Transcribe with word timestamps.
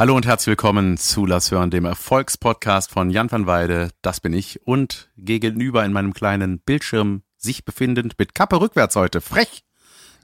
Hallo 0.00 0.14
und 0.14 0.26
herzlich 0.26 0.46
willkommen 0.46 0.96
zu 0.96 1.26
Lass 1.26 1.50
hören, 1.50 1.72
dem 1.72 1.84
Erfolgspodcast 1.84 2.92
von 2.92 3.10
Jan 3.10 3.32
van 3.32 3.48
Weide. 3.48 3.90
Das 4.00 4.20
bin 4.20 4.32
ich 4.32 4.64
und 4.64 5.10
gegenüber 5.16 5.84
in 5.84 5.92
meinem 5.92 6.14
kleinen 6.14 6.60
Bildschirm 6.60 7.22
sich 7.36 7.64
befindend 7.64 8.16
mit 8.16 8.32
Kappe 8.32 8.60
rückwärts 8.60 8.94
heute. 8.94 9.20
Frech 9.20 9.64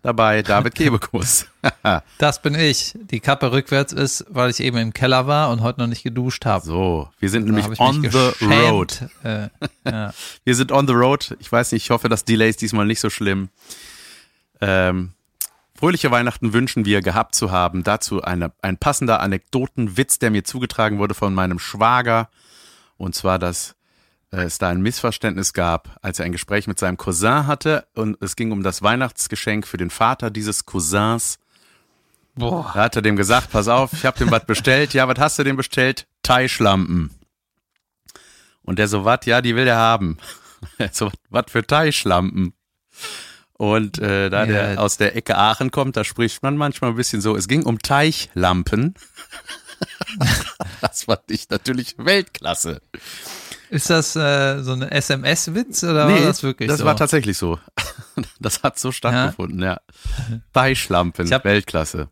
dabei 0.01 0.43
David 0.43 0.75
Kebekus. 0.77 1.49
das 2.19 2.41
bin 2.41 2.55
ich. 2.55 2.95
Die 3.11 3.19
Kappe 3.19 3.51
rückwärts 3.51 3.93
ist, 3.93 4.25
weil 4.29 4.51
ich 4.51 4.61
eben 4.61 4.77
im 4.77 4.93
Keller 4.93 5.27
war 5.27 5.51
und 5.51 5.61
heute 5.63 5.81
noch 5.81 5.89
nicht 5.89 6.05
geduscht 6.05 6.47
habe. 6.47 6.65
So, 6.65 7.09
wir 7.19 7.29
sind 7.29 7.47
nämlich 7.47 7.81
on 7.81 8.01
the 8.01 8.47
road. 8.47 9.09
Äh, 9.25 9.49
ja. 9.85 10.15
Wir 10.45 10.55
sind 10.55 10.71
on 10.71 10.87
the 10.87 10.93
road. 10.93 11.37
Ich 11.41 11.51
weiß 11.51 11.73
nicht, 11.73 11.83
ich 11.83 11.91
hoffe, 11.91 12.09
das 12.09 12.25
Delay 12.25 12.49
ist 12.49 12.63
diesmal 12.63 12.87
nicht 12.87 13.01
so 13.01 13.11
schlimm. 13.11 13.49
Ähm, 14.61 15.15
Fröhliche 15.77 16.11
Weihnachten 16.11 16.53
wünschen 16.53 16.85
wir 16.85 17.03
gehabt 17.03 17.35
zu 17.35 17.51
haben. 17.51 17.83
Dazu 17.83 18.23
eine, 18.23 18.53
ein 18.63 18.79
passender 18.79 19.21
Anekdotenwitz, 19.21 20.19
der 20.19 20.31
mir 20.31 20.45
zugetragen 20.45 20.99
wurde 20.99 21.15
von 21.15 21.35
meinem 21.35 21.59
Schwager. 21.59 22.29
Und 22.97 23.15
zwar, 23.15 23.41
dass 23.41 23.75
äh, 24.31 24.43
es 24.43 24.59
da 24.59 24.69
ein 24.69 24.83
Missverständnis 24.83 25.53
gab, 25.53 25.99
als 26.01 26.21
er 26.21 26.27
ein 26.27 26.33
Gespräch 26.33 26.69
mit 26.69 26.79
seinem 26.79 26.97
Cousin 26.97 27.49
hatte. 27.49 27.87
Und 27.95 28.23
es 28.23 28.37
ging 28.37 28.53
um 28.53 28.63
das 28.63 28.83
Weihnachtsgeschenk 28.83 29.67
für 29.67 29.77
den 29.77 29.91
Vater 29.91 30.31
dieses 30.31 30.65
Cousins. 30.65 31.39
Boah. 32.37 32.71
Da 32.75 32.81
hat 32.85 32.97
er 32.97 33.03
dem 33.03 33.17
gesagt, 33.17 33.51
pass 33.51 33.67
auf, 33.67 33.93
ich 33.93 34.05
habe 34.05 34.19
dem 34.19 34.31
was 34.31 34.45
bestellt. 34.45 34.95
Ja, 34.95 35.09
was 35.09 35.19
hast 35.19 35.39
du 35.39 35.45
dem 35.45 35.57
bestellt? 35.57 36.07
Teichlampen. 36.23 37.11
Und 38.63 38.79
der 38.79 38.89
so, 38.89 39.05
was? 39.05 39.21
Ja, 39.27 39.41
die 39.41 39.57
will 39.57 39.65
der 39.65 39.77
haben. 39.77 40.19
so, 40.93 41.11
was 41.31 41.47
für 41.49 41.67
Teichlampen? 41.67 42.55
Und 43.57 43.99
äh, 43.99 44.31
da 44.31 44.41
ja. 44.41 44.47
der 44.47 44.81
aus 44.81 44.97
der 44.97 45.17
Ecke 45.17 45.37
Aachen 45.37 45.71
kommt, 45.71 45.97
da 45.97 46.05
spricht 46.05 46.43
man 46.43 46.57
manchmal 46.57 46.91
ein 46.91 46.97
bisschen 46.97 47.21
so, 47.21 47.37
es 47.37 47.47
ging 47.47 47.65
um 47.65 47.79
Teichlampen. 47.79 48.95
das 50.81 51.05
fand 51.05 51.23
ich 51.29 51.49
natürlich 51.51 51.95
Weltklasse. 51.99 52.81
Ist 53.71 53.91
das 53.91 54.17
äh, 54.17 54.63
so 54.63 54.73
ein 54.73 54.83
SMS-Witz 54.83 55.85
oder 55.85 56.07
nee, 56.07 56.15
war 56.15 56.21
das 56.23 56.43
wirklich 56.43 56.69
das 56.69 56.79
so? 56.79 56.85
Das 56.85 56.87
war 56.87 56.97
tatsächlich 56.97 57.39
so. 57.39 57.59
Das 58.39 58.63
hat 58.63 58.79
so 58.79 58.93
stattgefunden, 58.93 59.61
ja. 59.61 59.81
ja. 60.31 60.41
Teichlampen, 60.53 61.29
hab, 61.33 61.45
Weltklasse. 61.45 62.11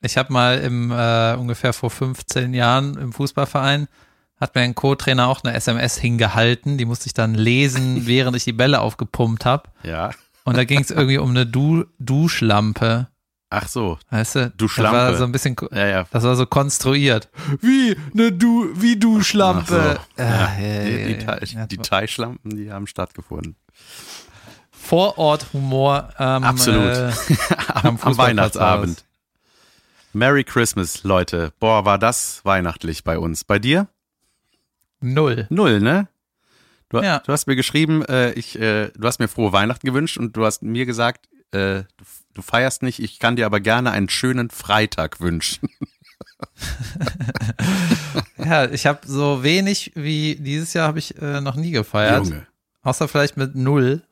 Ich 0.00 0.16
habe 0.16 0.32
mal 0.32 0.58
im 0.58 0.92
äh, 0.92 1.34
ungefähr 1.34 1.72
vor 1.72 1.90
15 1.90 2.54
Jahren 2.54 2.96
im 2.96 3.12
Fußballverein 3.12 3.88
hat 4.38 4.54
mir 4.54 4.60
ein 4.60 4.74
Co-Trainer 4.74 5.28
auch 5.28 5.42
eine 5.42 5.54
SMS 5.54 5.96
hingehalten, 5.96 6.78
die 6.78 6.84
musste 6.84 7.06
ich 7.06 7.14
dann 7.14 7.34
lesen, 7.34 8.02
während 8.06 8.36
ich 8.36 8.44
die 8.44 8.52
Bälle 8.52 8.80
aufgepumpt 8.80 9.44
habe. 9.44 9.70
Ja. 9.82 10.10
Und 10.46 10.56
da 10.56 10.64
ging 10.64 10.80
es 10.80 10.90
irgendwie 10.90 11.18
um 11.18 11.30
eine 11.30 11.44
du 11.44 11.84
Duschlampe. 11.98 13.08
Ach 13.50 13.66
so. 13.66 13.98
Weißt 14.10 14.36
du? 14.36 14.50
Duschlampe. 14.50 14.96
Das 14.96 15.10
war 15.12 15.16
so 15.18 15.24
ein 15.24 15.32
bisschen, 15.32 15.56
ja, 15.72 15.86
ja. 15.86 16.06
das 16.10 16.22
war 16.22 16.36
so 16.36 16.46
konstruiert. 16.46 17.28
Wie 17.60 17.96
eine 18.14 18.30
du, 18.30 18.70
wie 18.74 18.96
Duschlampe. 18.96 19.98
So. 20.16 20.22
Ja, 20.22 20.56
ja, 20.56 20.84
die, 20.84 21.16
die, 21.16 21.66
die 21.68 21.78
Teichlampen, 21.78 22.56
die 22.56 22.72
haben 22.72 22.86
stattgefunden. 22.86 23.56
Vorort-Humor 24.70 26.10
ähm, 26.18 26.44
Absolut. 26.44 26.96
Äh, 26.96 27.12
am, 27.74 27.98
am 28.00 28.16
Weihnachtsabend. 28.16 29.04
Merry 30.12 30.44
Christmas, 30.44 31.02
Leute. 31.02 31.52
Boah, 31.58 31.84
war 31.84 31.98
das 31.98 32.44
weihnachtlich 32.44 33.02
bei 33.02 33.18
uns. 33.18 33.42
Bei 33.42 33.58
dir? 33.58 33.88
Null. 35.00 35.46
Null, 35.50 35.80
ne? 35.80 36.08
Du, 36.88 37.00
ja. 37.00 37.20
du 37.20 37.32
hast 37.32 37.46
mir 37.46 37.56
geschrieben, 37.56 38.04
äh, 38.04 38.32
ich, 38.32 38.58
äh, 38.58 38.90
du 38.96 39.06
hast 39.06 39.18
mir 39.18 39.28
frohe 39.28 39.52
Weihnachten 39.52 39.86
gewünscht 39.86 40.18
und 40.18 40.36
du 40.36 40.44
hast 40.44 40.62
mir 40.62 40.86
gesagt, 40.86 41.28
äh, 41.50 41.82
du, 41.96 42.04
du 42.34 42.42
feierst 42.42 42.82
nicht, 42.82 43.00
ich 43.00 43.18
kann 43.18 43.36
dir 43.36 43.46
aber 43.46 43.60
gerne 43.60 43.90
einen 43.90 44.08
schönen 44.08 44.50
Freitag 44.50 45.20
wünschen. 45.20 45.68
ja, 48.38 48.70
ich 48.70 48.86
habe 48.86 49.00
so 49.06 49.42
wenig 49.42 49.92
wie 49.94 50.36
dieses 50.36 50.72
Jahr 50.74 50.88
habe 50.88 50.98
ich 50.98 51.20
äh, 51.20 51.40
noch 51.40 51.56
nie 51.56 51.70
gefeiert. 51.70 52.26
Junge. 52.26 52.46
Außer 52.82 53.08
vielleicht 53.08 53.36
mit 53.36 53.54
null. 53.54 54.02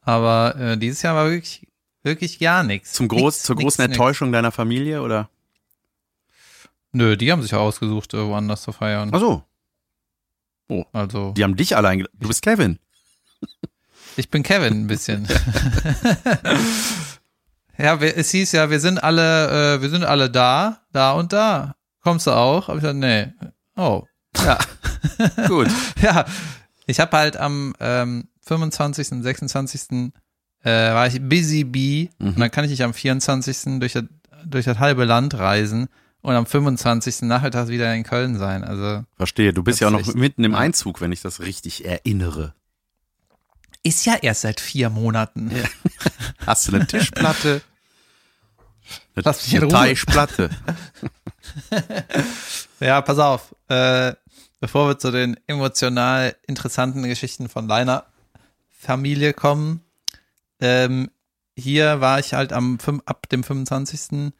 Aber 0.00 0.56
äh, 0.56 0.76
dieses 0.76 1.02
Jahr 1.02 1.14
war 1.14 1.30
wirklich, 1.30 1.66
wirklich 2.02 2.38
gar 2.38 2.62
nichts. 2.62 2.92
Zum 2.92 3.08
groß, 3.08 3.36
nix, 3.36 3.42
zur 3.42 3.56
großen 3.56 3.82
nix, 3.82 3.92
Enttäuschung 3.92 4.28
nix. 4.28 4.36
deiner 4.36 4.52
Familie, 4.52 5.02
oder? 5.02 5.30
Nö, 6.92 7.16
die 7.16 7.32
haben 7.32 7.42
sich 7.42 7.52
ja 7.52 7.58
ausgesucht, 7.58 8.14
äh, 8.14 8.24
woanders 8.24 8.62
zu 8.62 8.72
feiern. 8.72 9.10
Ach 9.12 9.20
so. 9.20 9.44
Oh, 10.68 10.84
also. 10.92 11.32
Die 11.32 11.44
haben 11.44 11.56
dich 11.56 11.76
allein. 11.76 12.06
Du 12.14 12.28
bist 12.28 12.42
Kevin. 12.42 12.78
Ich 14.16 14.30
bin 14.30 14.42
Kevin 14.42 14.84
ein 14.84 14.86
bisschen. 14.86 15.26
ja, 17.78 17.96
es 17.96 18.30
hieß 18.30 18.52
ja, 18.52 18.70
wir 18.70 18.80
sind 18.80 19.02
alle, 19.02 19.76
äh, 19.76 19.82
wir 19.82 19.90
sind 19.90 20.04
alle 20.04 20.30
da, 20.30 20.80
da 20.92 21.12
und 21.12 21.32
da. 21.32 21.74
Kommst 22.00 22.26
du 22.26 22.30
auch? 22.30 22.68
Hab 22.68 22.76
ich 22.76 22.82
gesagt, 22.82 22.98
nee. 22.98 23.32
Oh. 23.76 24.04
Ja. 24.44 24.58
Gut. 25.48 25.68
ja. 26.00 26.24
Ich 26.86 27.00
habe 27.00 27.16
halt 27.16 27.36
am 27.36 27.74
ähm, 27.80 28.28
25. 28.46 29.12
und 29.12 29.22
26. 29.22 30.12
Äh, 30.62 30.70
war 30.70 31.06
ich 31.06 31.20
busy 31.20 31.64
bee 31.64 32.10
mhm. 32.18 32.28
und 32.28 32.40
dann 32.40 32.50
kann 32.50 32.64
ich 32.64 32.70
nicht 32.70 32.84
am 32.84 32.94
24. 32.94 33.80
durch 33.80 33.94
das, 33.94 34.04
durch 34.46 34.64
das 34.64 34.78
halbe 34.78 35.04
Land 35.04 35.34
reisen 35.34 35.88
und 36.24 36.34
am 36.34 36.46
25. 36.46 37.22
Nachmittag 37.22 37.68
wieder 37.68 37.94
in 37.94 38.02
Köln 38.02 38.38
sein. 38.38 38.64
Also 38.64 39.04
Verstehe, 39.18 39.52
du 39.52 39.62
bist 39.62 39.80
ja 39.80 39.88
auch 39.88 39.92
noch 39.92 40.14
mitten 40.14 40.42
im 40.42 40.54
Einzug, 40.54 41.02
wenn 41.02 41.12
ich 41.12 41.20
das 41.20 41.40
richtig 41.40 41.84
erinnere. 41.84 42.54
Ist 43.82 44.06
ja 44.06 44.14
erst 44.14 44.40
seit 44.40 44.58
vier 44.58 44.88
Monaten. 44.88 45.50
Ja. 45.54 45.64
Hast 46.46 46.66
du 46.66 46.74
eine 46.74 46.86
Tischplatte? 46.86 47.60
Eine, 49.16 49.24
Lass 49.24 49.46
mich 49.46 49.56
eine 49.56 49.68
Teichplatte. 49.68 50.50
ja, 52.80 53.00
pass 53.00 53.18
auf. 53.18 53.54
Äh, 53.68 54.14
bevor 54.60 54.88
wir 54.88 54.98
zu 54.98 55.10
den 55.10 55.38
emotional 55.46 56.36
interessanten 56.46 57.02
Geschichten 57.04 57.48
von 57.48 57.66
deiner 57.66 58.04
Familie 58.70 59.32
kommen, 59.32 59.80
ähm, 60.60 61.10
hier 61.56 62.00
war 62.00 62.18
ich 62.18 62.34
halt 62.34 62.52
am 62.52 62.78
ab 63.06 63.28
dem 63.30 63.42
25 63.42 64.32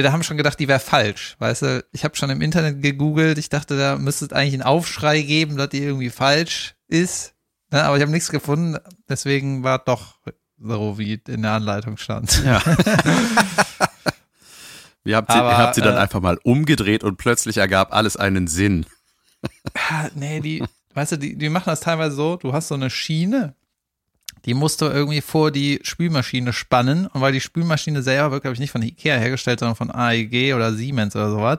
wir 0.02 0.12
haben 0.12 0.22
schon 0.22 0.36
gedacht, 0.36 0.58
die 0.58 0.68
wäre 0.68 0.80
falsch. 0.80 1.36
Weißt 1.38 1.62
du, 1.62 1.84
ich 1.92 2.04
habe 2.04 2.16
schon 2.16 2.30
im 2.30 2.40
Internet 2.40 2.82
gegoogelt. 2.82 3.38
Ich 3.38 3.48
dachte, 3.48 3.78
da 3.78 3.96
müsste 3.96 4.24
es 4.26 4.32
eigentlich 4.32 4.54
einen 4.54 4.62
Aufschrei 4.62 5.22
geben, 5.22 5.56
dass 5.56 5.68
die 5.68 5.82
irgendwie 5.82 6.10
falsch 6.10 6.74
ist. 6.88 7.34
Ne, 7.70 7.82
aber 7.84 7.96
ich 7.96 8.02
habe 8.02 8.12
nichts 8.12 8.30
gefunden. 8.30 8.78
Deswegen 9.08 9.62
war 9.62 9.78
doch 9.78 10.18
so, 10.58 10.98
wie 10.98 11.20
in 11.28 11.42
der 11.42 11.52
Anleitung 11.52 11.96
stand. 11.96 12.42
Ja. 12.44 12.62
Ihr 15.06 15.16
habt, 15.16 15.30
sie, 15.30 15.38
aber, 15.38 15.50
ihr 15.50 15.58
habt 15.58 15.74
sie 15.74 15.82
dann 15.82 15.96
äh, 15.96 15.98
einfach 15.98 16.20
mal 16.20 16.38
umgedreht 16.44 17.04
und 17.04 17.18
plötzlich 17.18 17.58
ergab 17.58 17.92
alles 17.92 18.16
einen 18.16 18.46
Sinn. 18.46 18.86
nee, 20.14 20.40
die, 20.40 20.64
weißt 20.94 21.12
du, 21.12 21.18
die, 21.18 21.36
die 21.36 21.50
machen 21.50 21.64
das 21.66 21.80
teilweise 21.80 22.16
so, 22.16 22.36
du 22.36 22.54
hast 22.54 22.68
so 22.68 22.74
eine 22.74 22.88
Schiene 22.88 23.54
die 24.44 24.54
musst 24.54 24.80
du 24.80 24.86
irgendwie 24.86 25.20
vor 25.20 25.50
die 25.50 25.80
Spülmaschine 25.82 26.52
spannen. 26.52 27.06
Und 27.06 27.20
weil 27.20 27.32
die 27.32 27.40
Spülmaschine 27.40 28.02
selber 28.02 28.32
wird, 28.32 28.42
glaube 28.42 28.54
ich, 28.54 28.60
nicht 28.60 28.70
von 28.70 28.82
Ikea 28.82 29.16
hergestellt, 29.16 29.60
sondern 29.60 29.76
von 29.76 29.90
AEG 29.90 30.54
oder 30.54 30.72
Siemens 30.74 31.16
oder 31.16 31.30
sowas. 31.30 31.58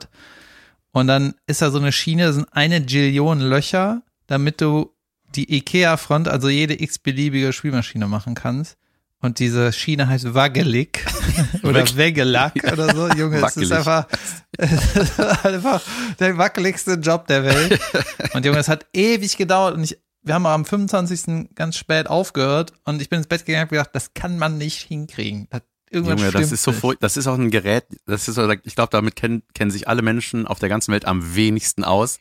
Und 0.91 1.07
dann 1.07 1.33
ist 1.47 1.61
da 1.61 1.71
so 1.71 1.79
eine 1.79 1.91
Schiene, 1.91 2.25
da 2.25 2.33
sind 2.33 2.47
eine 2.51 2.81
Gillion 2.81 3.39
Löcher, 3.39 4.01
damit 4.27 4.61
du 4.61 4.91
die 5.35 5.53
Ikea-Front, 5.57 6.27
also 6.27 6.47
jede 6.47 6.81
x-beliebige 6.81 7.51
Spülmaschine 7.51 8.07
machen 8.07 8.35
kannst. 8.35 8.77
Und 9.21 9.39
diese 9.39 9.73
Schiene 9.73 10.07
heißt 10.07 10.33
Waggelig 10.35 11.03
oder 11.63 11.83
Wegelack 11.97 12.53
oder 12.71 12.93
so. 12.93 13.09
Junge, 13.09 13.43
es 13.43 13.57
ist 13.57 13.71
einfach, 13.71 14.05
es 14.57 14.95
ist 14.95 15.19
einfach 15.19 15.81
der 16.19 16.37
wackeligste 16.37 16.93
Job 16.93 17.25
der 17.25 17.43
Welt. 17.43 17.79
Und 18.33 18.45
Junge, 18.45 18.59
es 18.59 18.67
hat 18.67 18.85
ewig 18.93 19.35
gedauert 19.35 19.75
und 19.75 19.83
ich 19.83 19.97
wir 20.25 20.33
haben 20.33 20.45
am 20.45 20.65
25. 20.65 21.55
ganz 21.55 21.77
spät 21.77 22.07
aufgehört 22.07 22.73
und 22.83 23.01
ich 23.01 23.09
bin 23.09 23.19
ins 23.19 23.27
Bett 23.27 23.45
gegangen 23.45 23.63
und 23.63 23.69
gedacht, 23.69 23.91
das 23.93 24.13
kann 24.13 24.37
man 24.37 24.57
nicht 24.57 24.81
hinkriegen. 24.81 25.47
Das, 25.49 25.61
irgendwas 25.89 26.19
Junge, 26.19 26.31
das 26.31 26.51
ist 26.51 26.63
so 26.63 26.71
nicht. 26.71 27.03
das 27.03 27.15
ist 27.15 27.27
auch 27.27 27.37
ein 27.37 27.51
Gerät, 27.51 27.85
das 28.05 28.27
ist 28.27 28.35
so, 28.35 28.49
ich 28.63 28.75
glaube, 28.75 28.89
damit 28.91 29.15
kennen, 29.15 29.43
kennen 29.53 29.71
sich 29.71 29.87
alle 29.87 30.01
Menschen 30.01 30.47
auf 30.47 30.59
der 30.59 30.69
ganzen 30.69 30.91
Welt 30.91 31.05
am 31.05 31.35
wenigsten 31.35 31.83
aus. 31.83 32.19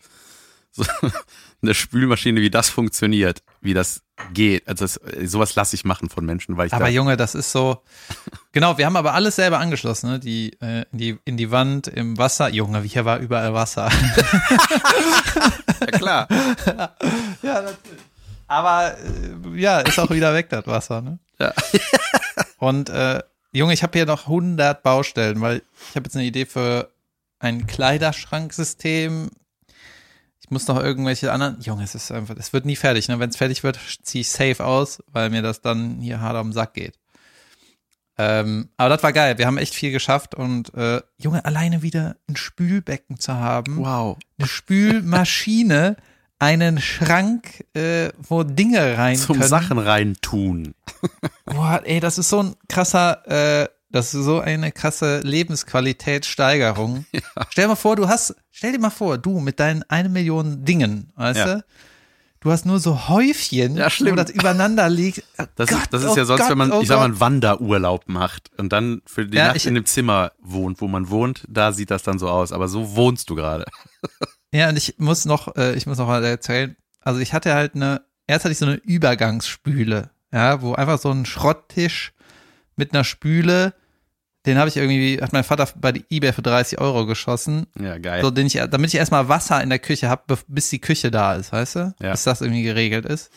So, 0.70 0.84
eine 1.62 1.72
Spülmaschine, 1.72 2.40
wie 2.40 2.50
das 2.50 2.68
funktioniert, 2.68 3.42
wie 3.60 3.74
das 3.74 4.02
geht. 4.32 4.68
Also 4.68 4.84
das, 4.84 5.00
sowas 5.24 5.54
lasse 5.54 5.76
ich 5.76 5.84
machen 5.84 6.10
von 6.10 6.26
Menschen, 6.26 6.56
weil 6.56 6.66
ich 6.66 6.72
Aber 6.72 6.84
da 6.84 6.90
Junge, 6.90 7.16
das 7.16 7.34
ist 7.34 7.52
so. 7.52 7.82
Genau, 8.52 8.76
wir 8.76 8.86
haben 8.86 8.96
aber 8.96 9.14
alles 9.14 9.36
selber 9.36 9.60
angeschlossen, 9.60 10.10
ne? 10.10 10.18
Die 10.18 10.52
äh, 10.60 10.84
in 10.92 10.98
die 10.98 11.18
in 11.24 11.36
die 11.36 11.50
Wand, 11.50 11.86
im 11.86 12.18
Wasser. 12.18 12.48
Junge, 12.50 12.82
hier 12.82 13.04
war 13.04 13.18
überall 13.18 13.54
Wasser. 13.54 13.88
ja 15.80 15.86
klar. 15.86 16.28
ja, 17.42 17.62
natürlich. 17.62 18.02
Aber 18.46 18.96
äh, 18.98 19.60
ja, 19.60 19.80
ist 19.80 19.98
auch 19.98 20.10
wieder 20.10 20.34
weg 20.34 20.50
das 20.50 20.66
Wasser, 20.66 21.00
ne? 21.00 21.18
Ja. 21.38 21.52
Und 22.58 22.90
äh, 22.90 23.22
Junge, 23.52 23.72
ich 23.72 23.82
habe 23.82 23.96
hier 23.96 24.06
noch 24.06 24.26
100 24.26 24.82
Baustellen, 24.82 25.40
weil 25.40 25.62
ich 25.90 25.96
habe 25.96 26.06
jetzt 26.06 26.16
eine 26.16 26.24
Idee 26.24 26.46
für 26.46 26.90
ein 27.38 27.66
Kleiderschranksystem 27.66 29.30
ich 30.44 30.50
muss 30.50 30.68
noch 30.68 30.78
irgendwelche 30.78 31.32
anderen. 31.32 31.58
Junge, 31.62 31.84
es 31.84 31.94
ist 31.94 32.12
einfach, 32.12 32.36
es 32.36 32.52
wird 32.52 32.66
nie 32.66 32.76
fertig. 32.76 33.08
Ne? 33.08 33.18
Wenn 33.18 33.30
es 33.30 33.36
fertig 33.36 33.62
wird, 33.62 33.78
ziehe 34.02 34.20
ich 34.20 34.30
safe 34.30 34.62
aus, 34.62 35.02
weil 35.06 35.30
mir 35.30 35.40
das 35.40 35.62
dann 35.62 36.02
hier 36.02 36.20
hart 36.20 36.36
am 36.36 36.52
Sack 36.52 36.74
geht. 36.74 36.98
Ähm, 38.16 38.68
aber 38.76 38.90
das 38.90 39.02
war 39.02 39.12
geil. 39.12 39.38
Wir 39.38 39.46
haben 39.46 39.58
echt 39.58 39.74
viel 39.74 39.90
geschafft 39.90 40.34
und 40.34 40.72
äh, 40.74 41.00
Junge, 41.18 41.44
alleine 41.44 41.82
wieder 41.82 42.16
ein 42.28 42.36
Spülbecken 42.36 43.18
zu 43.18 43.34
haben. 43.34 43.78
Wow. 43.78 44.18
Eine 44.38 44.48
Spülmaschine, 44.48 45.96
einen 46.38 46.80
Schrank, 46.80 47.64
äh, 47.74 48.10
wo 48.18 48.44
Dinge 48.44 48.96
rein 48.96 49.16
Zum 49.16 49.38
können. 49.38 49.48
Sachen 49.48 49.78
rein 49.78 50.16
tun. 50.20 50.74
Boah, 51.44 51.82
ey, 51.84 52.00
das 52.00 52.18
ist 52.18 52.28
so 52.28 52.42
ein 52.42 52.54
krasser 52.68 53.62
äh, 53.62 53.68
das 53.94 54.12
ist 54.12 54.24
so 54.24 54.40
eine 54.40 54.72
krasse 54.72 55.20
Lebensqualitätssteigerung. 55.20 57.06
Ja. 57.14 57.46
Stell 57.50 57.64
dir 57.64 57.68
mal 57.68 57.76
vor, 57.76 57.94
du 57.94 58.08
hast, 58.08 58.34
stell 58.50 58.72
dir 58.72 58.80
mal 58.80 58.90
vor, 58.90 59.18
du 59.18 59.38
mit 59.38 59.60
deinen 59.60 59.84
eine 59.84 60.08
Million 60.08 60.64
Dingen, 60.64 61.12
weißt 61.14 61.38
ja. 61.38 61.46
du? 61.46 61.64
Du 62.44 62.52
hast 62.52 62.66
nur 62.66 62.78
so 62.78 63.08
Häufchen, 63.08 63.78
ja, 63.78 63.88
wo 64.00 64.14
das 64.14 64.28
übereinander 64.28 64.90
liegt. 64.90 65.24
Oh 65.38 65.44
das, 65.56 65.70
Gott, 65.70 65.86
das 65.90 66.02
ist 66.02 66.10
oh 66.10 66.16
ja 66.16 66.24
sonst, 66.26 66.42
Gott, 66.42 66.50
wenn 66.50 66.58
man, 66.58 66.72
oh 66.72 66.82
ich 66.82 66.88
sag 66.88 66.98
mal, 66.98 67.06
einen 67.06 67.18
Wanderurlaub 67.18 68.06
macht 68.06 68.50
und 68.58 68.70
dann 68.70 69.00
für 69.06 69.24
die 69.24 69.38
ja, 69.38 69.46
Nacht 69.46 69.56
ich, 69.56 69.66
in 69.66 69.74
dem 69.74 69.86
Zimmer 69.86 70.32
wohnt, 70.42 70.82
wo 70.82 70.86
man 70.86 71.08
wohnt, 71.08 71.44
da 71.48 71.72
sieht 71.72 71.90
das 71.90 72.02
dann 72.02 72.18
so 72.18 72.28
aus. 72.28 72.52
Aber 72.52 72.68
so 72.68 72.94
wohnst 72.94 73.30
du 73.30 73.34
gerade. 73.34 73.64
Ja, 74.52 74.68
und 74.68 74.76
ich 74.76 74.94
muss 74.98 75.24
noch, 75.24 75.56
äh, 75.56 75.74
ich 75.74 75.84
muss 75.88 75.98
noch 75.98 76.06
mal 76.06 76.22
erzählen. 76.22 76.76
Also 77.00 77.18
ich 77.18 77.32
hatte 77.32 77.54
halt 77.54 77.74
eine, 77.74 78.02
erst 78.28 78.44
hatte 78.44 78.52
ich 78.52 78.58
so 78.58 78.66
eine 78.66 78.76
Übergangsspüle, 78.76 80.10
ja, 80.32 80.62
wo 80.62 80.74
einfach 80.74 81.00
so 81.00 81.10
ein 81.10 81.26
Schrotttisch 81.26 82.12
mit 82.76 82.94
einer 82.94 83.02
Spüle 83.02 83.74
den 84.46 84.58
habe 84.58 84.68
ich 84.68 84.76
irgendwie, 84.76 85.20
hat 85.22 85.32
mein 85.32 85.44
Vater 85.44 85.68
bei 85.76 85.94
eBay 86.10 86.32
für 86.32 86.42
30 86.42 86.78
Euro 86.78 87.06
geschossen. 87.06 87.66
Ja, 87.80 87.98
geil. 87.98 88.22
So, 88.22 88.30
den 88.30 88.46
ich, 88.46 88.54
damit 88.54 88.92
ich 88.92 88.96
erstmal 88.96 89.28
Wasser 89.28 89.62
in 89.62 89.70
der 89.70 89.78
Küche 89.78 90.08
habe, 90.08 90.38
bis 90.48 90.68
die 90.68 90.80
Küche 90.80 91.10
da 91.10 91.34
ist, 91.34 91.52
weißt 91.52 91.76
du? 91.76 91.94
Ja. 92.00 92.10
Bis 92.10 92.24
das 92.24 92.40
irgendwie 92.40 92.62
geregelt 92.62 93.06
ist. 93.06 93.30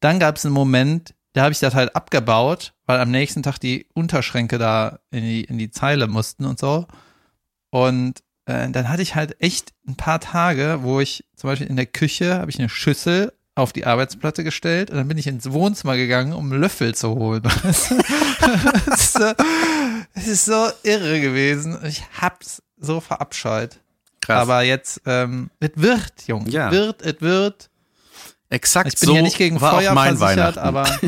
Dann 0.00 0.18
gab 0.18 0.36
es 0.36 0.44
einen 0.44 0.54
Moment, 0.54 1.14
da 1.32 1.42
habe 1.42 1.52
ich 1.52 1.58
das 1.60 1.74
halt 1.74 1.94
abgebaut, 1.96 2.74
weil 2.86 3.00
am 3.00 3.10
nächsten 3.10 3.42
Tag 3.42 3.58
die 3.58 3.86
Unterschränke 3.94 4.58
da 4.58 4.98
in 5.10 5.22
die, 5.22 5.44
in 5.44 5.58
die 5.58 5.70
Zeile 5.70 6.06
mussten 6.06 6.44
und 6.44 6.58
so. 6.58 6.86
Und 7.70 8.20
äh, 8.46 8.68
dann 8.70 8.88
hatte 8.88 9.02
ich 9.02 9.14
halt 9.14 9.40
echt 9.40 9.72
ein 9.86 9.96
paar 9.96 10.20
Tage, 10.20 10.80
wo 10.82 11.00
ich 11.00 11.24
zum 11.36 11.48
Beispiel 11.48 11.68
in 11.68 11.76
der 11.76 11.86
Küche 11.86 12.34
habe 12.34 12.50
ich 12.50 12.58
eine 12.58 12.68
Schüssel 12.68 13.32
auf 13.54 13.72
die 13.72 13.84
Arbeitsplatte 13.84 14.44
gestellt 14.44 14.90
und 14.90 14.96
dann 14.96 15.08
bin 15.08 15.18
ich 15.18 15.26
ins 15.26 15.50
Wohnzimmer 15.50 15.96
gegangen, 15.96 16.32
um 16.32 16.52
Löffel 16.52 16.94
zu 16.94 17.10
holen. 17.10 17.42
das, 17.62 17.90
ist 18.86 19.12
so, 19.12 19.32
ist 20.14 20.44
so 20.44 20.68
irre 20.82 21.20
gewesen. 21.20 21.78
Ich 21.84 22.02
hab's 22.20 22.62
so 22.78 23.00
verabscheut. 23.00 23.80
Krass. 24.20 24.42
Aber 24.42 24.62
jetzt, 24.62 25.02
ähm, 25.06 25.50
es 25.60 25.70
wird, 25.74 26.12
Junge. 26.26 26.50
Ja. 26.50 26.68
Es 26.68 26.72
wird, 26.72 27.02
es 27.02 27.20
wird. 27.20 27.70
Exakt 28.48 28.92
Ich 28.92 29.00
bin 29.00 29.08
so 29.08 29.14
ja 29.14 29.22
nicht 29.22 29.38
gegen 29.38 29.58
Feuer 29.58 29.94
versichert, 29.94 30.58
aber. 30.58 30.88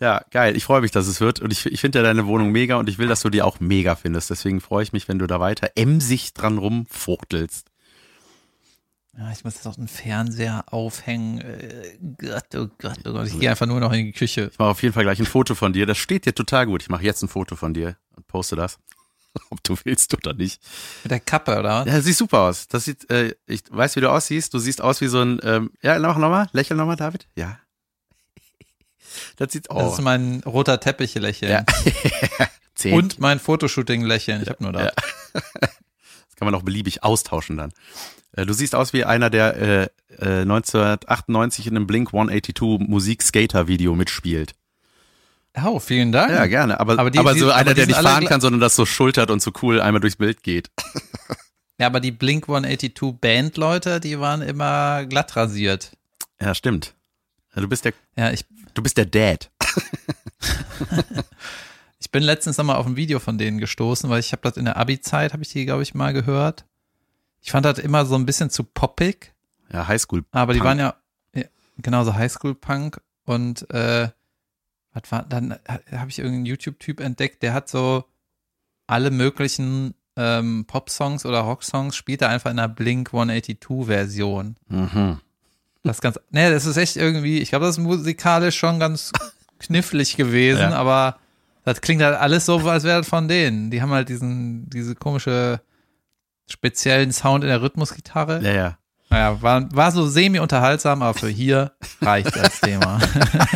ja, 0.00 0.22
geil. 0.30 0.56
Ich 0.56 0.64
freue 0.64 0.82
mich, 0.82 0.90
dass 0.90 1.06
es 1.06 1.20
wird. 1.20 1.40
Und 1.40 1.52
ich, 1.52 1.66
ich 1.66 1.80
finde 1.80 2.00
ja 2.00 2.02
deine 2.02 2.26
Wohnung 2.26 2.52
mega 2.52 2.76
und 2.76 2.88
ich 2.88 2.98
will, 2.98 3.08
dass 3.08 3.22
du 3.22 3.30
die 3.30 3.42
auch 3.42 3.60
mega 3.60 3.94
findest. 3.96 4.30
Deswegen 4.30 4.60
freue 4.60 4.82
ich 4.82 4.92
mich, 4.92 5.08
wenn 5.08 5.18
du 5.18 5.26
da 5.26 5.40
weiter 5.40 5.70
emsig 5.74 6.34
dran 6.34 6.58
rumfuchtelst. 6.58 7.70
Ja, 9.16 9.30
ich 9.30 9.44
muss 9.44 9.54
jetzt 9.54 9.66
auch 9.66 9.78
einen 9.78 9.88
Fernseher 9.88 10.64
aufhängen. 10.72 11.40
Äh, 11.40 11.98
Gott, 12.18 12.46
oh 12.56 12.68
Gott, 12.78 12.98
oh 13.06 13.12
Gott. 13.12 13.28
Ich 13.28 13.38
gehe 13.38 13.50
einfach 13.50 13.66
nur 13.66 13.78
noch 13.78 13.92
in 13.92 14.06
die 14.06 14.12
Küche. 14.12 14.50
Ich 14.52 14.58
mache 14.58 14.70
auf 14.70 14.82
jeden 14.82 14.92
Fall 14.92 15.04
gleich 15.04 15.20
ein 15.20 15.26
Foto 15.26 15.54
von 15.54 15.72
dir. 15.72 15.86
Das 15.86 15.98
steht 15.98 16.26
dir 16.26 16.34
total 16.34 16.66
gut. 16.66 16.82
Ich 16.82 16.88
mache 16.88 17.04
jetzt 17.04 17.22
ein 17.22 17.28
Foto 17.28 17.54
von 17.54 17.74
dir 17.74 17.96
und 18.16 18.26
poste 18.26 18.56
das. 18.56 18.78
Ob 19.50 19.62
du 19.62 19.76
willst 19.84 20.14
oder 20.14 20.34
nicht. 20.34 20.60
Mit 21.04 21.12
der 21.12 21.20
Kappe, 21.20 21.58
oder? 21.58 21.86
Ja, 21.86 22.00
sieht 22.00 22.16
super 22.16 22.40
aus. 22.40 22.66
Das 22.66 22.84
sieht, 22.84 23.08
äh, 23.10 23.34
ich 23.46 23.62
weiß, 23.70 23.94
wie 23.96 24.00
du 24.00 24.10
aussiehst. 24.10 24.52
Du 24.52 24.58
siehst 24.58 24.80
aus 24.80 25.00
wie 25.00 25.08
so 25.08 25.20
ein, 25.20 25.38
ähm, 25.44 25.70
ja, 25.80 25.98
mach 25.98 26.18
nochmal. 26.18 26.48
Lächel 26.52 26.76
nochmal, 26.76 26.96
David. 26.96 27.28
Ja. 27.36 27.58
Das 29.36 29.52
sieht, 29.52 29.70
oh. 29.70 29.78
Das 29.78 29.92
ist 29.92 30.00
mein 30.00 30.42
roter 30.44 30.80
Teppich-Lächeln. 30.80 31.48
Ja. 31.52 31.64
und 32.92 33.20
mein 33.20 33.38
Fotoshooting-Lächeln. 33.38 34.42
Ich 34.42 34.48
habe 34.48 34.60
nur 34.60 34.72
das. 34.72 34.92
Ja. 35.34 35.70
Kann 36.44 36.52
man 36.52 36.60
auch 36.60 36.64
beliebig 36.64 37.02
austauschen 37.02 37.56
dann. 37.56 37.72
Äh, 38.32 38.44
du 38.44 38.52
siehst 38.52 38.74
aus 38.74 38.92
wie 38.92 39.06
einer, 39.06 39.30
der 39.30 39.56
äh, 39.56 39.82
äh, 40.18 40.42
1998 40.42 41.66
in 41.66 41.74
einem 41.74 41.86
Blink 41.86 42.08
182 42.08 42.86
Musik-Skater-Video 42.86 43.94
mitspielt. 43.94 44.54
Oh, 45.64 45.78
vielen 45.78 46.12
Dank. 46.12 46.32
Ja, 46.32 46.44
gerne. 46.44 46.80
Aber, 46.80 46.98
aber, 46.98 47.10
die, 47.10 47.18
aber 47.18 47.32
so 47.32 47.46
die, 47.46 47.52
einer, 47.52 47.70
aber 47.70 47.74
der 47.74 47.86
nicht 47.86 47.98
fahren 47.98 48.26
kann, 48.26 48.42
sondern 48.42 48.60
das 48.60 48.76
so 48.76 48.84
schultert 48.84 49.30
und 49.30 49.40
so 49.40 49.52
cool 49.62 49.80
einmal 49.80 50.00
durchs 50.00 50.16
Bild 50.16 50.42
geht. 50.42 50.70
Ja, 51.76 51.88
aber 51.88 51.98
die 51.98 52.12
Blink 52.12 52.44
182 52.44 53.20
Band-Leute, 53.20 53.98
die 53.98 54.20
waren 54.20 54.42
immer 54.42 55.06
glatt 55.06 55.34
rasiert. 55.34 55.90
Ja, 56.40 56.54
stimmt. 56.54 56.94
Du 57.56 57.66
bist 57.66 57.84
der, 57.84 57.94
ja, 58.16 58.30
ich, 58.30 58.44
du 58.74 58.80
bist 58.80 58.96
der 58.96 59.06
Dad. 59.06 59.50
ich 62.04 62.10
bin 62.10 62.22
letztens 62.22 62.58
nochmal 62.58 62.76
auf 62.76 62.84
ein 62.84 62.96
Video 62.96 63.18
von 63.18 63.38
denen 63.38 63.58
gestoßen, 63.58 64.10
weil 64.10 64.20
ich 64.20 64.32
habe 64.32 64.42
das 64.42 64.58
in 64.58 64.66
der 64.66 64.76
Abi-Zeit, 64.76 65.32
habe 65.32 65.42
ich 65.42 65.48
die, 65.48 65.64
glaube 65.64 65.82
ich, 65.82 65.94
mal 65.94 66.12
gehört. 66.12 66.66
Ich 67.40 67.50
fand 67.50 67.64
das 67.64 67.78
immer 67.78 68.04
so 68.04 68.14
ein 68.14 68.26
bisschen 68.26 68.50
zu 68.50 68.62
poppig. 68.62 69.32
Ja, 69.72 69.88
Highschool. 69.88 70.22
Aber 70.30 70.52
die 70.52 70.60
waren 70.60 70.78
ja, 70.78 70.96
ja 71.34 71.44
genau 71.78 72.04
so 72.04 72.14
Highschool-Punk 72.14 73.00
und 73.24 73.70
äh, 73.70 74.10
was 74.92 75.12
war, 75.12 75.22
dann 75.22 75.58
habe 75.66 76.10
ich 76.10 76.18
irgendeinen 76.18 76.44
YouTube-Typ 76.44 77.00
entdeckt, 77.00 77.42
der 77.42 77.54
hat 77.54 77.70
so 77.70 78.04
alle 78.86 79.10
möglichen 79.10 79.94
ähm, 80.16 80.66
Pop-Songs 80.66 81.24
oder 81.24 81.40
Rock-Songs 81.40 81.96
spielt 81.96 82.20
er 82.20 82.28
einfach 82.28 82.50
in 82.50 82.58
einer 82.58 82.68
Blink 82.68 83.14
182-Version. 83.14 84.56
Mhm. 84.68 85.20
Das 85.82 85.96
ist 85.96 86.02
ganz, 86.02 86.20
ne, 86.30 86.50
das 86.50 86.66
ist 86.66 86.76
echt 86.76 86.96
irgendwie, 86.96 87.38
ich 87.38 87.48
glaube, 87.48 87.64
das 87.64 87.78
ist 87.78 87.82
musikalisch 87.82 88.58
schon 88.58 88.78
ganz 88.78 89.10
knifflig 89.58 90.16
gewesen, 90.18 90.70
ja. 90.70 90.76
aber 90.76 91.18
das 91.64 91.80
klingt 91.80 92.02
halt 92.02 92.16
alles 92.16 92.46
so, 92.46 92.58
als 92.58 92.84
wäre 92.84 92.98
das 92.98 93.08
von 93.08 93.26
denen. 93.28 93.70
Die 93.70 93.80
haben 93.80 93.90
halt 93.90 94.08
diesen, 94.08 94.68
diese 94.68 94.94
komische 94.94 95.60
speziellen 96.46 97.12
Sound 97.12 97.42
in 97.42 97.48
der 97.48 97.62
Rhythmusgitarre. 97.62 98.42
Ja, 98.42 98.52
ja. 98.52 98.78
Naja, 99.10 99.40
war, 99.42 99.68
war 99.74 99.92
so 99.92 100.06
semi-unterhaltsam, 100.06 101.02
aber 101.02 101.16
für 101.16 101.28
hier 101.28 101.72
reicht 102.00 102.34
das 102.34 102.60
Thema. 102.60 102.98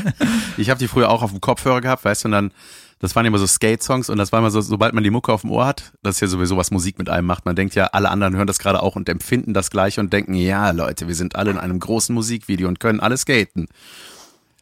ich 0.57 0.71
habe 0.71 0.79
die 0.79 0.89
früher 0.89 1.11
auch 1.11 1.23
auf 1.23 1.31
dem 1.31 1.41
Kopfhörer 1.41 1.81
gehabt, 1.81 2.05
weißt 2.05 2.25
du, 2.25 2.29
und 2.29 2.33
dann, 2.33 2.53
das 2.99 3.17
waren 3.17 3.27
immer 3.27 3.39
so 3.39 3.47
Skate-Songs 3.47 4.09
und 4.09 4.19
das 4.19 4.31
war 4.31 4.39
immer 4.39 4.51
so, 4.51 4.61
sobald 4.61 4.95
man 4.95 5.05
die 5.05 5.11
Mucke 5.11 5.33
auf 5.33 5.41
dem 5.41 5.51
Ohr 5.51 5.67
hat, 5.67 5.93
das 6.03 6.17
ist 6.17 6.21
ja 6.21 6.27
sowieso, 6.29 6.57
was 6.57 6.71
Musik 6.71 6.99
mit 6.99 7.09
einem 7.09 7.27
macht. 7.27 7.45
Man 7.45 7.57
denkt 7.57 7.75
ja, 7.75 7.87
alle 7.87 8.11
anderen 8.11 8.37
hören 8.37 8.47
das 8.47 8.59
gerade 8.59 8.83
auch 8.83 8.95
und 8.95 9.09
empfinden 9.09 9.53
das 9.53 9.71
gleich 9.71 9.99
und 9.99 10.13
denken, 10.13 10.35
ja, 10.35 10.71
Leute, 10.71 11.09
wir 11.09 11.15
sind 11.15 11.35
alle 11.35 11.51
in 11.51 11.59
einem 11.59 11.81
großen 11.81 12.15
Musikvideo 12.15 12.69
und 12.69 12.79
können 12.79 13.01
alle 13.01 13.17
skaten. 13.17 13.69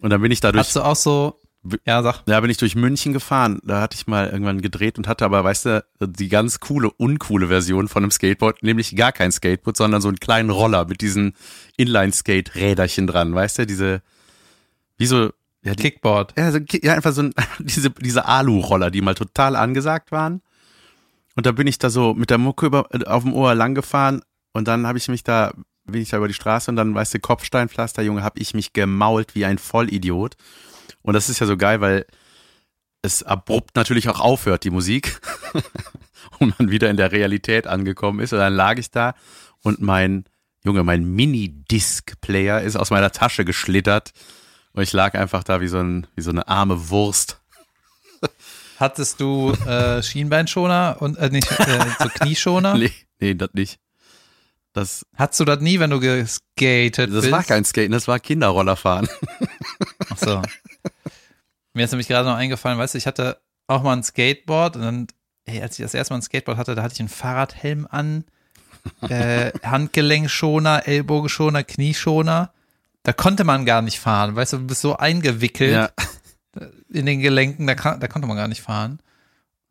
Und 0.01 0.11
dann 0.11 0.21
bin 0.21 0.33
ich 0.33 0.41
dadurch. 0.41 0.67
Hast 0.67 0.77
du 0.77 0.83
auch 0.83 0.97
so 0.97 1.41
ja, 1.85 2.03
sag. 2.03 2.23
Ja, 2.27 2.41
bin 2.41 2.51
ich 2.51 2.57
durch 2.57 2.77
München 2.77 3.13
gefahren. 3.13 3.61
Da 3.65 3.81
hatte 3.81 3.97
ich 3.97 4.07
mal 4.07 4.29
irgendwann 4.29 4.61
gedreht 4.61 4.99
und 4.99 5.09
hatte 5.09 5.25
aber, 5.25 5.45
weißt 5.45 5.67
du, 5.67 5.87
die 6.01 6.29
ganz 6.29 6.61
coole, 6.61 6.91
uncoole 6.91 7.49
Version 7.49 7.89
von 7.89 8.03
einem 8.03 8.11
Skateboard, 8.11 8.63
nämlich 8.63 8.97
gar 8.97 9.13
kein 9.13 9.33
Skateboard, 9.33 9.77
sondern 9.77 10.01
so 10.01 10.09
einen 10.09 10.21
kleinen 10.21 10.51
Roller 10.51 10.87
mit 10.87 11.01
diesen 11.01 11.35
Inline-Skate-Räderchen 11.77 13.07
dran, 13.07 13.35
weißt 13.35 13.59
du, 13.61 13.67
diese, 13.67 14.03
wie 14.99 15.07
so, 15.07 15.31
ja, 15.63 15.75
die, 15.75 15.83
Kickboard. 15.83 16.35
Ja, 16.37 16.53
so, 16.53 16.59
ja, 16.83 16.95
einfach 16.95 17.13
so 17.13 17.23
ein, 17.23 17.35
diese, 17.59 17.91
diese 17.91 18.27
Alu-Roller, 18.27 18.91
die 18.91 19.01
mal 19.01 19.15
total 19.15 19.57
angesagt 19.57 20.13
waren. 20.13 20.43
Und 21.35 21.47
da 21.47 21.53
bin 21.53 21.67
ich 21.67 21.79
da 21.79 21.91
so 21.91 22.15
mit 22.15 22.31
der 22.31 22.39
Mucke 22.39 22.67
über, 22.67 22.89
auf 23.07 23.23
dem 23.23 23.35
Ohr 23.35 23.55
lang 23.55 23.75
gefahren 23.75 24.23
und 24.53 24.69
dann 24.69 24.87
habe 24.87 24.97
ich 24.97 25.09
mich 25.09 25.23
da, 25.23 25.53
bin 25.85 26.01
ich 26.01 26.09
da 26.09 26.17
über 26.17 26.29
die 26.29 26.35
Straße 26.35 26.71
und 26.71 26.77
dann, 26.77 26.95
weißt 26.95 27.15
du, 27.15 27.21
Kopfsteinpflaster, 27.21 28.03
Junge, 28.03 28.23
habe 28.23 28.41
ich 28.41 28.55
mich 28.55 28.73
gemault 28.73 29.35
wie 29.35 29.45
ein 29.45 29.59
Vollidiot. 29.59 30.37
Und 31.07 31.15
das 31.15 31.29
ist 31.29 31.39
ja 31.39 31.47
so 31.47 31.57
geil, 31.57 31.81
weil 31.81 32.05
es 33.01 33.23
abrupt 33.23 33.77
natürlich 33.77 34.09
auch 34.09 34.21
aufhört, 34.21 34.65
die 34.65 34.71
Musik. 34.71 35.21
und 36.39 36.59
man 36.59 36.71
wieder 36.71 36.91
in 36.91 36.97
der 36.97 37.13
Realität 37.13 37.67
angekommen 37.67 38.21
ist. 38.21 38.33
Und 38.33 38.41
dann 38.41 38.55
lag 38.55 38.79
ich 38.79 38.91
da 38.91 39.15
und 39.63 39.81
mein 39.81 40.25
Junge, 40.65 40.83
mein 40.83 41.05
Mini-Disc-Player 41.05 42.61
ist 42.61 42.77
aus 42.77 42.91
meiner 42.91 43.13
Tasche 43.13 43.45
geschlittert 43.45 44.11
und 44.73 44.83
ich 44.83 44.93
lag 44.93 45.15
einfach 45.15 45.45
da 45.45 45.61
wie 45.61 45.69
so, 45.69 45.79
ein, 45.79 46.07
wie 46.17 46.23
so 46.23 46.31
eine 46.31 46.49
arme 46.49 46.91
Wurst. 46.91 47.41
Hattest 48.79 49.21
du 49.21 49.53
äh, 49.53 50.03
Schienbeinschoner 50.03 50.97
und 50.99 51.17
äh, 51.19 51.31
nicht 51.31 51.51
äh, 51.51 51.87
so 52.01 52.09
Knieschoner? 52.09 52.75
nee, 52.79 52.91
nee, 53.21 53.35
das 53.35 53.51
nicht. 53.55 53.79
Das, 54.73 55.07
Hattest 55.15 55.41
du 55.41 55.45
das 55.47 55.61
nie, 55.61 55.79
wenn 55.79 55.89
du 55.89 56.01
geskatet 56.01 57.11
das 57.15 57.23
bist? 57.23 57.31
war 57.31 57.45
kein 57.45 57.65
Skaten, 57.65 57.93
das 57.93 58.09
war 58.09 58.19
Kinderrollerfahren. 58.19 59.09
So. 60.17 60.43
Mir 61.75 61.85
ist 61.85 61.91
nämlich 61.93 62.09
gerade 62.09 62.29
noch 62.29 62.37
eingefallen, 62.37 62.79
weißt 62.79 62.95
du, 62.95 62.99
ich 62.99 63.07
hatte 63.07 63.39
auch 63.67 63.83
mal 63.83 63.95
ein 63.97 64.03
Skateboard 64.03 64.77
und 64.77 64.83
dann, 64.83 65.07
ey, 65.45 65.61
als 65.61 65.79
ich 65.79 65.83
das 65.85 65.95
erste 65.95 66.15
Mal 66.15 66.19
ein 66.19 66.23
Skateboard 66.23 66.57
hatte, 66.59 66.75
da 66.75 66.83
hatte 66.83 66.95
ich 66.95 67.01
einen 67.01 67.09
Fahrradhelm 67.09 67.87
an, 67.91 68.25
äh, 69.09 69.53
Handgelenkschoner, 69.65 70.87
Ellbogenschoner, 70.87 71.65
Knieschoner. 71.65 72.53
Da 73.03 73.13
konnte 73.13 73.45
man 73.45 73.67
gar 73.67 73.83
nicht 73.83 74.01
fahren, 74.01 74.35
weißt 74.37 74.55
du, 74.55 74.59
du 74.59 74.67
bist 74.69 74.81
so 74.81 74.97
eingewickelt 74.97 75.73
Ja. 75.73 75.91
in 76.89 77.07
den 77.07 77.21
Gelenken, 77.21 77.67
da, 77.67 77.75
kann, 77.75 78.01
da 78.01 78.09
konnte 78.09 78.27
man 78.27 78.37
gar 78.37 78.49
nicht 78.49 78.63
fahren. 78.63 79.01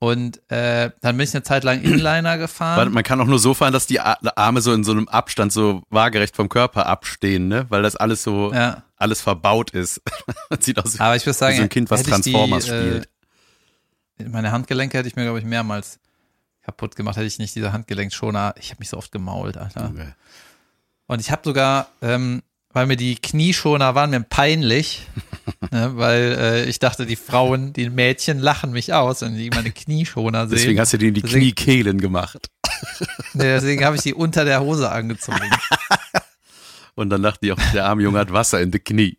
Und 0.06 0.40
äh, 0.52 0.92
dann 1.02 1.18
bin 1.18 1.24
ich 1.24 1.34
eine 1.34 1.42
Zeit 1.42 1.64
lang 1.64 1.82
Inliner 1.82 2.38
gefahren. 2.38 2.78
Warte, 2.78 2.92
man 2.92 3.04
kann 3.04 3.20
auch 3.22 3.26
nur 3.26 3.40
so 3.40 3.56
fahren, 3.56 3.74
dass 3.74 3.88
die 3.88 4.00
Arme 4.00 4.62
so 4.62 4.72
in 4.72 4.84
so 4.84 4.92
einem 4.92 5.08
Abstand 5.08 5.52
so 5.52 5.82
waagerecht 5.90 6.36
vom 6.36 6.48
Körper 6.48 6.86
abstehen, 6.86 7.48
ne? 7.48 7.66
Weil 7.70 7.82
das 7.82 7.96
alles 7.96 8.22
so, 8.22 8.54
ja. 8.54 8.84
alles 8.98 9.22
verbaut 9.22 9.72
ist. 9.72 10.04
Sieht 10.60 10.78
aus 10.78 11.00
Aber 11.00 11.16
ich 11.16 11.26
würde 11.26 11.36
sagen, 11.36 11.54
wie 11.54 11.58
so 11.58 11.64
ein 11.64 11.70
Kind, 11.70 11.90
was 11.90 12.02
ich 12.02 12.06
die, 12.06 12.12
Transformers 12.12 12.70
äh, 12.70 12.78
spielt. 12.78 13.10
Meine 14.32 14.52
Handgelenke 14.52 14.96
hätte 14.96 15.08
ich 15.08 15.16
mir, 15.16 15.24
glaube 15.24 15.40
ich, 15.40 15.46
mehrmals 15.46 15.98
kaputt 16.62 16.96
gemacht, 16.96 17.16
hätte 17.16 17.26
ich 17.26 17.40
nicht 17.40 17.56
diese 17.56 17.74
Handgelenkschoner. 17.74 18.54
Ich 18.60 18.70
habe 18.70 18.82
mich 18.82 18.90
so 18.90 18.98
oft 18.98 19.12
gemault, 19.12 19.58
Alter. 19.58 19.90
Okay. 19.92 20.14
Und 21.08 21.20
ich 21.20 21.32
habe 21.32 21.42
sogar, 21.44 21.88
ähm, 22.04 22.44
weil 22.76 22.88
mir 22.88 22.98
die 22.98 23.16
Knieschoner 23.16 23.96
waren 23.96 24.10
mir 24.10 24.20
peinlich, 24.20 25.08
ne, 25.72 25.94
weil 25.96 26.38
äh, 26.38 26.66
ich 26.66 26.78
dachte, 26.80 27.06
die 27.06 27.16
Frauen, 27.16 27.72
die 27.72 27.90
Mädchen 27.90 28.38
lachen 28.38 28.72
mich 28.74 28.94
aus, 28.94 29.22
wenn 29.22 29.36
die 29.38 29.50
meine 29.50 29.72
Knieschoner 29.72 30.48
sehen. 30.48 30.58
Deswegen 30.58 30.80
hast 30.82 30.92
du 30.92 30.98
dir 30.98 31.14
die 31.14 31.22
Deswegen- 31.22 31.56
Kniekehlen 31.56 32.02
gemacht. 32.02 32.50
Nee, 33.34 33.44
deswegen 33.44 33.84
habe 33.86 33.96
ich 33.96 34.02
die 34.02 34.14
unter 34.14 34.44
der 34.46 34.60
Hose 34.62 34.92
angezogen. 34.92 35.40
Und 36.96 37.10
dann 37.10 37.24
dachte 37.24 37.46
ich 37.46 37.52
auch, 37.54 37.60
der 37.74 37.86
arme 37.86 38.04
Junge 38.04 38.20
hat 38.20 38.32
Wasser 38.34 38.60
in 38.62 38.72
die 38.72 38.80
Knie. 38.80 39.18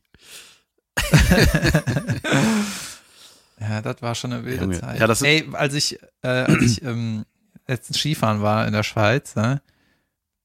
Ja, 3.61 3.81
das 3.83 4.03
war 4.03 4.15
schon 4.15 4.33
eine 4.33 4.45
wilde 4.45 4.65
Junge. 4.65 4.81
Zeit. 4.81 5.01
Ja, 5.01 5.27
Ey, 5.27 5.49
als 5.53 5.75
ich, 5.75 5.99
äh, 6.23 6.29
als 6.29 6.63
ich 6.63 6.83
ähm, 6.83 7.25
letztens 7.67 7.99
Skifahren 7.99 8.43
war 8.43 8.67
in 8.67 8.73
der 8.73 8.83
Schweiz, 8.83 9.35
ne, 9.37 9.63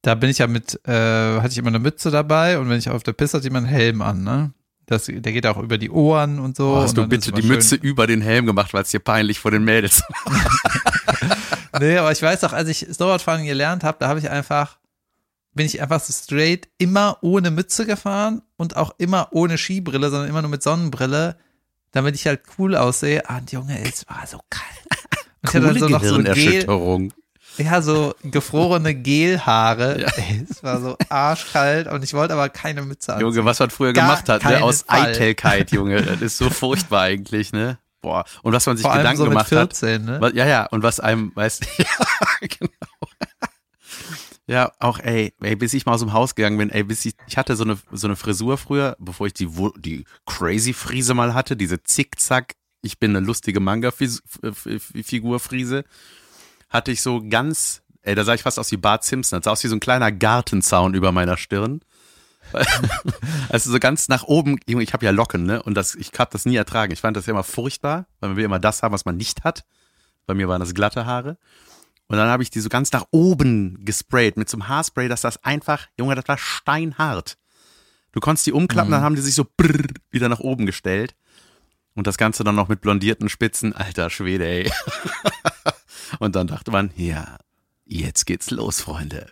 da 0.01 0.15
bin 0.15 0.29
ich 0.29 0.39
ja 0.39 0.47
mit, 0.47 0.79
äh, 0.87 0.91
hatte 1.39 1.49
ich 1.49 1.57
immer 1.57 1.67
eine 1.69 1.79
Mütze 1.79 2.09
dabei 2.11 2.57
und 2.59 2.69
wenn 2.69 2.79
ich 2.79 2.89
auf 2.89 3.03
der 3.03 3.13
Piste 3.13 3.37
hatte 3.37 3.47
immer 3.47 3.57
einen 3.59 3.67
Helm 3.67 4.01
an, 4.01 4.23
ne? 4.23 4.53
Das, 4.87 5.05
der 5.05 5.21
geht 5.31 5.45
auch 5.47 5.57
über 5.57 5.77
die 5.77 5.89
Ohren 5.89 6.39
und 6.39 6.57
so. 6.57 6.73
Oh, 6.73 6.75
hast 6.81 6.97
und 6.97 7.05
du 7.05 7.07
bitte 7.07 7.31
die 7.31 7.41
schön- 7.41 7.49
Mütze 7.51 7.75
über 7.75 8.07
den 8.07 8.19
Helm 8.21 8.45
gemacht, 8.45 8.73
weil 8.73 8.81
es 8.83 8.89
dir 8.89 8.99
peinlich 8.99 9.39
vor 9.39 9.51
den 9.51 9.63
Mädels 9.63 10.01
war. 10.01 10.41
Nee, 11.79 11.97
aber 11.97 12.11
ich 12.11 12.21
weiß 12.21 12.41
doch, 12.41 12.51
als 12.53 12.67
ich 12.67 12.79
Snowboardfahren 12.91 13.45
gelernt 13.45 13.83
habe, 13.85 13.97
da 13.99 14.09
habe 14.09 14.19
ich 14.19 14.29
einfach, 14.29 14.77
bin 15.53 15.65
ich 15.65 15.81
einfach 15.81 16.01
so 16.01 16.11
straight 16.11 16.67
immer 16.77 17.17
ohne 17.21 17.49
Mütze 17.49 17.85
gefahren 17.85 18.41
und 18.57 18.75
auch 18.75 18.93
immer 18.97 19.29
ohne 19.31 19.57
Skibrille, 19.57 20.09
sondern 20.09 20.29
immer 20.29 20.41
nur 20.41 20.51
mit 20.51 20.61
Sonnenbrille, 20.61 21.37
damit 21.91 22.15
ich 22.15 22.27
halt 22.27 22.41
cool 22.57 22.75
aussehe. 22.75 23.27
Ah, 23.29 23.37
und 23.37 23.51
Junge, 23.53 23.79
es 23.87 24.05
war 24.09 24.27
so 24.27 24.39
kalt. 24.49 24.65
Und 25.41 25.49
ich 25.49 25.55
hatte 25.55 25.61
dann 25.61 25.79
so 25.79 25.87
noch 25.87 26.03
so 26.03 26.17
Gel. 26.21 26.65
Ja, 27.57 27.81
so 27.81 28.13
gefrorene 28.23 28.95
Gelhaare. 28.95 30.01
Ja. 30.01 30.07
Es 30.49 30.63
war 30.63 30.81
so 30.81 30.97
arschkalt 31.09 31.87
und 31.87 32.03
ich 32.03 32.13
wollte 32.13 32.33
aber 32.33 32.49
keine 32.49 32.81
Mütze 32.81 33.13
anziehen. 33.13 33.27
Junge, 33.27 33.45
was 33.45 33.59
man 33.59 33.69
früher 33.69 33.93
Gar 33.93 34.05
gemacht 34.05 34.27
hat, 34.29 34.43
ne? 34.43 34.63
Aus 34.63 34.81
Fall. 34.83 35.07
Eitelkeit, 35.07 35.71
Junge. 35.71 36.01
Das 36.11 36.21
ist 36.21 36.37
so 36.37 36.49
furchtbar 36.49 37.01
eigentlich, 37.01 37.53
ne? 37.53 37.77
Boah. 38.01 38.25
Und 38.41 38.53
was 38.53 38.65
man 38.65 38.77
sich 38.77 38.85
Vor 38.85 38.95
Gedanken 38.95 39.17
so 39.17 39.25
gemacht 39.25 39.49
14, 39.49 40.05
ne? 40.05 40.13
hat. 40.13 40.21
Was, 40.21 40.33
ja, 40.33 40.47
ja, 40.47 40.65
und 40.67 40.83
was 40.83 40.99
einem, 40.99 41.31
weißt 41.35 41.65
ja, 41.77 41.85
genau. 42.41 42.71
Ja, 44.47 44.71
auch, 44.79 44.97
ey, 44.99 45.33
ey, 45.41 45.55
bis 45.55 45.73
ich 45.73 45.85
mal 45.85 45.93
aus 45.93 46.01
dem 46.01 46.11
Haus 46.13 46.35
gegangen 46.35 46.57
bin, 46.57 46.69
ey, 46.71 46.83
bis 46.83 47.05
ich, 47.05 47.13
ich 47.27 47.37
hatte 47.37 47.55
so 47.55 47.63
eine, 47.63 47.77
so 47.91 48.07
eine 48.07 48.17
Frisur 48.17 48.57
früher, 48.57 48.97
bevor 48.99 49.27
ich 49.27 49.33
die, 49.33 49.47
die 49.77 50.03
crazy 50.25 50.73
Friese 50.73 51.13
mal 51.13 51.33
hatte, 51.33 51.55
diese 51.55 51.83
Zickzack, 51.83 52.55
ich 52.81 52.99
bin 52.99 53.15
eine 53.15 53.25
lustige 53.25 53.59
Manga-Figur-Friese, 53.59 55.83
hatte 56.71 56.91
ich 56.91 57.01
so 57.03 57.21
ganz, 57.29 57.83
ey, 58.01 58.15
da 58.15 58.23
sah 58.23 58.33
ich 58.33 58.41
fast 58.41 58.57
aus 58.57 58.71
wie 58.71 58.77
Bart 58.77 59.03
Simpson, 59.03 59.37
das 59.39 59.45
sah 59.45 59.51
aus 59.51 59.63
wie 59.63 59.67
so 59.67 59.75
ein 59.75 59.79
kleiner 59.79 60.11
Gartenzaun 60.11 60.95
über 60.95 61.11
meiner 61.11 61.37
Stirn. 61.37 61.81
Also 63.49 63.71
so 63.71 63.79
ganz 63.79 64.07
nach 64.09 64.23
oben, 64.23 64.59
Junge, 64.67 64.83
ich 64.83 64.93
habe 64.93 65.05
ja 65.05 65.11
Locken, 65.11 65.43
ne? 65.45 65.61
Und 65.61 65.75
das, 65.75 65.95
ich 65.95 66.11
hab 66.17 66.31
das 66.31 66.45
nie 66.45 66.55
ertragen. 66.55 66.91
Ich 66.91 67.01
fand 67.01 67.15
das 67.17 67.25
ja 67.25 67.31
immer 67.31 67.43
furchtbar, 67.43 68.07
weil 68.19 68.29
man 68.29 68.37
will 68.37 68.45
immer 68.45 68.59
das 68.59 68.81
haben, 68.81 68.93
was 68.93 69.05
man 69.05 69.17
nicht 69.17 69.43
hat. 69.43 69.63
Bei 70.25 70.33
mir 70.33 70.47
waren 70.47 70.59
das 70.59 70.73
glatte 70.73 71.05
Haare. 71.05 71.37
Und 72.07 72.17
dann 72.17 72.29
habe 72.29 72.43
ich 72.43 72.49
die 72.49 72.59
so 72.59 72.69
ganz 72.69 72.91
nach 72.91 73.05
oben 73.11 73.83
gesprayt 73.85 74.37
mit 74.37 74.49
so 74.49 74.55
einem 74.57 74.67
Haarspray, 74.67 75.07
dass 75.07 75.21
das 75.21 75.43
einfach, 75.43 75.87
Junge, 75.97 76.15
das 76.15 76.27
war 76.27 76.37
steinhart. 76.37 77.37
Du 78.11 78.19
konntest 78.19 78.45
die 78.47 78.51
umklappen, 78.53 78.89
Mhm. 78.89 78.95
dann 78.95 79.03
haben 79.03 79.15
die 79.15 79.21
sich 79.21 79.35
so 79.35 79.45
brrr, 79.57 79.87
wieder 80.09 80.27
nach 80.29 80.39
oben 80.39 80.65
gestellt. 80.65 81.15
Und 81.93 82.07
das 82.07 82.17
Ganze 82.17 82.43
dann 82.43 82.55
noch 82.55 82.67
mit 82.69 82.81
blondierten 82.81 83.29
Spitzen. 83.29 83.73
Alter 83.75 84.09
Schwede, 84.09 84.45
ey. 84.47 84.71
Und 86.19 86.35
dann 86.35 86.47
dachte 86.47 86.71
man, 86.71 86.91
ja, 86.95 87.37
jetzt 87.85 88.25
geht's 88.25 88.51
los, 88.51 88.81
Freunde. 88.81 89.27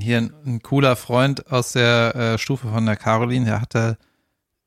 Hier 0.00 0.18
ein, 0.18 0.34
ein 0.46 0.62
cooler 0.62 0.96
Freund 0.96 1.50
aus 1.52 1.72
der 1.72 2.14
äh, 2.16 2.38
Stufe 2.38 2.68
von 2.68 2.86
der 2.86 2.96
Caroline, 2.96 3.44
der 3.46 3.60
hatte 3.60 3.98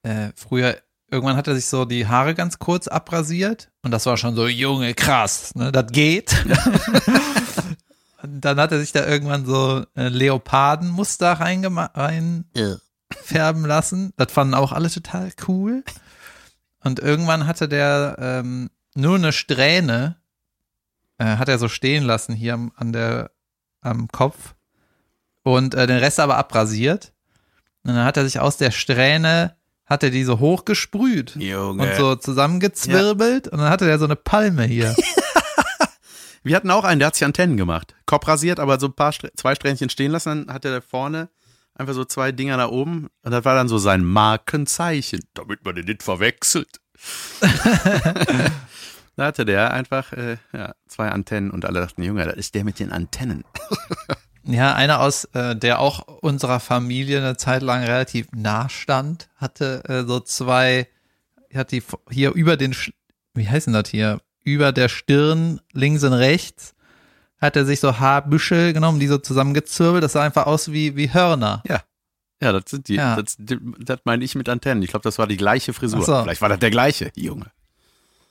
äh, 0.04 0.30
früher, 0.36 0.78
irgendwann 1.10 1.36
hat 1.36 1.48
er 1.48 1.56
sich 1.56 1.66
so 1.66 1.86
die 1.86 2.08
Haare 2.08 2.34
ganz 2.36 2.60
kurz 2.60 2.88
abrasiert 2.88 3.70
und 3.82 3.92
das 3.92 4.06
war 4.06 4.18
schon 4.18 4.36
so, 4.36 4.48
Junge, 4.48 4.94
krass, 4.94 5.54
ne, 5.56 5.72
das 5.72 5.92
geht. 5.92 6.36
und 8.22 8.42
dann 8.46 8.60
hat 8.60 8.72
er 8.72 8.80
sich 8.80 8.92
da 8.92 9.06
irgendwann 9.06 9.46
so 9.46 9.84
äh, 9.96 10.08
Leopardenmuster 10.10 11.42
reingema- 11.42 11.92
reinfärben 11.94 13.66
lassen. 13.66 14.14
Das 14.18 14.32
fanden 14.32 14.54
auch 14.54 14.72
alle 14.72 14.90
total 14.90 15.32
cool. 15.48 15.84
Und 16.84 17.00
irgendwann 17.00 17.48
hatte 17.48 17.68
der 17.68 18.16
ähm, 18.20 18.70
nur 18.96 19.16
eine 19.16 19.34
Strähne, 19.34 20.17
äh, 21.18 21.38
hat 21.38 21.50
er 21.50 21.58
so 21.60 21.68
stehen 21.68 22.04
lassen 22.04 22.34
hier 22.34 22.54
am, 22.54 22.72
an 22.76 22.94
der, 22.94 23.32
am 23.82 24.08
Kopf 24.08 24.56
und 25.44 25.76
äh, 25.76 25.88
den 25.88 25.98
Rest 25.98 26.20
aber 26.20 26.38
abrasiert. 26.38 27.14
Und 27.84 27.96
dann 27.96 28.06
hat 28.06 28.18
er 28.18 28.26
sich 28.26 28.40
aus 28.40 28.58
der 28.58 28.72
Strähne, 28.72 29.56
hat 29.86 30.04
er 30.04 30.10
die 30.10 30.24
so 30.24 30.40
hochgesprüht 30.40 31.36
Junge. 31.38 31.84
und 31.84 31.96
so 31.96 32.16
zusammengezwirbelt 32.16 33.48
und 33.48 33.60
dann 33.60 33.70
hatte 33.70 33.86
der 33.86 34.00
so 34.00 34.06
eine 34.06 34.16
Palme 34.16 34.64
hier. 34.66 34.96
Wir 36.44 36.56
hatten 36.56 36.72
auch 36.72 36.84
einen, 36.84 37.00
der 37.00 37.08
hat 37.08 37.16
sich 37.16 37.26
Antennen 37.26 37.58
gemacht. 37.58 37.96
Kopf 38.06 38.28
rasiert, 38.28 38.60
aber 38.60 38.80
so 38.80 38.88
ein 38.88 38.94
paar, 38.94 39.14
zwei 39.36 39.56
Strähnchen 39.56 39.90
stehen 39.90 40.12
lassen, 40.12 40.46
dann 40.46 40.54
hatte 40.54 40.70
der 40.70 40.82
vorne 40.82 41.30
einfach 41.76 41.94
so 41.94 42.06
zwei 42.06 42.32
Dinger 42.32 42.58
da 42.58 42.70
oben 42.70 43.08
und 43.24 43.32
das 43.32 43.46
war 43.46 43.56
dann 43.56 43.68
so 43.68 43.78
sein 43.78 44.04
Markenzeichen, 44.04 45.22
damit 45.34 45.64
man 45.64 45.76
den 45.76 45.86
nicht 45.86 46.04
verwechselt. 46.04 46.80
da 49.18 49.26
hatte 49.26 49.44
der 49.44 49.74
einfach 49.74 50.14
äh, 50.14 50.38
ja, 50.54 50.74
zwei 50.88 51.10
Antennen 51.10 51.52
und 51.52 51.66
alle 51.66 51.82
dachten, 51.82 52.02
Junge, 52.04 52.24
das 52.26 52.36
ist 52.36 52.56
der 52.56 52.64
mit 52.64 52.80
den 52.80 52.92
Antennen. 52.94 53.44
Ja, 54.50 54.76
einer 54.76 55.02
aus, 55.02 55.26
äh, 55.34 55.58
der 55.58 55.80
auch 55.80 56.08
unserer 56.22 56.62
Familie 56.62 57.18
eine 57.18 57.36
Zeit 57.36 57.62
lang 57.62 57.84
relativ 57.84 58.28
nah 58.34 58.70
stand, 58.70 59.28
hatte 59.36 59.84
äh, 59.90 60.04
so 60.08 60.22
zwei, 60.22 60.88
hat 61.54 61.74
die 61.74 61.84
hier 62.10 62.32
über 62.32 62.56
den, 62.56 62.74
wie 63.34 63.50
heißt 63.50 63.68
denn 63.68 63.74
das 63.74 63.90
hier? 63.90 64.22
Über 64.46 64.72
der 64.72 64.88
Stirn, 64.88 65.60
links 65.74 66.06
und 66.06 66.14
rechts, 66.14 66.76
hat 67.42 67.58
er 67.58 67.66
sich 67.66 67.82
so 67.82 68.00
Haarbüschel 68.00 68.72
genommen, 68.72 69.02
die 69.02 69.08
so 69.08 69.18
zusammengezwirbelt. 69.18 70.02
Das 70.02 70.14
sah 70.14 70.24
einfach 70.24 70.46
aus 70.46 70.72
wie, 70.72 70.96
wie 70.96 71.14
Hörner. 71.14 71.62
Ja, 72.42 72.54
das 72.54 72.64
sind 72.68 72.88
die, 72.88 72.96
Ja. 72.96 73.22
das, 73.22 73.36
das 73.38 74.00
meine 74.06 74.24
ich 74.24 74.34
mit 74.36 74.48
Antennen. 74.48 74.82
Ich 74.82 74.92
glaube, 74.92 75.04
das 75.04 75.20
war 75.20 75.28
die 75.28 75.36
gleiche 75.36 75.74
Frisur. 75.74 76.04
So. 76.06 76.22
Vielleicht 76.24 76.42
war 76.42 76.48
das 76.48 76.60
der 76.60 76.72
gleiche, 76.72 77.12
Junge. 77.18 77.48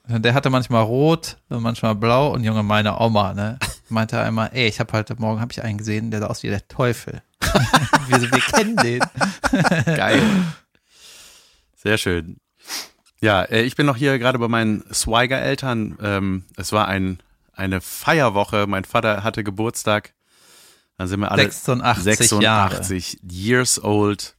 Der 0.09 0.35
hatte 0.35 0.51
manchmal 0.51 0.85
rot, 0.85 1.37
manchmal 1.49 1.97
blau 1.97 2.33
und 2.33 2.45
Junge, 2.45 2.63
meine 2.63 3.01
Oma, 3.01 3.35
ne, 3.35 3.59
meinte 3.89 4.21
einmal, 4.21 4.51
ey, 4.53 4.69
ich 4.69 4.79
habe 4.79 4.93
heute 4.93 5.17
Morgen 5.17 5.41
hab 5.41 5.51
ich 5.51 5.63
einen 5.63 5.79
gesehen, 5.79 6.11
der 6.11 6.21
sah 6.21 6.27
aus 6.27 6.43
wie 6.45 6.49
der 6.49 6.67
Teufel. 6.69 7.23
wir, 8.09 8.23
wir 8.23 8.41
kennen 8.41 8.77
den. 8.77 9.01
Geil. 9.85 10.23
Sehr 11.75 11.99
schön. 11.99 12.37
Ja, 13.21 13.43
äh, 13.43 13.63
ich 13.63 13.75
bin 13.75 13.87
noch 13.87 13.97
hier 13.97 14.19
gerade 14.19 14.39
bei 14.39 14.49
meinen 14.49 14.85
Swiger-Eltern. 14.93 15.99
Ähm, 16.01 16.45
es 16.57 16.73
war 16.73 16.87
ein, 16.87 17.19
eine 17.53 17.81
Feierwoche. 17.81 18.67
Mein 18.69 18.85
Vater 18.85 19.25
hatte 19.25 19.43
Geburtstag. 19.43 20.15
Dann 20.99 21.09
sind 21.09 21.21
wir 21.21 21.33
alle 21.33 21.51
86, 21.51 22.41
Jahre. 22.41 22.77
86 22.77 23.19
years 23.29 23.83
old. 23.83 24.35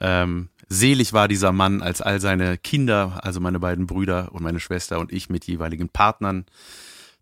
Ähm, 0.00 0.50
selig 0.74 1.12
war 1.12 1.28
dieser 1.28 1.52
Mann, 1.52 1.82
als 1.82 2.00
all 2.00 2.20
seine 2.20 2.58
Kinder, 2.58 3.20
also 3.22 3.40
meine 3.40 3.60
beiden 3.60 3.86
Brüder 3.86 4.32
und 4.32 4.42
meine 4.42 4.60
Schwester 4.60 4.98
und 4.98 5.12
ich 5.12 5.30
mit 5.30 5.46
jeweiligen 5.46 5.88
Partnern 5.88 6.46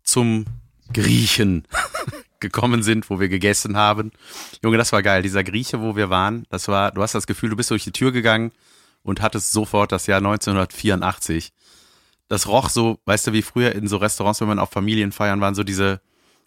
zum 0.03 0.45
Griechen 0.91 1.65
gekommen 2.39 2.83
sind, 2.83 3.09
wo 3.09 3.19
wir 3.19 3.29
gegessen 3.29 3.77
haben. 3.77 4.11
Junge, 4.61 4.77
das 4.77 4.91
war 4.91 5.01
geil. 5.01 5.21
Dieser 5.21 5.43
Grieche, 5.43 5.81
wo 5.81 5.95
wir 5.95 6.09
waren, 6.09 6.45
das 6.49 6.67
war, 6.67 6.91
du 6.91 7.01
hast 7.01 7.15
das 7.15 7.27
Gefühl, 7.27 7.49
du 7.49 7.55
bist 7.55 7.71
durch 7.71 7.83
die 7.83 7.91
Tür 7.91 8.11
gegangen 8.11 8.51
und 9.01 9.21
hattest 9.21 9.51
sofort 9.51 9.91
das 9.91 10.07
Jahr 10.07 10.17
1984. 10.17 11.53
Das 12.27 12.47
roch 12.47 12.69
so, 12.69 12.99
weißt 13.05 13.27
du, 13.27 13.33
wie 13.33 13.41
früher 13.41 13.73
in 13.73 13.87
so 13.87 13.97
Restaurants, 13.97 14.41
wenn 14.41 14.47
man 14.47 14.59
auf 14.59 14.71
Familienfeiern 14.71 15.41
waren, 15.41 15.55
so 15.55 15.63
diese, 15.63 16.01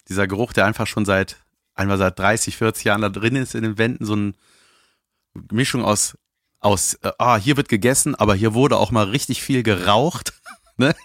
dieser 0.07 0.27
Geruch, 0.27 0.53
der 0.53 0.65
einfach 0.65 0.87
schon 0.87 1.05
seit, 1.05 1.37
einmal 1.75 1.97
seit 1.97 2.17
30, 2.19 2.57
40 2.57 2.85
Jahren 2.85 3.01
da 3.01 3.09
drin 3.09 3.35
ist 3.35 3.55
in 3.55 3.63
den 3.63 3.77
Wänden, 3.77 4.05
so 4.05 4.13
eine 4.13 4.33
Mischung 5.51 5.83
aus, 5.83 6.17
aus, 6.59 6.95
äh, 7.03 7.11
ah, 7.17 7.37
hier 7.37 7.57
wird 7.57 7.69
gegessen, 7.69 8.15
aber 8.15 8.35
hier 8.35 8.53
wurde 8.53 8.77
auch 8.77 8.91
mal 8.91 9.05
richtig 9.05 9.41
viel 9.41 9.63
geraucht, 9.63 10.33
ne? 10.77 10.95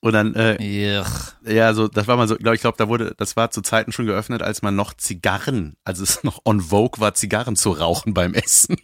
Und 0.00 0.12
dann, 0.12 0.34
äh, 0.34 1.02
ja, 1.46 1.72
so, 1.72 1.88
das 1.88 2.06
war 2.06 2.18
mal 2.18 2.28
so, 2.28 2.36
glaube 2.36 2.56
ich, 2.56 2.60
glaube, 2.60 2.76
da 2.76 2.88
wurde, 2.88 3.14
das 3.16 3.36
war 3.36 3.50
zu 3.50 3.62
Zeiten 3.62 3.90
schon 3.90 4.04
geöffnet, 4.04 4.42
als 4.42 4.60
man 4.60 4.76
noch 4.76 4.92
Zigarren, 4.92 5.76
also 5.82 6.02
es 6.02 6.22
noch 6.24 6.40
on 6.44 6.60
vogue 6.60 7.00
war, 7.00 7.14
Zigarren 7.14 7.56
zu 7.56 7.70
rauchen 7.72 8.12
beim 8.12 8.34
Essen. 8.34 8.76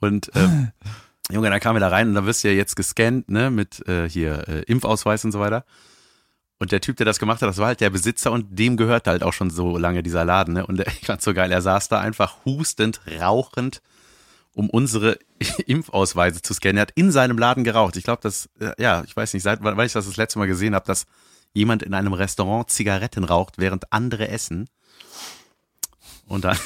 Und 0.00 0.30
ähm, 0.34 0.72
Junge, 1.30 1.50
dann 1.50 1.60
kamen 1.60 1.76
wir 1.76 1.80
da 1.80 1.88
rein 1.88 2.08
und 2.08 2.14
dann 2.14 2.24
wirst 2.24 2.42
du 2.42 2.48
ja 2.48 2.54
jetzt 2.54 2.74
gescannt, 2.74 3.28
ne, 3.28 3.50
mit 3.50 3.86
äh, 3.86 4.08
hier 4.08 4.48
äh, 4.48 4.62
Impfausweis 4.62 5.26
und 5.26 5.32
so 5.32 5.40
weiter. 5.40 5.66
Und 6.58 6.72
der 6.72 6.80
Typ, 6.80 6.96
der 6.96 7.04
das 7.04 7.18
gemacht 7.18 7.42
hat, 7.42 7.48
das 7.48 7.58
war 7.58 7.66
halt 7.66 7.82
der 7.82 7.90
Besitzer 7.90 8.32
und 8.32 8.58
dem 8.58 8.78
gehörte 8.78 9.10
halt 9.10 9.22
auch 9.22 9.34
schon 9.34 9.50
so 9.50 9.76
lange 9.76 10.02
dieser 10.02 10.24
Laden, 10.24 10.54
ne? 10.54 10.66
Und 10.66 10.80
ich 10.80 11.06
fand's 11.06 11.24
so 11.24 11.34
geil, 11.34 11.52
er 11.52 11.60
saß 11.60 11.88
da 11.88 12.00
einfach 12.00 12.46
hustend, 12.46 13.00
rauchend, 13.20 13.82
um 14.54 14.70
unsere 14.70 15.18
Impfausweise 15.66 16.42
zu 16.42 16.54
scannen. 16.54 16.78
Er 16.78 16.82
hat 16.82 16.92
in 16.94 17.12
seinem 17.12 17.38
Laden 17.38 17.64
geraucht. 17.64 17.96
Ich 17.96 18.04
glaube, 18.04 18.20
das, 18.22 18.48
äh, 18.60 18.72
ja, 18.78 19.02
ich 19.04 19.16
weiß 19.16 19.34
nicht, 19.34 19.42
seit 19.42 19.62
weil 19.62 19.86
ich 19.86 19.92
das 19.92 20.06
das 20.06 20.16
letzte 20.16 20.38
Mal 20.38 20.46
gesehen 20.46 20.74
habe, 20.74 20.86
dass 20.86 21.06
jemand 21.52 21.82
in 21.82 21.94
einem 21.94 22.12
Restaurant 22.12 22.70
Zigaretten 22.70 23.24
raucht, 23.24 23.58
während 23.58 23.92
andere 23.92 24.28
essen. 24.28 24.68
Und 26.26 26.44
dann, 26.44 26.58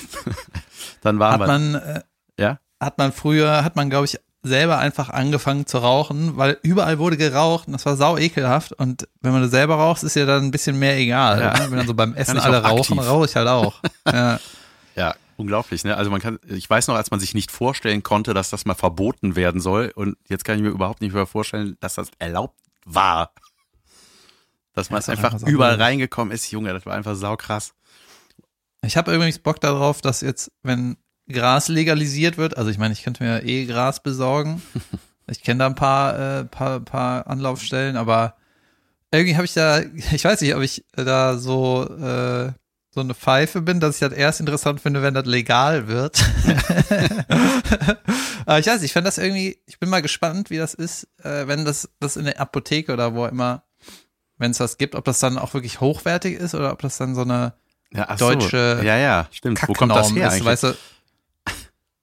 dann 1.02 1.18
waren 1.18 1.32
hat 1.34 1.40
wir. 1.40 1.46
Man, 1.46 1.74
äh, 1.74 2.02
ja? 2.38 2.58
Hat 2.80 2.98
man 2.98 3.12
früher, 3.12 3.64
hat 3.64 3.76
man, 3.76 3.90
glaube 3.90 4.06
ich, 4.06 4.18
selber 4.42 4.78
einfach 4.78 5.08
angefangen 5.08 5.66
zu 5.66 5.78
rauchen, 5.78 6.36
weil 6.36 6.58
überall 6.62 6.98
wurde 6.98 7.16
geraucht 7.16 7.68
und 7.68 7.74
das 7.74 7.86
war 7.86 7.96
sau 7.96 8.18
ekelhaft. 8.18 8.72
Und 8.72 9.08
wenn 9.20 9.32
man 9.32 9.42
das 9.42 9.52
selber 9.52 9.76
raucht, 9.76 10.02
ist 10.02 10.16
ja 10.16 10.26
dann 10.26 10.44
ein 10.44 10.50
bisschen 10.50 10.78
mehr 10.78 10.96
egal. 10.96 11.40
Ja. 11.40 11.52
Ne? 11.52 11.70
Wenn 11.70 11.78
dann 11.78 11.86
so 11.86 11.94
beim 11.94 12.14
Essen 12.16 12.38
alle 12.38 12.62
rauchen, 12.62 12.98
rauche 12.98 13.26
ich 13.26 13.36
halt 13.36 13.46
auch. 13.46 13.80
Ja. 14.04 14.40
ja, 14.96 15.14
unglaublich, 15.42 15.84
ne? 15.84 15.96
Also 15.96 16.10
man 16.10 16.20
kann, 16.20 16.38
ich 16.48 16.68
weiß 16.68 16.88
noch, 16.88 16.94
als 16.94 17.10
man 17.10 17.20
sich 17.20 17.34
nicht 17.34 17.50
vorstellen 17.50 18.02
konnte, 18.02 18.32
dass 18.32 18.50
das 18.50 18.64
mal 18.64 18.74
verboten 18.74 19.36
werden 19.36 19.60
soll. 19.60 19.92
Und 19.94 20.16
jetzt 20.28 20.44
kann 20.44 20.56
ich 20.56 20.62
mir 20.62 20.70
überhaupt 20.70 21.02
nicht 21.02 21.12
mehr 21.12 21.26
vorstellen, 21.26 21.76
dass 21.80 21.94
das 21.96 22.10
erlaubt 22.18 22.58
war. 22.84 23.32
Dass 24.72 24.90
man 24.90 25.02
ja, 25.02 25.08
einfach 25.08 25.40
überall 25.42 25.74
reingekommen 25.74 26.32
ist, 26.32 26.50
Junge, 26.50 26.72
das 26.72 26.86
war 26.86 26.94
einfach 26.94 27.14
saukrass. 27.14 27.74
Ich 28.84 28.96
habe 28.96 29.14
übrigens 29.14 29.38
Bock 29.38 29.60
darauf, 29.60 30.00
dass 30.00 30.22
jetzt, 30.22 30.50
wenn 30.62 30.96
Gras 31.28 31.68
legalisiert 31.68 32.38
wird. 32.38 32.56
Also 32.56 32.70
ich 32.70 32.78
meine, 32.78 32.94
ich 32.94 33.02
könnte 33.02 33.22
mir 33.22 33.44
eh 33.44 33.66
Gras 33.66 34.02
besorgen. 34.02 34.62
Ich 35.30 35.40
kenne 35.40 35.60
da 35.60 35.66
ein 35.66 35.76
paar, 35.76 36.40
äh, 36.40 36.44
paar, 36.44 36.80
paar 36.80 37.28
Anlaufstellen, 37.28 37.96
aber 37.96 38.34
irgendwie 39.12 39.36
habe 39.36 39.44
ich 39.44 39.54
da, 39.54 39.80
ich 40.12 40.24
weiß 40.24 40.40
nicht, 40.40 40.54
ob 40.54 40.62
ich 40.62 40.84
da 40.94 41.38
so 41.38 41.88
äh, 41.88 42.52
so 42.94 43.00
eine 43.00 43.14
Pfeife 43.14 43.62
bin, 43.62 43.80
dass 43.80 43.96
ich 43.96 44.00
das 44.00 44.12
erst 44.12 44.40
interessant 44.40 44.80
finde, 44.80 45.02
wenn 45.02 45.14
das 45.14 45.24
legal 45.24 45.88
wird. 45.88 46.22
aber 48.44 48.58
ich 48.60 48.66
weiß, 48.66 48.82
ich 48.82 48.92
fände 48.92 49.08
das 49.08 49.16
irgendwie, 49.16 49.58
ich 49.66 49.78
bin 49.78 49.88
mal 49.88 50.02
gespannt, 50.02 50.50
wie 50.50 50.58
das 50.58 50.74
ist, 50.74 51.08
äh, 51.24 51.46
wenn 51.46 51.64
das, 51.64 51.88
das 52.00 52.16
in 52.16 52.26
der 52.26 52.38
Apotheke 52.38 52.92
oder 52.92 53.14
wo 53.14 53.24
immer, 53.24 53.62
wenn 54.36 54.50
es 54.50 54.58
das 54.58 54.76
gibt, 54.76 54.94
ob 54.94 55.06
das 55.06 55.20
dann 55.20 55.38
auch 55.38 55.54
wirklich 55.54 55.80
hochwertig 55.80 56.38
ist 56.38 56.54
oder 56.54 56.70
ob 56.70 56.82
das 56.82 56.98
dann 56.98 57.14
so 57.14 57.22
eine 57.22 57.54
ja, 57.92 58.14
deutsche 58.16 58.76
so. 58.80 58.84
ja, 58.84 58.98
ja, 58.98 59.28
stimmt. 59.30 59.66
Wo 59.66 59.72
kommt 59.72 59.92
das 59.92 60.14
her 60.14 60.28
ist, 60.28 60.44
weißt 60.44 60.64
du, 60.64 60.74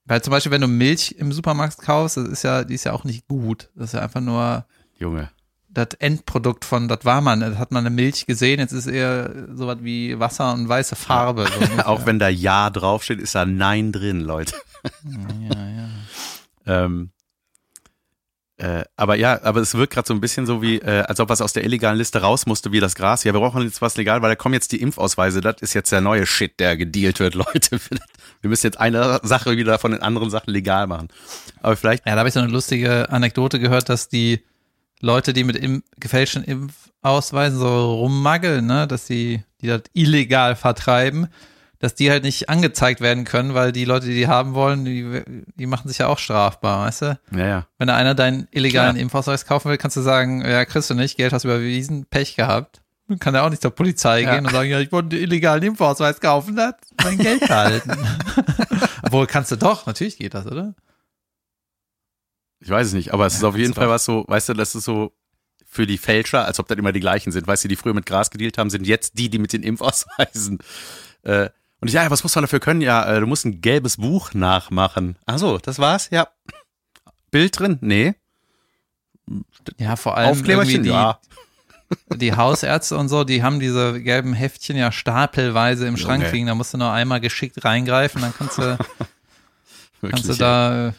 weil 0.09 0.23
zum 0.23 0.31
Beispiel, 0.31 0.51
wenn 0.51 0.61
du 0.61 0.67
Milch 0.67 1.15
im 1.19 1.31
Supermarkt 1.31 1.77
kaufst, 1.77 2.17
das 2.17 2.27
ist 2.27 2.43
ja, 2.43 2.63
die 2.63 2.73
ist 2.73 2.83
ja 2.83 2.93
auch 2.93 3.03
nicht 3.03 3.27
gut. 3.27 3.69
Das 3.75 3.89
ist 3.89 3.93
ja 3.93 4.01
einfach 4.01 4.21
nur. 4.21 4.65
Junge. 4.97 5.29
Das 5.71 5.89
Endprodukt 5.99 6.65
von, 6.65 6.87
das 6.87 7.05
war 7.05 7.21
man, 7.21 7.41
das 7.41 7.57
hat 7.57 7.71
man 7.71 7.85
eine 7.85 7.95
Milch 7.95 8.25
gesehen, 8.25 8.59
jetzt 8.59 8.71
ist 8.71 8.87
eher 8.87 9.47
sowas 9.53 9.77
wie 9.81 10.19
Wasser 10.19 10.53
und 10.53 10.67
weiße 10.67 10.95
Farbe. 10.95 11.45
So 11.47 11.83
auch 11.85 12.05
wenn 12.05 12.17
da 12.17 12.27
Ja 12.27 12.69
draufsteht, 12.69 13.19
ist 13.19 13.35
da 13.35 13.45
Nein 13.45 13.91
drin, 13.91 14.21
Leute. 14.21 14.55
ja, 15.03 15.69
ja. 15.69 15.89
ähm, 16.85 17.11
äh, 18.59 18.83
aber 18.97 19.15
ja, 19.15 19.41
aber 19.43 19.61
es 19.61 19.73
wirkt 19.75 19.93
gerade 19.93 20.05
so 20.05 20.13
ein 20.13 20.19
bisschen 20.19 20.45
so 20.45 20.61
wie, 20.61 20.79
äh, 20.79 21.03
als 21.03 21.21
ob 21.21 21.29
was 21.29 21.39
aus 21.39 21.53
der 21.53 21.63
illegalen 21.63 21.97
Liste 21.97 22.19
raus 22.19 22.45
musste, 22.45 22.73
wie 22.73 22.81
das 22.81 22.93
Gras. 22.93 23.23
Ja, 23.23 23.31
wir 23.33 23.39
brauchen 23.39 23.61
jetzt 23.61 23.81
was 23.81 23.95
legal, 23.95 24.21
weil 24.21 24.31
da 24.31 24.35
kommen 24.35 24.53
jetzt 24.53 24.73
die 24.73 24.81
Impfausweise. 24.81 25.39
Das 25.39 25.61
ist 25.61 25.73
jetzt 25.73 25.93
der 25.93 26.01
neue 26.01 26.25
Shit, 26.25 26.59
der 26.59 26.75
gedealt 26.75 27.21
wird, 27.21 27.35
Leute. 27.35 27.79
Wir 28.41 28.49
müssen 28.49 28.67
jetzt 28.67 28.77
eine 28.77 29.21
Sache 29.23 29.55
wieder 29.55 29.79
von 29.79 29.91
den 29.91 30.01
anderen 30.01 30.29
Sachen 30.29 30.51
legal 30.51 30.87
machen. 30.87 31.07
Aber 31.61 31.77
vielleicht. 31.77 32.05
Ja, 32.05 32.13
da 32.13 32.19
habe 32.19 32.27
ich 32.27 32.33
so 32.33 32.41
eine 32.41 32.51
lustige 32.51 33.09
Anekdote 33.09 33.61
gehört, 33.61 33.87
dass 33.87 34.09
die 34.09 34.43
Leute, 35.01 35.33
die 35.33 35.43
mit 35.43 35.55
im, 35.55 35.83
gefälschten 35.99 36.43
Impfausweisen 36.43 37.59
so 37.59 37.95
rummaggeln, 37.95 38.65
ne, 38.65 38.87
dass 38.87 39.05
die, 39.05 39.43
die 39.61 39.67
das 39.67 39.83
illegal 39.93 40.55
vertreiben, 40.55 41.27
dass 41.79 41.95
die 41.95 42.11
halt 42.11 42.23
nicht 42.23 42.49
angezeigt 42.49 42.99
werden 42.99 43.23
können, 43.23 43.53
weil 43.53 43.71
die 43.71 43.85
Leute, 43.85 44.07
die 44.07 44.15
die 44.15 44.27
haben 44.27 44.53
wollen, 44.53 44.83
die, 44.83 45.23
die 45.55 45.65
machen 45.65 45.87
sich 45.87 45.99
ja 45.99 46.07
auch 46.07 46.19
strafbar, 46.19 46.85
weißt 46.85 47.01
du? 47.03 47.19
Ja, 47.31 47.47
ja. 47.47 47.67
Wenn 47.77 47.87
da 47.87 47.95
einer 47.95 48.15
deinen 48.15 48.47
illegalen 48.51 48.95
Klar. 48.95 49.01
Impfausweis 49.01 49.45
kaufen 49.45 49.69
will, 49.69 49.77
kannst 49.77 49.95
du 49.95 50.01
sagen, 50.01 50.41
ja, 50.41 50.65
kriegst 50.65 50.89
du 50.89 50.93
nicht, 50.93 51.15
Geld 51.15 51.31
hast 51.31 51.45
du 51.45 51.47
überwiesen, 51.47 52.05
Pech 52.05 52.35
gehabt. 52.35 52.81
Dann 53.07 53.17
kann 53.17 53.33
er 53.33 53.43
auch 53.43 53.49
nicht 53.49 53.61
zur 53.61 53.71
Polizei 53.71 54.21
ja. 54.21 54.35
gehen 54.35 54.45
und 54.45 54.51
sagen, 54.51 54.69
ja, 54.69 54.79
ich 54.79 54.91
wollte 54.91 55.15
einen 55.15 55.23
illegalen 55.23 55.63
Impfausweis 55.63 56.19
kaufen, 56.19 56.57
da 56.57 56.67
hat 56.67 56.79
mein 57.03 57.17
Geld 57.17 57.39
behalten. 57.39 57.91
Obwohl 59.03 59.25
kannst 59.25 59.51
du 59.51 59.55
doch, 59.55 59.85
natürlich 59.85 60.17
geht 60.17 60.33
das, 60.33 60.45
oder? 60.45 60.75
Ich 62.61 62.69
weiß 62.69 62.87
es 62.87 62.93
nicht, 62.93 63.13
aber 63.13 63.25
es 63.25 63.35
ist 63.35 63.43
auf 63.43 63.55
jeden 63.55 63.73
Fall 63.73 63.89
was 63.89 64.05
so, 64.05 64.25
weißt 64.27 64.49
du, 64.49 64.53
das 64.53 64.75
ist 64.75 64.83
so 64.83 65.13
für 65.65 65.85
die 65.87 65.97
Fälscher, 65.97 66.45
als 66.45 66.59
ob 66.59 66.67
das 66.67 66.77
immer 66.77 66.91
die 66.91 66.99
gleichen 66.99 67.31
sind. 67.31 67.47
Weißt 67.47 67.63
du, 67.63 67.67
die 67.67 67.75
früher 67.75 67.93
mit 67.93 68.05
Gras 68.05 68.31
gedealt 68.31 68.57
haben, 68.57 68.69
sind 68.69 68.85
jetzt 68.87 69.17
die, 69.17 69.29
die 69.29 69.39
mit 69.39 69.53
den 69.53 69.63
Impfausweisen 69.63 70.59
äh, 71.23 71.49
und 71.81 71.87
ich, 71.87 71.93
ja, 71.93 72.09
was 72.11 72.23
muss 72.23 72.35
man 72.35 72.43
dafür 72.43 72.59
können? 72.59 72.81
Ja, 72.81 73.05
äh, 73.05 73.19
du 73.19 73.27
musst 73.27 73.45
ein 73.45 73.61
gelbes 73.61 73.97
Buch 73.97 74.33
nachmachen. 74.33 75.15
Ach 75.25 75.37
so, 75.37 75.57
das 75.57 75.79
war's? 75.79 76.09
Ja. 76.11 76.27
Bild 77.31 77.57
drin? 77.57 77.77
Nee. 77.81 78.15
Ja, 79.77 79.95
vor 79.95 80.17
allem 80.17 80.31
Aufkleberchen, 80.31 80.83
die, 80.83 80.89
ja. 80.89 81.19
die 82.15 82.35
Hausärzte 82.35 82.97
und 82.97 83.07
so, 83.07 83.23
die 83.23 83.43
haben 83.43 83.59
diese 83.59 84.01
gelben 84.01 84.33
Heftchen 84.33 84.75
ja 84.75 84.91
stapelweise 84.91 85.87
im 85.87 85.95
Schrank 85.95 86.23
okay. 86.23 86.33
liegen. 86.33 86.47
Da 86.47 86.55
musst 86.55 86.73
du 86.73 86.77
nur 86.77 86.91
einmal 86.91 87.21
geschickt 87.21 87.63
reingreifen, 87.63 88.21
dann 88.21 88.33
kannst 88.35 88.57
du, 88.57 88.77
kannst 90.01 90.27
du 90.27 90.33
da, 90.33 90.87
äh, 90.87 90.93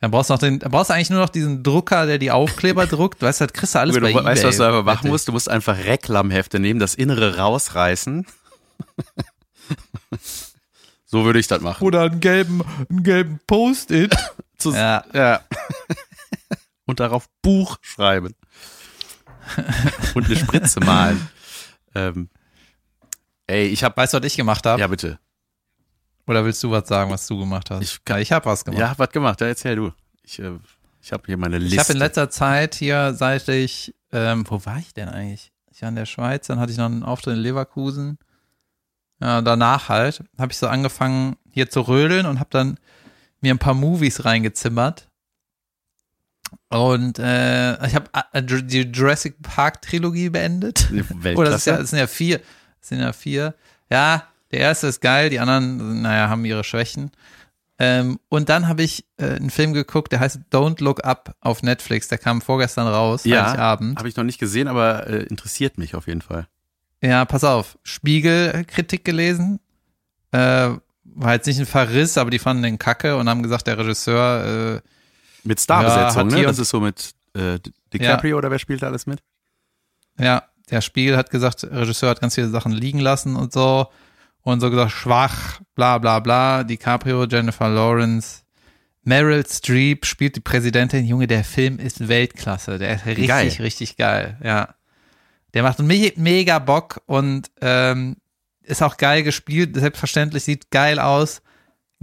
dann 0.00 0.10
brauchst 0.10 0.30
du 0.30 0.34
noch 0.34 0.40
den, 0.40 0.58
dann 0.58 0.70
brauchst 0.70 0.90
du 0.90 0.94
eigentlich 0.94 1.10
nur 1.10 1.20
noch 1.20 1.28
diesen 1.28 1.62
Drucker, 1.62 2.06
der 2.06 2.18
die 2.18 2.30
Aufkleber 2.30 2.86
druckt. 2.86 3.22
Weißt 3.22 3.40
du, 3.40 3.46
kriegst 3.46 3.74
du 3.74 3.78
alles 3.78 3.96
okay, 3.96 4.12
bei 4.12 4.20
du, 4.20 4.24
Weißt 4.24 4.44
du, 4.44 4.48
was 4.48 4.56
du 4.58 4.64
einfach 4.64 4.84
machen 4.84 5.08
musst? 5.08 5.28
Du 5.28 5.32
musst 5.32 5.48
einfach 5.48 5.76
Reklamhefte 5.76 6.58
nehmen, 6.58 6.80
das 6.80 6.94
Innere 6.94 7.38
rausreißen 7.38 8.26
so 11.06 11.24
würde 11.24 11.38
ich 11.38 11.46
das 11.46 11.60
machen. 11.60 11.84
Oder 11.84 12.02
einen 12.02 12.20
gelben, 12.20 12.62
einen 12.88 13.02
gelben 13.02 13.40
Post-it. 13.46 14.14
ja. 14.64 15.04
ja. 15.12 15.40
Und 16.86 17.00
darauf 17.00 17.28
Buch 17.42 17.78
schreiben. 17.82 18.34
Und 20.14 20.26
eine 20.26 20.36
Spritze 20.36 20.80
malen. 20.80 21.28
Ähm, 21.94 22.28
ey, 23.46 23.66
ich 23.66 23.84
habe. 23.84 23.96
Weißt 23.96 24.12
du, 24.12 24.18
was 24.18 24.26
ich 24.26 24.36
gemacht 24.36 24.66
habe? 24.66 24.80
Ja, 24.80 24.88
bitte. 24.88 25.18
Oder 26.26 26.44
willst 26.44 26.62
du 26.62 26.70
was 26.70 26.88
sagen, 26.88 27.10
was 27.10 27.26
du 27.26 27.38
gemacht 27.38 27.70
hast? 27.70 27.82
Ich, 27.82 28.00
ja, 28.08 28.18
ich 28.18 28.32
habe 28.32 28.46
was 28.46 28.64
gemacht. 28.64 28.80
Ja, 28.80 28.94
was 28.96 29.10
gemacht. 29.10 29.40
Ja, 29.40 29.46
erzähl 29.46 29.76
du. 29.76 29.92
Ich, 30.22 30.38
äh, 30.38 30.58
ich 31.00 31.12
habe 31.12 31.22
hier 31.26 31.36
meine 31.36 31.58
Liste. 31.58 31.74
Ich 31.74 31.80
habe 31.80 31.92
in 31.92 31.98
letzter 31.98 32.30
Zeit 32.30 32.74
hier, 32.74 33.14
seit 33.14 33.48
ich, 33.48 33.94
ähm, 34.12 34.44
wo 34.48 34.64
war 34.66 34.78
ich 34.78 34.92
denn 34.92 35.08
eigentlich? 35.08 35.52
Ich 35.70 35.82
war 35.82 35.88
in 35.88 35.94
der 35.94 36.06
Schweiz, 36.06 36.46
dann 36.46 36.58
hatte 36.58 36.72
ich 36.72 36.78
noch 36.78 36.86
einen 36.86 37.04
Auftritt 37.04 37.34
in 37.34 37.40
Leverkusen. 37.40 38.18
Ja, 39.20 39.40
danach 39.40 39.88
halt 39.88 40.24
habe 40.38 40.52
ich 40.52 40.58
so 40.58 40.68
angefangen 40.68 41.36
hier 41.50 41.70
zu 41.70 41.82
rödeln 41.82 42.26
und 42.26 42.38
habe 42.38 42.50
dann 42.50 42.78
mir 43.40 43.54
ein 43.54 43.58
paar 43.58 43.74
Movies 43.74 44.24
reingezimmert. 44.24 45.08
Und 46.68 47.18
äh, 47.18 47.86
ich 47.86 47.94
habe 47.94 48.10
äh, 48.32 48.42
die 48.42 48.82
Jurassic 48.82 49.40
Park 49.42 49.82
Trilogie 49.82 50.30
beendet. 50.30 50.88
Oder 51.36 51.50
das, 51.50 51.64
ja, 51.64 51.78
das 51.78 51.90
sind 51.90 51.98
ja 51.98 52.06
vier. 52.06 52.38
Das 52.80 52.88
sind 52.88 53.00
ja 53.00 53.12
vier. 53.12 53.54
Ja, 53.90 54.26
der 54.50 54.60
erste 54.60 54.86
ist 54.86 55.00
geil, 55.00 55.30
die 55.30 55.40
anderen, 55.40 56.02
naja, 56.02 56.28
haben 56.28 56.44
ihre 56.44 56.64
Schwächen. 56.64 57.10
Ähm, 57.78 58.18
und 58.28 58.48
dann 58.48 58.68
habe 58.68 58.82
ich 58.82 59.04
äh, 59.18 59.34
einen 59.34 59.50
Film 59.50 59.74
geguckt, 59.74 60.12
der 60.12 60.20
heißt 60.20 60.40
Don't 60.50 60.82
Look 60.82 61.04
Up 61.04 61.34
auf 61.40 61.62
Netflix. 61.62 62.08
Der 62.08 62.18
kam 62.18 62.40
vorgestern 62.40 62.86
raus, 62.86 63.24
ja, 63.24 63.54
Abend. 63.54 63.98
Habe 63.98 64.08
ich 64.08 64.16
noch 64.16 64.24
nicht 64.24 64.38
gesehen, 64.38 64.66
aber 64.66 65.06
äh, 65.06 65.24
interessiert 65.24 65.76
mich 65.76 65.94
auf 65.94 66.06
jeden 66.06 66.22
Fall. 66.22 66.46
Ja, 67.02 67.24
pass 67.26 67.44
auf. 67.44 67.78
Spiegel-Kritik 67.82 69.04
gelesen. 69.04 69.60
Äh, 70.32 70.70
war 71.04 71.34
jetzt 71.34 71.46
nicht 71.46 71.58
ein 71.58 71.66
Verriss, 71.66 72.16
aber 72.16 72.30
die 72.30 72.38
fanden 72.38 72.62
den 72.62 72.78
Kacke 72.78 73.16
und 73.16 73.28
haben 73.28 73.42
gesagt, 73.42 73.66
der 73.66 73.78
Regisseur. 73.78 74.76
Äh, 74.76 74.88
mit 75.44 75.60
Starbesetzung, 75.60 76.30
ja, 76.30 76.36
ne? 76.38 76.42
Das 76.44 76.58
ist 76.58 76.70
so 76.70 76.80
mit 76.80 77.12
äh, 77.34 77.58
DiCaprio 77.92 78.30
ja. 78.30 78.38
oder 78.38 78.50
wer 78.50 78.58
spielt 78.58 78.82
da 78.82 78.88
alles 78.88 79.06
mit? 79.06 79.20
Ja, 80.18 80.44
der 80.70 80.80
Spiegel 80.80 81.16
hat 81.16 81.30
gesagt, 81.30 81.62
der 81.62 81.72
Regisseur 81.72 82.10
hat 82.10 82.20
ganz 82.20 82.34
viele 82.34 82.48
Sachen 82.48 82.72
liegen 82.72 82.98
lassen 82.98 83.36
und 83.36 83.52
so. 83.52 83.88
Und 84.46 84.60
so 84.60 84.70
gesagt, 84.70 84.92
schwach, 84.92 85.60
bla 85.74 85.98
bla 85.98 86.20
bla. 86.20 86.62
DiCaprio, 86.62 87.24
Jennifer 87.24 87.68
Lawrence, 87.68 88.42
Meryl 89.02 89.44
Streep 89.44 90.06
spielt 90.06 90.36
die 90.36 90.40
Präsidentin. 90.40 91.04
Junge, 91.04 91.26
der 91.26 91.42
Film 91.42 91.80
ist 91.80 92.06
Weltklasse. 92.06 92.78
Der 92.78 92.94
ist 92.94 93.06
richtig, 93.06 93.26
geil. 93.26 93.52
richtig 93.58 93.96
geil. 93.96 94.38
Ja. 94.44 94.76
Der 95.52 95.64
macht 95.64 95.80
me 95.80 96.12
mega 96.14 96.60
Bock 96.60 97.02
und 97.06 97.50
ähm, 97.60 98.18
ist 98.62 98.84
auch 98.84 98.98
geil 98.98 99.24
gespielt. 99.24 99.74
Selbstverständlich 99.74 100.44
sieht 100.44 100.70
geil 100.70 101.00
aus. 101.00 101.42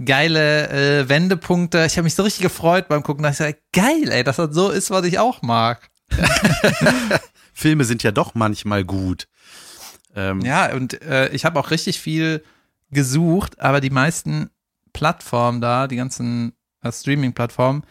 Geile 0.04 0.68
äh, 0.68 1.08
Wendepunkte. 1.08 1.86
Ich 1.86 1.96
habe 1.96 2.04
mich 2.04 2.14
so 2.14 2.24
richtig 2.24 2.42
gefreut 2.42 2.88
beim 2.88 3.02
Gucken. 3.02 3.22
Da 3.22 3.30
ich 3.30 3.38
gesagt, 3.38 3.60
geil, 3.72 4.10
ey, 4.10 4.22
dass 4.22 4.36
das 4.36 4.54
so 4.54 4.68
ist, 4.68 4.90
was 4.90 5.06
ich 5.06 5.18
auch 5.18 5.40
mag. 5.40 5.88
Filme 7.54 7.84
sind 7.84 8.02
ja 8.02 8.12
doch 8.12 8.34
manchmal 8.34 8.84
gut. 8.84 9.28
Ähm, 10.14 10.40
ja, 10.40 10.72
und 10.72 11.00
äh, 11.02 11.28
ich 11.30 11.44
habe 11.44 11.58
auch 11.58 11.70
richtig 11.70 12.00
viel 12.00 12.44
gesucht, 12.90 13.60
aber 13.60 13.80
die 13.80 13.90
meisten 13.90 14.50
Plattformen 14.92 15.60
da, 15.60 15.86
die 15.88 15.96
ganzen 15.96 16.52
äh, 16.82 16.92
Streaming-Plattformen, 16.92 17.82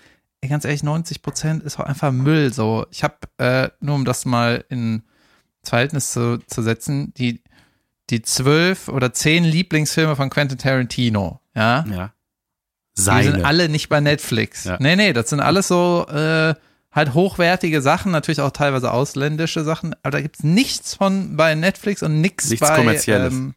ganz 0.48 0.66
ehrlich, 0.66 0.84
90 0.84 1.22
Prozent 1.22 1.64
ist 1.64 1.80
auch 1.80 1.86
einfach 1.86 2.12
Müll. 2.12 2.54
So, 2.54 2.86
ich 2.92 3.04
habe 3.04 3.16
äh, 3.38 3.70
nur 3.80 3.96
um 3.96 4.06
das 4.06 4.26
mal 4.26 4.64
in 4.70 5.04
Verhältnis 5.64 6.12
zu, 6.12 6.40
zu 6.48 6.62
setzen, 6.62 7.14
die 7.14 7.42
die 8.10 8.22
zwölf 8.22 8.90
oder 8.90 9.14
zehn 9.14 9.44
Lieblingsfilme 9.44 10.16
von 10.16 10.30
Quentin 10.30 10.58
Tarantino, 10.58 11.40
ja. 11.56 11.86
Ja. 11.90 12.14
Seine. 12.96 13.22
Die 13.22 13.32
sind 13.32 13.46
alle 13.46 13.70
nicht 13.70 13.90
bei 13.90 14.02
Netflix. 14.02 14.66
Ja. 14.66 14.78
Nee, 14.80 14.96
nee, 14.96 15.14
das 15.14 15.30
sind 15.30 15.40
alles 15.40 15.68
so 15.68 16.06
äh, 16.10 16.54
halt 16.94 17.14
hochwertige 17.14 17.82
Sachen, 17.82 18.12
natürlich 18.12 18.42
auch 18.42 18.52
teilweise 18.52 18.92
ausländische 18.92 19.64
Sachen, 19.64 19.96
aber 20.04 20.12
da 20.12 20.22
gibt's 20.22 20.44
nichts 20.44 20.96
von 20.96 21.36
bei 21.36 21.56
Netflix 21.56 22.04
und 22.04 22.22
nichts, 22.22 22.50
nichts 22.50 22.68
bei 22.68 22.76
kommerzielles. 22.76 23.34
Ähm, 23.34 23.56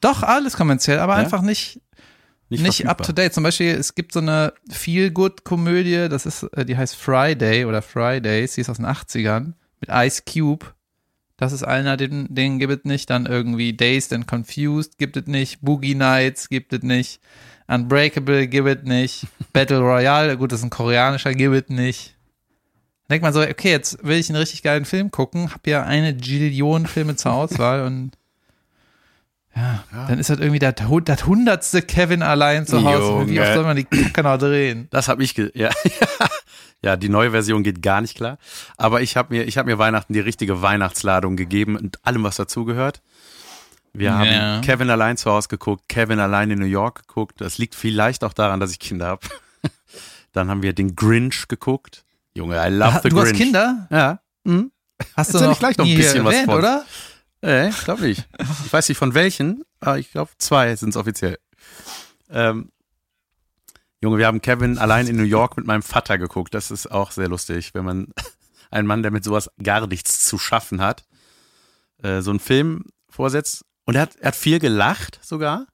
doch 0.00 0.22
alles 0.22 0.56
kommerziell, 0.56 0.98
aber 0.98 1.14
ja? 1.14 1.18
einfach 1.18 1.42
nicht 1.42 1.80
nicht, 2.50 2.62
nicht 2.62 2.88
up 2.88 3.02
to 3.02 3.12
date. 3.12 3.32
Zum 3.32 3.42
Beispiel 3.42 3.74
es 3.74 3.94
gibt 3.94 4.12
so 4.12 4.20
eine 4.20 4.52
Feel 4.70 5.10
Good 5.10 5.44
Komödie, 5.44 6.08
das 6.08 6.26
ist 6.26 6.44
äh, 6.54 6.64
die 6.64 6.76
heißt 6.76 6.94
Friday 6.94 7.64
oder 7.64 7.82
Fridays, 7.82 8.54
die 8.54 8.60
ist 8.60 8.70
aus 8.70 8.76
den 8.76 8.86
80ern 8.86 9.54
mit 9.80 9.90
Ice 9.90 10.22
Cube. 10.30 10.66
Das 11.36 11.52
ist 11.52 11.64
einer, 11.64 11.96
den, 11.96 12.32
den 12.32 12.58
gibt 12.60 12.72
es 12.72 12.84
nicht. 12.84 13.10
Dann 13.10 13.26
irgendwie 13.26 13.72
Dazed 13.72 14.12
and 14.12 14.28
Confused 14.28 14.98
gibt 14.98 15.16
es 15.16 15.26
nicht. 15.26 15.60
Boogie 15.62 15.96
Nights 15.96 16.48
gibt 16.48 16.72
es 16.72 16.82
nicht. 16.82 17.20
Unbreakable 17.66 18.46
gibt 18.46 18.68
es 18.68 18.82
nicht. 18.84 19.26
Battle 19.52 19.78
Royale, 19.78 20.36
gut, 20.36 20.52
das 20.52 20.60
ist 20.60 20.64
ein 20.64 20.70
koreanischer, 20.70 21.34
gibt 21.34 21.70
es 21.70 21.76
nicht. 21.76 22.14
Denkt 23.10 23.22
man 23.22 23.32
so, 23.32 23.40
okay, 23.40 23.70
jetzt 23.70 24.02
will 24.02 24.18
ich 24.18 24.28
einen 24.30 24.38
richtig 24.38 24.62
geilen 24.62 24.84
Film 24.84 25.10
gucken, 25.10 25.52
hab 25.52 25.66
ja 25.66 25.82
eine 25.82 26.14
Gillion 26.14 26.86
Filme 26.86 27.16
zur 27.16 27.32
Auswahl 27.34 27.82
und 27.82 28.12
ja, 29.56 29.84
ja, 29.92 30.08
dann 30.08 30.18
ist 30.18 30.30
das 30.30 30.40
irgendwie 30.40 30.58
das, 30.58 30.74
das 31.04 31.26
hundertste 31.26 31.82
Kevin 31.82 32.22
allein 32.22 32.66
zu 32.66 32.82
Hause. 32.82 33.20
Junge. 33.20 33.28
Wie 33.28 33.40
oft 33.40 33.54
soll 33.54 33.62
man 33.62 33.76
die 33.76 33.84
Kacke 33.84 34.24
noch 34.24 34.36
drehen? 34.36 34.88
Das 34.90 35.06
hab 35.06 35.20
ich, 35.20 35.36
ja, 35.36 35.70
ja, 36.82 36.96
die 36.96 37.08
neue 37.08 37.30
Version 37.30 37.62
geht 37.62 37.80
gar 37.80 38.00
nicht 38.00 38.16
klar. 38.16 38.38
Aber 38.76 39.00
ich 39.00 39.16
habe 39.16 39.32
mir, 39.32 39.44
ich 39.44 39.56
habe 39.56 39.70
mir 39.70 39.78
Weihnachten 39.78 40.12
die 40.12 40.20
richtige 40.20 40.60
Weihnachtsladung 40.60 41.36
gegeben 41.36 41.76
und 41.76 42.04
allem, 42.04 42.24
was 42.24 42.34
dazugehört. 42.34 43.00
Wir 43.94 44.10
ja. 44.10 44.18
haben 44.18 44.60
Kevin 44.62 44.90
allein 44.90 45.16
zu 45.16 45.30
Hause 45.30 45.48
geguckt, 45.48 45.88
Kevin 45.88 46.18
allein 46.18 46.50
in 46.50 46.58
New 46.58 46.66
York 46.66 47.06
geguckt. 47.06 47.40
Das 47.40 47.58
liegt 47.58 47.76
vielleicht 47.76 48.24
auch 48.24 48.32
daran, 48.32 48.58
dass 48.58 48.72
ich 48.72 48.80
Kinder 48.80 49.06
habe. 49.06 49.26
Dann 50.32 50.50
haben 50.50 50.62
wir 50.62 50.72
den 50.72 50.96
Grinch 50.96 51.46
geguckt. 51.46 52.04
Junge, 52.34 52.56
I 52.56 52.70
love 52.70 53.00
the 53.04 53.08
du 53.08 53.16
Grinch. 53.16 53.28
Du 53.28 53.34
hast 53.34 53.36
Kinder? 53.36 53.88
Ja. 53.90 54.20
Hm? 54.44 54.72
Hast 55.16 55.28
Erzähl 55.28 55.42
du 55.42 55.50
noch 55.52 55.58
gleich 55.60 55.78
noch 55.78 55.86
ein 55.86 55.96
bisschen 55.96 56.26
erwähnt, 56.26 56.48
was 56.48 56.54
von. 56.54 56.58
oder? 56.58 56.84
Nee, 57.40 57.70
glaube 57.84 58.08
ich. 58.08 58.24
Ich 58.64 58.72
weiß 58.72 58.88
nicht 58.88 58.98
von 58.98 59.14
welchen, 59.14 59.64
aber 59.78 59.98
ich 59.98 60.10
glaube 60.10 60.30
zwei 60.38 60.74
sind 60.76 60.90
es 60.90 60.96
offiziell. 60.96 61.38
Ähm, 62.30 62.72
Junge, 64.00 64.18
wir 64.18 64.26
haben 64.26 64.40
Kevin 64.40 64.78
allein 64.78 65.06
in 65.06 65.16
New 65.16 65.24
York 65.24 65.56
mit 65.56 65.66
meinem 65.66 65.82
Vater 65.82 66.18
geguckt. 66.18 66.52
Das 66.52 66.70
ist 66.70 66.90
auch 66.90 67.10
sehr 67.10 67.28
lustig, 67.28 67.74
wenn 67.74 67.84
man 67.84 68.08
einen 68.70 68.88
Mann, 68.88 69.02
der 69.02 69.12
mit 69.12 69.24
sowas 69.24 69.50
gar 69.62 69.86
nichts 69.86 70.24
zu 70.24 70.36
schaffen 70.36 70.80
hat, 70.80 71.04
äh, 72.02 72.22
so 72.22 72.30
einen 72.30 72.40
Film 72.40 72.86
vorsetzt 73.08 73.64
und 73.84 73.94
er 73.94 74.02
hat, 74.02 74.16
er 74.16 74.28
hat 74.28 74.36
viel 74.36 74.58
gelacht 74.58 75.18
sogar. 75.22 75.66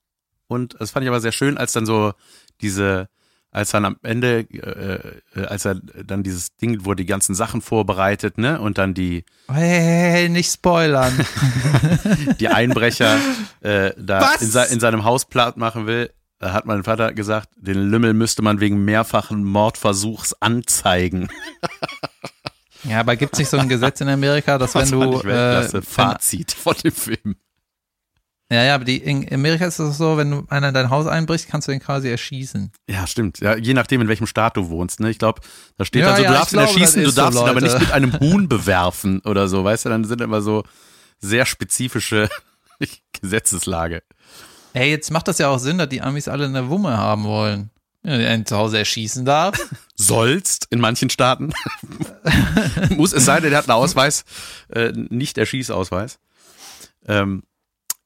Und 0.47 0.75
das 0.79 0.91
fand 0.91 1.03
ich 1.03 1.09
aber 1.09 1.21
sehr 1.21 1.31
schön, 1.31 1.57
als 1.57 1.71
dann 1.71 1.85
so 1.85 2.13
diese, 2.59 3.07
als 3.51 3.71
dann 3.71 3.85
am 3.85 3.97
Ende, 4.03 4.39
äh, 4.39 5.39
äh, 5.39 5.45
als 5.45 5.65
er 5.65 5.75
dann 5.75 6.23
dieses 6.23 6.55
Ding, 6.57 6.85
wo 6.85 6.93
die 6.93 7.05
ganzen 7.05 7.35
Sachen 7.35 7.61
vorbereitet, 7.61 8.37
ne? 8.37 8.59
Und 8.59 8.77
dann 8.77 8.93
die. 8.93 9.23
Hey, 9.47 9.79
hey, 9.79 10.11
hey 10.11 10.29
nicht 10.29 10.51
spoilern. 10.51 11.13
die 12.39 12.49
Einbrecher 12.49 13.17
äh, 13.61 13.91
da 13.97 14.33
in, 14.35 14.47
in, 14.47 14.79
seinem 14.79 15.03
Haus 15.05 15.25
platt 15.25 15.57
machen 15.57 15.87
will. 15.87 16.11
Da 16.39 16.53
hat 16.53 16.65
mein 16.65 16.83
Vater 16.83 17.13
gesagt, 17.13 17.49
den 17.55 17.77
Lümmel 17.77 18.13
müsste 18.13 18.41
man 18.41 18.59
wegen 18.59 18.83
mehrfachen 18.83 19.43
Mordversuchs 19.43 20.33
anzeigen. 20.39 21.29
Ja, 22.83 22.99
aber 23.01 23.15
gibt 23.15 23.33
es 23.33 23.39
nicht 23.39 23.49
so 23.49 23.57
ein 23.57 23.69
Gesetz 23.69 24.01
in 24.01 24.09
Amerika, 24.09 24.57
dass 24.57 24.73
das 24.73 24.91
wenn 24.91 24.99
du. 24.99 25.19
Äh, 25.21 25.81
Fazit 25.83 26.51
von 26.51 26.75
dem 26.83 26.91
Film. 26.91 27.35
Ja, 28.51 28.65
ja, 28.65 28.75
aber 28.75 28.83
die, 28.83 28.97
in 28.97 29.31
Amerika 29.33 29.65
ist 29.65 29.79
es 29.79 29.97
so, 29.97 30.17
wenn 30.17 30.29
du 30.29 30.43
einer 30.49 30.67
in 30.67 30.73
dein 30.73 30.89
Haus 30.89 31.07
einbricht, 31.07 31.47
kannst 31.47 31.69
du 31.69 31.71
den 31.71 31.79
quasi 31.79 32.09
erschießen. 32.09 32.73
Ja, 32.85 33.07
stimmt. 33.07 33.39
Ja, 33.39 33.55
je 33.55 33.73
nachdem, 33.73 34.01
in 34.01 34.09
welchem 34.09 34.27
Staat 34.27 34.57
du 34.57 34.67
wohnst. 34.67 34.99
Ne? 34.99 35.09
Ich 35.09 35.19
glaube, 35.19 35.39
da 35.77 35.85
steht 35.85 36.01
ja, 36.01 36.07
dann 36.09 36.17
so, 36.17 36.23
du 36.23 36.33
darfst 36.33 36.53
ihn 36.53 36.59
erschießen, 36.59 37.03
du 37.05 37.11
darfst 37.13 37.37
so, 37.37 37.45
ihn 37.45 37.49
aber 37.49 37.61
nicht 37.61 37.79
mit 37.79 37.93
einem 37.93 38.19
Huhn 38.19 38.49
bewerfen 38.49 39.21
oder 39.21 39.47
so. 39.47 39.63
Weißt 39.63 39.85
du, 39.85 39.89
dann 39.89 40.03
sind 40.03 40.19
immer 40.19 40.41
so 40.41 40.65
sehr 41.19 41.45
spezifische 41.45 42.27
Gesetzeslage. 43.21 44.03
Ey, 44.73 44.89
jetzt 44.89 45.11
macht 45.11 45.29
das 45.29 45.37
ja 45.37 45.47
auch 45.47 45.59
Sinn, 45.59 45.77
dass 45.77 45.87
die 45.87 46.01
Amis 46.01 46.27
alle 46.27 46.43
eine 46.43 46.67
Wumme 46.67 46.97
haben 46.97 47.23
wollen. 47.23 47.69
Ja, 48.03 48.15
einen 48.15 48.45
zu 48.45 48.57
Hause 48.57 48.79
erschießen 48.79 49.23
darf. 49.23 49.57
Sollst 49.95 50.67
in 50.71 50.81
manchen 50.81 51.09
Staaten. 51.09 51.53
Muss 52.89 53.13
es 53.13 53.23
sein, 53.23 53.43
der 53.43 53.55
hat 53.55 53.69
einen 53.69 53.77
Ausweis, 53.77 54.25
äh, 54.73 54.91
nicht 54.91 55.37
der 55.37 55.45
Schießausweis. 55.45 56.19
Ähm, 57.07 57.43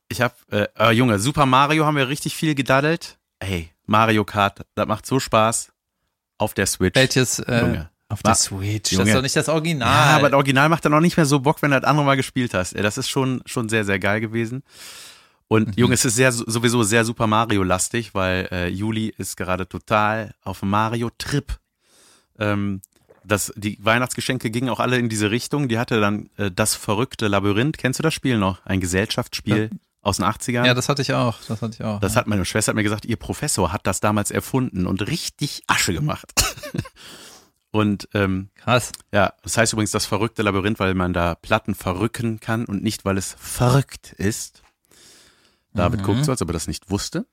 ich 0.10 0.22
hab, 0.22 0.38
äh, 0.52 0.68
äh, 0.78 0.92
Junge, 0.92 1.20
Super 1.20 1.46
Mario 1.46 1.86
haben 1.86 1.98
wir 1.98 2.08
richtig 2.08 2.36
viel 2.36 2.56
gedaddelt. 2.56 3.18
Ey, 3.40 3.70
Mario 3.86 4.24
Kart, 4.24 4.66
das 4.76 4.88
macht 4.88 5.06
so 5.06 5.20
Spaß. 5.20 5.72
Auf 6.38 6.54
der 6.54 6.66
Switch. 6.66 6.96
Welches, 6.96 7.40
äh, 7.40 7.62
Junge. 7.62 7.90
Auf 8.10 8.22
der 8.22 8.36
Switch, 8.36 8.92
Junge. 8.92 9.04
das 9.04 9.10
ist 9.10 9.16
doch 9.16 9.22
nicht 9.22 9.36
das 9.36 9.50
Original. 9.50 9.88
Ja, 9.88 10.16
aber 10.18 10.30
das 10.30 10.36
Original 10.36 10.70
macht 10.70 10.86
dann 10.86 10.94
auch 10.94 11.00
nicht 11.00 11.18
mehr 11.18 11.26
so 11.26 11.40
Bock, 11.40 11.62
wenn 11.62 11.72
du 11.72 11.80
das 11.80 11.90
andere 11.90 12.06
Mal 12.06 12.16
gespielt 12.16 12.54
hast. 12.54 12.78
Das 12.78 12.98
ist 12.98 13.10
schon, 13.10 13.42
schon 13.46 13.68
sehr, 13.70 13.84
sehr 13.84 14.00
geil 14.00 14.22
gewesen. 14.22 14.64
Und 15.48 15.70
mhm. 15.70 15.74
Junge, 15.76 15.94
es 15.96 16.06
ist 16.06 16.16
sehr, 16.16 16.32
sowieso 16.32 16.84
sehr 16.84 17.06
Super 17.06 17.28
Mario-lastig, 17.28 18.14
weil 18.14 18.48
äh, 18.52 18.68
Juli 18.68 19.14
ist 19.18 19.38
gerade 19.38 19.68
total 19.68 20.34
auf 20.44 20.62
Mario-Trip. 20.62 21.58
Ähm, 22.40 22.82
das, 23.24 23.52
die 23.56 23.78
Weihnachtsgeschenke 23.84 24.52
gingen 24.52 24.70
auch 24.70 24.80
alle 24.80 24.98
in 24.98 25.10
diese 25.10 25.32
Richtung. 25.32 25.68
Die 25.68 25.80
hatte 25.80 26.00
dann 26.00 26.30
äh, 26.38 26.52
das 26.52 26.76
verrückte 26.76 27.28
Labyrinth. 27.28 27.78
Kennst 27.78 28.00
du 28.00 28.04
das 28.04 28.14
Spiel 28.14 28.38
noch? 28.38 28.64
Ein 28.66 28.82
Gesellschaftsspiel. 28.82 29.72
Aus 30.06 30.18
den 30.18 30.26
80ern. 30.26 30.68
Ja, 30.68 30.76
das 30.76 30.88
hatte 30.88 31.02
ich 31.02 31.14
auch. 31.14 31.40
Das 31.48 31.64
hatte 31.64 31.74
ich 31.74 31.84
auch. 31.84 32.00
Das 32.00 32.14
ja. 32.14 32.20
hat 32.20 32.28
meine 32.28 32.46
Schwester 32.46 32.70
hat 32.70 32.76
mir 32.76 32.84
gesagt, 32.84 33.06
ihr 33.06 33.16
Professor 33.16 33.74
hat 33.74 33.88
das 33.88 34.02
damals 34.02 34.30
erfunden 34.30 34.86
und 34.86 35.08
richtig 35.08 35.64
Asche 35.66 35.94
gemacht. 35.94 36.32
und 37.72 38.08
ähm, 38.14 38.50
krass. 38.54 38.92
Ja, 39.12 39.34
das 39.42 39.58
heißt 39.58 39.74
übrigens 39.74 39.90
das 39.90 40.06
verrückte 40.06 40.44
Labyrinth, 40.44 40.78
weil 40.78 40.94
man 40.94 41.12
da 41.12 41.34
Platten 41.34 41.74
verrücken 41.74 42.40
kann 42.40 42.66
und 42.66 42.84
nicht, 42.84 43.04
weil 43.04 43.18
es 43.18 43.36
verrückt 43.40 44.14
ist. 44.14 44.62
David 45.74 46.02
mhm. 46.02 46.04
guckt 46.04 46.26
so, 46.26 46.32
als 46.32 46.44
ob 46.44 46.50
er 46.50 46.54
das 46.54 46.68
nicht 46.68 46.92
wusste. 46.92 47.26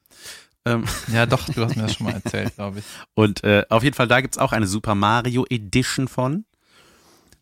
Ähm, 0.65 0.85
ja, 1.13 1.27
doch, 1.27 1.45
du 1.45 1.63
hast 1.63 1.77
mir 1.77 1.83
das 1.83 1.95
schon 1.97 2.07
mal 2.07 2.15
erzählt, 2.15 2.55
glaube 2.55 2.79
ich. 2.79 2.85
Und 3.15 3.45
äh, 3.45 3.67
auf 3.69 3.83
jeden 3.83 3.97
Fall, 3.97 4.09
da 4.09 4.23
gibt's 4.23 4.39
auch 4.39 4.53
eine 4.53 4.67
Super 4.67 4.95
Mario 4.95 5.45
Edition 5.51 6.09
von. 6.09 6.47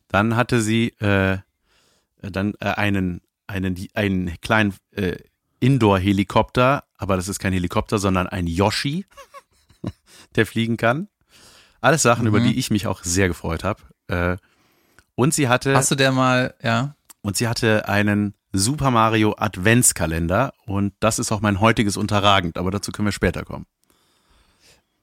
Dann 0.08 0.34
hatte 0.34 0.60
sie 0.60 0.88
äh, 0.98 1.38
dann 2.20 2.54
äh, 2.58 2.70
einen 2.70 3.20
einen, 3.50 3.76
einen 3.94 4.40
kleinen 4.40 4.74
äh, 4.92 5.16
Indoor-Helikopter, 5.60 6.84
aber 6.96 7.16
das 7.16 7.28
ist 7.28 7.38
kein 7.38 7.52
Helikopter, 7.52 7.98
sondern 7.98 8.26
ein 8.26 8.46
Yoshi, 8.46 9.06
der 10.36 10.46
fliegen 10.46 10.76
kann. 10.76 11.08
Alles 11.80 12.02
Sachen, 12.02 12.22
mhm. 12.22 12.28
über 12.28 12.40
die 12.40 12.58
ich 12.58 12.70
mich 12.70 12.86
auch 12.86 13.02
sehr 13.04 13.28
gefreut 13.28 13.64
habe. 13.64 13.82
Äh, 14.08 14.36
und 15.14 15.34
sie 15.34 15.48
hatte. 15.48 15.74
Hast 15.76 15.90
du 15.90 15.94
der 15.94 16.12
mal, 16.12 16.54
ja? 16.62 16.94
Und 17.22 17.36
sie 17.36 17.48
hatte 17.48 17.88
einen 17.88 18.34
Super 18.52 18.90
Mario 18.90 19.34
Adventskalender 19.36 20.52
und 20.66 20.94
das 21.00 21.18
ist 21.18 21.30
auch 21.30 21.40
mein 21.40 21.60
heutiges 21.60 21.96
Unterragend, 21.96 22.58
aber 22.58 22.70
dazu 22.70 22.90
können 22.90 23.06
wir 23.06 23.12
später 23.12 23.44
kommen. 23.44 23.66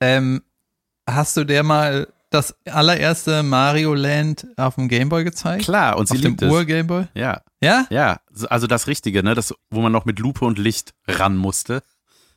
Ähm, 0.01 0.41
hast 1.07 1.38
du 1.38 1.45
der 1.45 1.63
mal 1.63 2.07
das 2.29 2.55
allererste 2.65 3.43
Mario 3.43 3.93
Land 3.93 4.47
auf 4.57 4.75
dem 4.75 4.89
Gameboy 4.89 5.23
gezeigt? 5.23 5.63
Klar, 5.63 5.97
und 5.97 6.10
sie 6.10 6.15
auf 6.15 6.36
dem 6.36 6.49
Ur-Gameboy? 6.49 7.07
Ja. 7.13 7.41
Ja? 7.62 7.88
Ja, 7.89 8.20
also 8.50 8.67
das 8.67 8.88
Richtige, 8.88 9.24
ne? 9.24 9.36
Das, 9.36 9.54
wo 9.70 9.82
man 9.82 9.91
noch 9.91 10.06
mit 10.06 10.20
Lupe 10.20 10.46
und 10.46 10.58
Licht 10.58 10.93
ran 11.08 11.36
musste, 11.36 11.84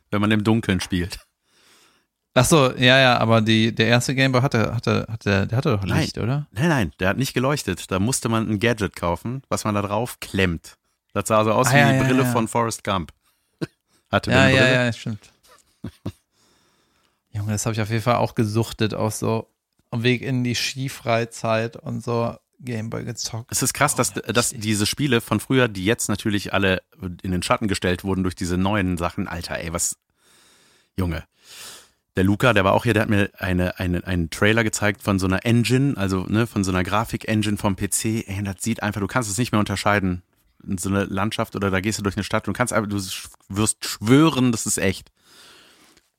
wenn 0.09 0.21
man 0.21 0.31
im 0.31 0.43
Dunkeln 0.43 0.79
spielt. 0.79 1.19
Ach 2.33 2.45
so, 2.45 2.71
ja, 2.77 2.97
ja, 2.97 3.17
aber 3.17 3.41
die, 3.41 3.75
der 3.75 3.87
erste 3.87 4.15
Gameboy 4.15 4.41
hatte, 4.41 4.73
hatte, 4.73 5.05
hatte, 5.09 5.47
der 5.47 5.57
hatte 5.57 5.71
doch 5.71 5.83
Licht, 5.83 6.15
nein, 6.15 6.23
oder? 6.23 6.47
Nein, 6.51 6.69
nein, 6.69 6.91
der 6.99 7.09
hat 7.09 7.17
nicht 7.17 7.33
geleuchtet. 7.33 7.91
Da 7.91 7.99
musste 7.99 8.29
man 8.29 8.49
ein 8.49 8.59
Gadget 8.59 8.95
kaufen, 8.95 9.43
was 9.49 9.65
man 9.65 9.75
da 9.75 9.81
drauf 9.81 10.19
klemmt. 10.21 10.77
Das 11.13 11.27
sah 11.27 11.43
so 11.43 11.51
aus 11.51 11.67
ah, 11.67 11.73
wie 11.73 11.77
ja, 11.77 11.91
die 11.91 11.97
ja, 11.97 12.03
Brille 12.03 12.23
ja. 12.23 12.31
von 12.31 12.47
Forrest 12.47 12.85
Gump. 12.85 13.11
hatte 14.11 14.31
ja, 14.31 14.47
ja, 14.47 14.85
ja, 14.85 14.93
stimmt. 14.93 15.31
Junge, 17.33 17.51
das 17.51 17.65
habe 17.65 17.73
ich 17.73 17.81
auf 17.81 17.89
jeden 17.89 18.01
Fall 18.01 18.15
auch 18.15 18.33
gesuchtet, 18.33 18.93
auch 18.93 19.11
so 19.11 19.49
am 19.89 20.03
Weg 20.03 20.21
in 20.21 20.45
die 20.45 20.55
Skifreizeit 20.55 21.75
und 21.75 22.01
so 22.01 22.35
Gameboy 22.63 23.03
gezockt. 23.03 23.51
Es 23.51 23.61
ist 23.61 23.73
krass, 23.73 23.93
oh, 23.93 23.97
dass, 23.97 24.13
dass 24.13 24.49
diese 24.49 24.85
Spiele 24.85 25.21
von 25.21 25.39
früher, 25.39 25.67
die 25.67 25.85
jetzt 25.85 26.09
natürlich 26.09 26.53
alle 26.53 26.81
in 27.21 27.31
den 27.31 27.43
Schatten 27.43 27.67
gestellt 27.67 28.03
wurden 28.03 28.23
durch 28.23 28.35
diese 28.35 28.57
neuen 28.57 28.97
Sachen, 28.97 29.27
Alter, 29.27 29.57
ey, 29.57 29.73
was, 29.73 29.97
Junge. 30.97 31.23
Der 32.17 32.25
Luca, 32.25 32.53
der 32.53 32.65
war 32.65 32.73
auch 32.73 32.83
hier, 32.83 32.93
der 32.93 33.03
hat 33.03 33.09
mir 33.09 33.29
eine, 33.37 33.79
eine, 33.79 34.05
einen 34.05 34.29
Trailer 34.29 34.63
gezeigt 34.63 35.01
von 35.01 35.17
so 35.17 35.27
einer 35.27 35.45
Engine, 35.45 35.95
also 35.95 36.25
ne, 36.25 36.45
von 36.45 36.63
so 36.63 36.71
einer 36.71 36.83
Grafik-Engine 36.83 37.57
vom 37.57 37.75
PC. 37.75 38.27
Ey, 38.27 38.43
das 38.43 38.57
sieht 38.59 38.83
einfach, 38.83 38.99
du 38.99 39.07
kannst 39.07 39.29
es 39.29 39.37
nicht 39.37 39.53
mehr 39.53 39.59
unterscheiden. 39.59 40.21
In 40.67 40.77
so 40.77 40.89
eine 40.89 41.05
Landschaft 41.05 41.55
oder 41.55 41.71
da 41.71 41.79
gehst 41.79 41.99
du 41.99 42.03
durch 42.03 42.17
eine 42.17 42.23
Stadt 42.23 42.47
und 42.47 42.53
kannst 42.53 42.73
einfach, 42.73 42.89
du 42.89 43.01
wirst 43.49 43.85
schwören, 43.85 44.51
das 44.51 44.65
ist 44.65 44.77
echt. 44.77 45.09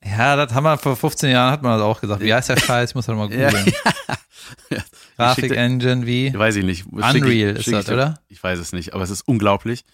Ja, 0.05 0.35
das 0.35 0.53
haben 0.53 0.63
wir 0.63 0.77
vor 0.77 0.95
15 0.95 1.31
Jahren 1.31 1.51
hat 1.51 1.61
man 1.61 1.77
das 1.77 1.81
auch 1.81 2.01
gesagt. 2.01 2.21
Wie 2.21 2.33
heißt 2.33 2.49
der 2.49 2.57
Scheiß? 2.57 2.91
Ich 2.91 2.95
muss 2.95 3.07
halt 3.07 3.17
mal 3.17 3.27
googeln. 3.29 3.73
Ja. 4.69 4.79
Grafik-Engine 5.17 6.05
wie? 6.05 6.33
Weiß 6.33 6.55
ich 6.55 6.65
nicht. 6.65 6.85
Unreal 6.87 7.55
ist 7.55 7.71
das, 7.71 7.89
oder? 7.89 8.19
Ich 8.27 8.43
weiß 8.43 8.59
es 8.59 8.73
nicht, 8.73 8.93
aber 8.93 9.03
es 9.03 9.09
ist 9.09 9.21
unglaublich. 9.27 9.85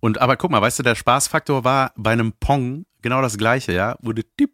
Und 0.00 0.20
aber 0.20 0.36
guck 0.36 0.50
mal, 0.50 0.60
weißt 0.60 0.80
du, 0.80 0.82
der 0.82 0.94
Spaßfaktor 0.94 1.64
war 1.64 1.92
bei 1.96 2.12
einem 2.12 2.32
Pong 2.32 2.86
genau 3.02 3.22
das 3.22 3.38
gleiche, 3.38 3.72
ja, 3.72 3.96
wo 4.00 4.12
du 4.12 4.22
tipp, 4.22 4.52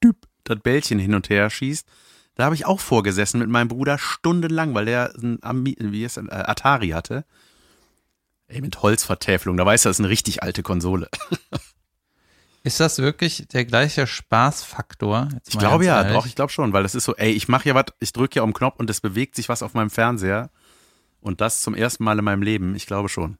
tipp, 0.00 0.16
das 0.44 0.60
Bällchen 0.60 0.98
hin 0.98 1.14
und 1.14 1.28
her 1.28 1.50
schießt. 1.50 1.86
Da 2.36 2.44
habe 2.44 2.54
ich 2.54 2.66
auch 2.66 2.80
vorgesessen 2.80 3.40
mit 3.40 3.48
meinem 3.48 3.68
Bruder 3.68 3.98
stundenlang, 3.98 4.74
weil 4.74 4.84
der 4.84 5.12
ein, 5.16 5.64
wie 5.64 6.04
ist, 6.04 6.18
ein 6.18 6.30
Atari 6.30 6.90
hatte. 6.90 7.24
Ey, 8.48 8.60
mit 8.60 8.82
Holzvertäfelung, 8.82 9.56
da 9.56 9.66
weißt 9.66 9.84
du, 9.84 9.88
das 9.88 9.96
ist 9.96 10.00
eine 10.00 10.10
richtig 10.10 10.42
alte 10.42 10.62
Konsole. 10.62 11.08
Ist 12.66 12.80
das 12.80 12.98
wirklich 12.98 13.46
der 13.52 13.64
gleiche 13.64 14.08
Spaßfaktor? 14.08 15.28
Ich 15.46 15.56
glaube 15.56 15.84
ja, 15.84 15.98
ehrlich. 15.98 16.12
doch, 16.14 16.26
ich 16.26 16.34
glaube 16.34 16.50
schon, 16.50 16.72
weil 16.72 16.82
das 16.82 16.96
ist 16.96 17.04
so, 17.04 17.14
ey, 17.14 17.30
ich 17.30 17.46
mache 17.46 17.68
ja 17.68 17.76
was, 17.76 17.84
ich 18.00 18.12
drücke 18.12 18.40
ja 18.40 18.42
um 18.42 18.50
den 18.50 18.54
Knopf 18.56 18.80
und 18.80 18.90
es 18.90 19.00
bewegt 19.00 19.36
sich 19.36 19.48
was 19.48 19.62
auf 19.62 19.74
meinem 19.74 19.88
Fernseher. 19.88 20.50
Und 21.20 21.40
das 21.40 21.60
zum 21.62 21.76
ersten 21.76 22.02
Mal 22.02 22.18
in 22.18 22.24
meinem 22.24 22.42
Leben, 22.42 22.74
ich 22.74 22.86
glaube 22.86 23.08
schon. 23.08 23.38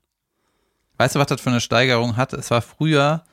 Weißt 0.98 1.16
du, 1.16 1.18
was 1.18 1.26
das 1.26 1.40
für 1.40 1.50
eine 1.50 1.60
Steigerung 1.60 2.16
hat? 2.16 2.34
Es 2.34 2.52
war 2.52 2.62
früher, 2.62 3.24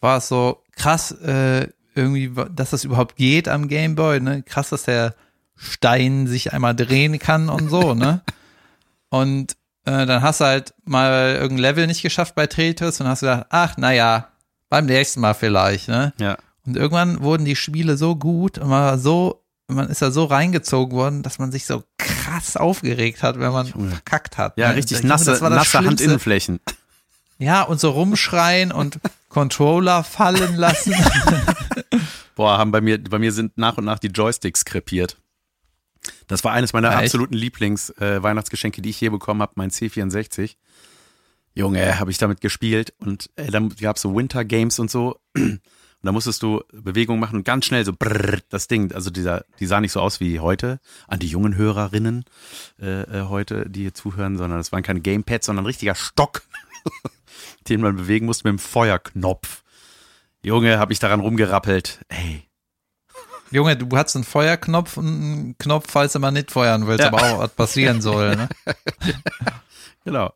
war 0.00 0.16
es 0.16 0.28
so 0.28 0.62
krass, 0.76 1.12
äh, 1.12 1.68
irgendwie, 1.94 2.32
dass 2.54 2.70
das 2.70 2.84
überhaupt 2.84 3.16
geht 3.16 3.46
am 3.46 3.68
Gameboy, 3.68 4.20
ne? 4.20 4.42
Krass, 4.44 4.70
dass 4.70 4.84
der 4.84 5.14
Stein 5.56 6.26
sich 6.26 6.54
einmal 6.54 6.74
drehen 6.74 7.18
kann 7.18 7.50
und 7.50 7.68
so, 7.68 7.92
ne? 7.92 8.22
Und 9.10 9.52
äh, 9.84 10.06
dann 10.06 10.22
hast 10.22 10.40
du 10.40 10.46
halt 10.46 10.74
mal 10.84 11.34
irgendein 11.34 11.58
Level 11.58 11.86
nicht 11.86 12.00
geschafft 12.00 12.34
bei 12.34 12.46
Tetris 12.46 13.00
und 13.00 13.06
hast 13.06 13.20
gedacht, 13.20 13.46
ach, 13.50 13.76
naja, 13.76 14.33
beim 14.74 14.86
nächsten 14.86 15.20
Mal 15.20 15.34
vielleicht, 15.34 15.86
ne? 15.86 16.12
Ja. 16.18 16.36
Und 16.66 16.76
irgendwann 16.76 17.22
wurden 17.22 17.44
die 17.44 17.54
Spiele 17.54 17.96
so 17.96 18.16
gut 18.16 18.58
und 18.58 18.68
man 18.68 18.82
war 18.82 18.98
so, 18.98 19.44
man 19.68 19.88
ist 19.88 20.02
da 20.02 20.10
so 20.10 20.24
reingezogen 20.24 20.96
worden, 20.96 21.22
dass 21.22 21.38
man 21.38 21.52
sich 21.52 21.64
so 21.64 21.84
krass 21.96 22.56
aufgeregt 22.56 23.22
hat, 23.22 23.38
wenn 23.38 23.52
man 23.52 23.68
Junge. 23.68 23.90
verkackt 23.90 24.36
hat. 24.36 24.58
Ja, 24.58 24.70
ne? 24.70 24.76
richtig 24.76 25.04
nasse, 25.04 25.38
nasse 25.40 25.78
Handinnenflächen. 25.78 26.58
Ja, 27.38 27.62
und 27.62 27.78
so 27.78 27.90
rumschreien 27.90 28.72
und 28.72 28.98
Controller 29.28 30.02
fallen 30.02 30.56
lassen. 30.56 30.92
Boah, 32.34 32.58
haben 32.58 32.72
bei 32.72 32.80
mir, 32.80 33.00
bei 33.00 33.20
mir 33.20 33.30
sind 33.30 33.56
nach 33.56 33.76
und 33.76 33.84
nach 33.84 34.00
die 34.00 34.08
Joysticks 34.08 34.64
krepiert. 34.64 35.18
Das 36.26 36.42
war 36.42 36.50
eines 36.50 36.72
meiner 36.72 36.90
ja, 36.90 36.98
absoluten 36.98 37.34
Lieblings-Weihnachtsgeschenke, 37.34 38.80
äh, 38.80 38.82
die 38.82 38.90
ich 38.90 39.00
je 39.00 39.10
bekommen 39.10 39.40
habe, 39.40 39.52
mein 39.54 39.70
C64. 39.70 40.56
Junge, 41.54 42.00
habe 42.00 42.10
ich 42.10 42.18
damit 42.18 42.40
gespielt 42.40 42.94
und 42.98 43.30
äh, 43.36 43.46
dann 43.50 43.68
gab 43.70 43.96
es 43.96 44.02
so 44.02 44.14
Winter 44.14 44.44
Games 44.44 44.78
und 44.78 44.90
so. 44.90 45.20
Und 46.04 46.08
da 46.08 46.12
musstest 46.12 46.42
du 46.42 46.62
Bewegungen 46.70 47.18
machen 47.18 47.36
und 47.36 47.44
ganz 47.44 47.64
schnell 47.64 47.82
so 47.82 47.94
brrr, 47.98 48.40
das 48.50 48.68
Ding, 48.68 48.92
also 48.92 49.08
dieser, 49.08 49.46
die 49.58 49.64
sah 49.64 49.80
nicht 49.80 49.92
so 49.92 50.00
aus 50.02 50.20
wie 50.20 50.38
heute, 50.38 50.78
an 51.08 51.18
die 51.18 51.28
jungen 51.28 51.56
Hörerinnen 51.56 52.26
äh, 52.78 53.04
äh 53.04 53.22
heute, 53.22 53.70
die 53.70 53.80
hier 53.80 53.94
zuhören, 53.94 54.36
sondern 54.36 54.60
es 54.60 54.70
waren 54.70 54.82
keine 54.82 55.00
Gamepads, 55.00 55.46
sondern 55.46 55.62
ein 55.62 55.66
richtiger 55.66 55.94
Stock, 55.94 56.42
den 57.68 57.80
man 57.80 57.96
bewegen 57.96 58.26
musste 58.26 58.46
mit 58.46 58.58
dem 58.58 58.58
Feuerknopf. 58.58 59.62
Junge, 60.42 60.78
habe 60.78 60.92
ich 60.92 60.98
daran 60.98 61.20
rumgerappelt. 61.20 62.04
Ey. 62.08 62.42
Junge, 63.50 63.74
du 63.74 63.96
hast 63.96 64.14
einen 64.14 64.24
Feuerknopf 64.24 64.98
und 64.98 65.06
einen 65.06 65.58
Knopf, 65.58 65.86
falls 65.88 66.12
du 66.12 66.18
mal 66.18 66.32
nicht 66.32 66.50
feuern 66.50 66.86
willst, 66.86 67.00
ja. 67.00 67.08
aber 67.08 67.22
auch 67.22 67.38
was 67.38 67.54
passieren 67.54 68.02
soll. 68.02 68.36
Ne? 68.36 68.48
genau. 70.04 70.34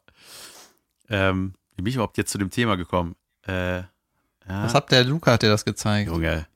Ähm, 1.08 1.54
wie 1.76 1.82
bin 1.82 1.90
ich 1.90 1.94
überhaupt 1.94 2.18
jetzt 2.18 2.30
zu 2.30 2.38
dem 2.38 2.50
Thema 2.50 2.76
gekommen? 2.76 3.16
Äh, 3.46 3.78
ja. 3.78 3.86
Was 4.46 4.74
hat 4.74 4.90
der 4.90 5.04
Luca 5.04 5.32
hat 5.32 5.42
dir 5.42 5.48
das 5.48 5.64
gezeigt? 5.64 6.10
Junge. 6.10 6.46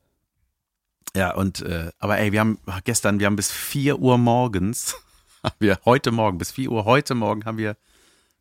Ja, 1.14 1.34
und 1.34 1.60
äh, 1.60 1.90
aber 1.98 2.18
ey, 2.18 2.32
wir 2.32 2.40
haben 2.40 2.58
gestern, 2.84 3.18
wir 3.18 3.26
haben 3.26 3.36
bis 3.36 3.50
4 3.50 3.98
Uhr 3.98 4.16
morgens, 4.18 4.96
haben 5.42 5.56
wir 5.58 5.78
heute 5.84 6.10
Morgen, 6.10 6.38
bis 6.38 6.52
4 6.52 6.70
Uhr 6.70 6.84
heute 6.84 7.14
Morgen 7.14 7.44
haben 7.44 7.58
wir 7.58 7.76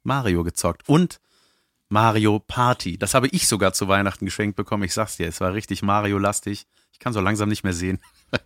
Mario 0.03 0.43
gezockt. 0.43 0.87
Und 0.87 1.19
Mario 1.89 2.39
Party. 2.39 2.97
Das 2.97 3.13
habe 3.13 3.27
ich 3.27 3.47
sogar 3.47 3.73
zu 3.73 3.89
Weihnachten 3.89 4.23
geschenkt 4.23 4.55
bekommen. 4.55 4.83
Ich 4.83 4.93
sag's 4.93 5.17
dir, 5.17 5.27
es 5.27 5.41
war 5.41 5.53
richtig 5.53 5.81
Mario-lastig. 5.81 6.65
Ich 6.93 6.99
kann 6.99 7.11
so 7.11 7.19
langsam 7.19 7.49
nicht 7.49 7.65
mehr 7.65 7.73
sehen. 7.73 7.99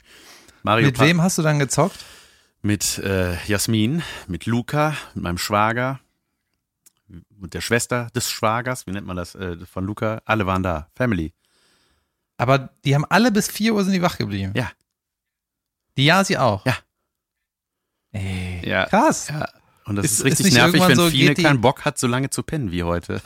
Mario 0.63 0.87
mit 0.87 0.99
wem 0.99 1.21
hast 1.21 1.37
du 1.37 1.43
dann 1.43 1.59
gezockt? 1.59 2.03
Mit 2.63 2.97
äh, 2.97 3.35
Jasmin, 3.45 4.01
mit 4.27 4.47
Luca, 4.47 4.97
mit 5.13 5.23
meinem 5.23 5.37
Schwager, 5.37 5.99
mit 7.07 7.53
der 7.53 7.61
Schwester 7.61 8.09
des 8.15 8.29
Schwagers, 8.29 8.87
wie 8.87 8.91
nennt 8.91 9.07
man 9.07 9.17
das, 9.17 9.35
äh, 9.35 9.57
von 9.65 9.85
Luca, 9.85 10.21
alle 10.25 10.45
waren 10.45 10.63
da. 10.63 10.89
Family. 10.95 11.33
Aber 12.37 12.69
die 12.83 12.95
haben 12.95 13.05
alle 13.05 13.31
bis 13.31 13.47
4 13.47 13.73
Uhr 13.73 13.83
sind 13.83 13.93
die 13.93 14.01
wach 14.01 14.17
geblieben. 14.17 14.53
Ja. 14.55 14.71
Die 15.97 16.05
ja, 16.05 16.23
sie 16.23 16.37
auch. 16.37 16.65
Ja. 16.65 16.77
Ey, 18.11 18.67
ja. 18.67 18.85
krass. 18.85 19.29
Ja. 19.29 19.47
Und 19.85 19.97
das 19.97 20.05
ist, 20.05 20.19
ist 20.19 20.25
richtig 20.25 20.47
ist 20.47 20.53
nervig, 20.53 20.81
wenn 20.87 20.95
so, 20.95 21.09
Fine 21.09 21.35
keinen 21.35 21.61
Bock 21.61 21.85
hat, 21.85 21.97
so 21.97 22.07
lange 22.07 22.29
zu 22.29 22.43
pennen 22.43 22.71
wie 22.71 22.83
heute. 22.83 23.21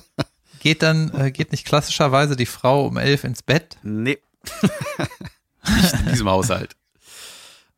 geht 0.60 0.82
dann, 0.82 1.12
äh, 1.14 1.30
geht 1.30 1.50
nicht 1.52 1.66
klassischerweise 1.66 2.36
die 2.36 2.46
Frau 2.46 2.86
um 2.86 2.96
elf 2.96 3.24
ins 3.24 3.42
Bett? 3.42 3.78
Nee. 3.82 4.18
nicht 5.66 5.94
in 5.94 6.06
diesem 6.10 6.28
Haushalt. 6.28 6.76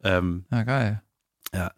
Ähm, 0.04 0.44
ja, 0.52 0.62
geil. 0.62 1.02
Ja. 1.52 1.72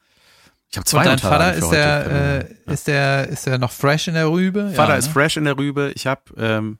Ich 0.70 0.76
habe 0.76 0.84
zwei 0.84 0.98
Und 0.98 1.06
dein 1.06 1.18
Vater 1.18 1.54
ist 1.54 1.70
der, 1.70 2.06
äh, 2.06 2.54
ja. 2.66 2.72
ist 2.72 2.86
der, 2.88 3.28
ist 3.28 3.46
der 3.46 3.58
noch 3.58 3.72
fresh 3.72 4.08
in 4.08 4.14
der 4.14 4.30
Rübe? 4.30 4.70
Vater 4.70 4.90
ja, 4.90 4.94
ne? 4.94 4.98
ist 4.98 5.08
fresh 5.08 5.36
in 5.36 5.44
der 5.44 5.56
Rübe. 5.56 5.92
Ich 5.94 6.06
habe, 6.06 6.22
ähm, 6.36 6.78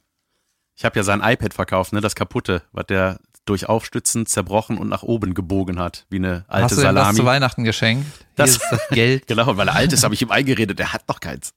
ich 0.75 0.85
habe 0.85 0.99
ja 0.99 1.03
sein 1.03 1.21
iPad 1.23 1.55
verkauft, 1.55 1.93
ne, 1.93 2.01
das 2.01 2.15
kaputte, 2.15 2.63
was 2.73 2.87
der 2.87 3.19
durch 3.47 3.67
Aufstützen 3.67 4.27
zerbrochen 4.27 4.77
und 4.77 4.89
nach 4.89 5.03
oben 5.03 5.33
gebogen 5.33 5.79
hat, 5.79 6.05
wie 6.11 6.17
eine 6.17 6.45
alte 6.49 6.65
Hast 6.65 6.77
du 6.77 6.81
Salami. 6.83 7.09
das 7.09 7.17
zu 7.17 7.25
Weihnachten 7.25 7.65
geschenkt? 7.65 8.07
Das, 8.37 8.59
das 8.59 8.89
Geld. 8.91 9.27
genau, 9.27 9.57
weil 9.57 9.69
er 9.69 9.75
alt 9.75 9.93
ist, 9.93 10.05
habe 10.05 10.13
ich 10.13 10.21
ihm 10.21 10.31
eingeredet, 10.31 10.79
er 10.79 10.93
hat 10.93 11.09
noch 11.09 11.21
keins. 11.21 11.55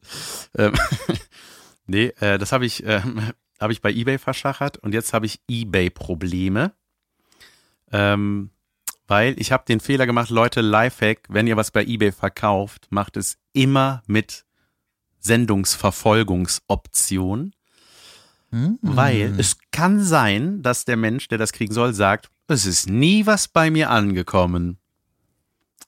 Ähm, 0.58 0.74
nee, 1.86 2.14
äh, 2.22 2.38
das 2.38 2.54
habe 2.54 2.66
ich, 2.66 2.86
äh, 2.86 3.02
hab 3.60 3.72
ich 3.72 3.82
bei 3.82 3.92
eBay 3.92 4.18
verschachert 4.20 4.78
und 4.78 4.94
jetzt 4.94 5.14
habe 5.14 5.26
ich 5.26 5.42
eBay-Probleme. 5.50 6.72
Ähm, 7.92 8.52
weil 9.12 9.40
ich 9.42 9.52
habe 9.52 9.66
den 9.68 9.82
Fehler 9.82 10.06
gemacht, 10.06 10.30
Leute, 10.30 10.62
Lifehack, 10.62 11.24
wenn 11.28 11.46
ihr 11.46 11.58
was 11.58 11.72
bei 11.72 11.84
eBay 11.84 12.14
verkauft, 12.14 12.88
macht 12.92 13.18
es 13.18 13.38
immer 13.52 14.04
mit 14.08 14.46
Sendungsverfolgungsoption. 15.20 17.54
Mhm. 18.52 18.80
Weil 18.82 19.38
es 19.38 19.58
kann 19.72 20.02
sein, 20.02 20.62
dass 20.62 20.86
der 20.86 20.96
Mensch, 20.96 21.28
der 21.28 21.38
das 21.38 21.52
kriegen 21.52 21.74
soll, 21.74 21.94
sagt, 21.94 22.32
es 22.48 22.66
ist 22.66 22.90
nie 22.90 23.26
was 23.26 23.50
bei 23.50 23.70
mir 23.70 23.90
angekommen. 23.90 24.78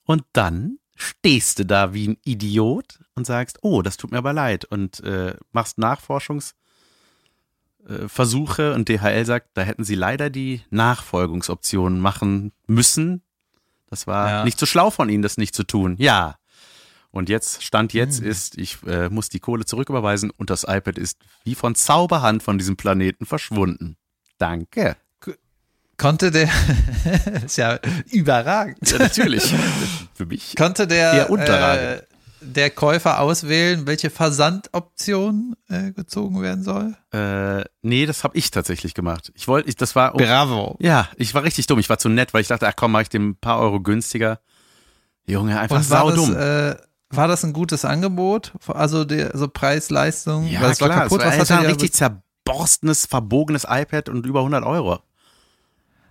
Und 0.03 0.25
dann 0.33 0.79
stehst 0.93 1.59
du 1.59 1.65
da 1.65 1.93
wie 1.93 2.09
ein 2.09 2.17
Idiot 2.25 2.99
und 3.15 3.25
sagst, 3.25 3.59
oh, 3.61 3.81
das 3.81 3.95
tut 3.95 4.11
mir 4.11 4.17
aber 4.17 4.33
leid 4.33 4.65
und 4.65 4.99
äh, 4.99 5.37
machst 5.53 5.77
Nachforschungs 5.77 6.55
Versuche 8.07 8.73
und 8.73 8.87
DHL 8.89 9.25
sagt, 9.25 9.49
da 9.55 9.61
hätten 9.61 9.83
sie 9.83 9.95
leider 9.95 10.29
die 10.29 10.61
Nachfolgungsoptionen 10.69 11.99
machen 11.99 12.51
müssen. 12.67 13.21
Das 13.89 14.07
war 14.07 14.29
ja. 14.29 14.43
nicht 14.43 14.59
so 14.59 14.65
schlau 14.65 14.89
von 14.89 15.09
ihnen, 15.09 15.21
das 15.21 15.37
nicht 15.37 15.53
zu 15.53 15.63
tun. 15.63 15.95
Ja. 15.99 16.37
Und 17.11 17.29
jetzt, 17.29 17.63
Stand 17.63 17.93
jetzt 17.93 18.21
mhm. 18.21 18.27
ist, 18.27 18.57
ich 18.57 18.77
äh, 18.87 19.09
muss 19.09 19.29
die 19.29 19.39
Kohle 19.39 19.65
zurücküberweisen 19.65 20.31
und 20.31 20.49
das 20.49 20.63
iPad 20.63 20.97
ist 20.97 21.19
wie 21.43 21.53
von 21.53 21.75
Zauberhand 21.75 22.41
von 22.41 22.57
diesem 22.57 22.75
Planeten 22.75 23.25
verschwunden. 23.25 23.97
Danke. 24.39 24.97
Konnte 25.97 26.31
der, 26.31 26.49
ist 27.45 27.57
ja 27.57 27.79
überragend. 28.11 28.89
Ja, 28.89 28.97
natürlich. 28.97 29.53
Für 30.13 30.25
mich. 30.25 30.55
Konnte 30.55 30.87
der, 30.87 31.13
eher 31.13 31.29
unterragend. 31.29 32.01
Äh, 32.01 32.12
der 32.43 32.69
Käufer 32.69 33.19
auswählen, 33.19 33.87
welche 33.87 34.09
Versandoption 34.09 35.55
äh, 35.69 35.91
gezogen 35.91 36.41
werden 36.41 36.63
soll? 36.63 36.95
Äh, 37.11 37.65
nee, 37.81 38.05
das 38.05 38.23
habe 38.23 38.37
ich 38.37 38.51
tatsächlich 38.51 38.93
gemacht. 38.93 39.31
Ich 39.35 39.47
wollte, 39.47 39.69
ich, 39.69 39.75
das 39.75 39.95
war. 39.95 40.15
Oh, 40.15 40.17
Bravo. 40.17 40.75
Ja, 40.79 41.09
ich 41.15 41.33
war 41.33 41.43
richtig 41.43 41.67
dumm. 41.67 41.79
Ich 41.79 41.89
war 41.89 41.97
zu 41.97 42.09
nett, 42.09 42.33
weil 42.33 42.41
ich 42.41 42.47
dachte, 42.47 42.67
ach 42.67 42.73
komm, 42.75 42.91
mach 42.91 43.01
ich 43.01 43.09
dem 43.09 43.29
ein 43.29 43.35
paar 43.35 43.59
Euro 43.59 43.79
günstiger. 43.79 44.39
Junge, 45.25 45.59
einfach 45.59 45.77
Und 45.77 45.89
war 45.89 45.99
saudumm. 46.01 46.33
Das, 46.33 46.75
äh, 46.75 46.77
war 47.09 47.27
das 47.27 47.43
ein 47.43 47.53
gutes 47.53 47.85
Angebot? 47.85 48.53
Also 48.67 49.05
die, 49.05 49.21
also 49.21 49.47
Preis-Leistung? 49.47 50.47
ja, 50.47 50.69
es 50.69 50.79
klar. 50.79 50.89
war 50.89 50.97
kaputt. 51.03 51.21
es 51.21 51.25
war, 51.25 51.27
Was 51.27 51.35
es 51.35 51.39
hat 51.41 51.49
war 51.49 51.57
er 51.57 51.69
ein 51.69 51.75
richtig 51.75 51.93
zerborstenes, 51.93 53.05
verbogenes 53.05 53.65
iPad 53.69 54.09
und 54.09 54.25
über 54.25 54.39
100 54.39 54.63
Euro. 54.63 54.99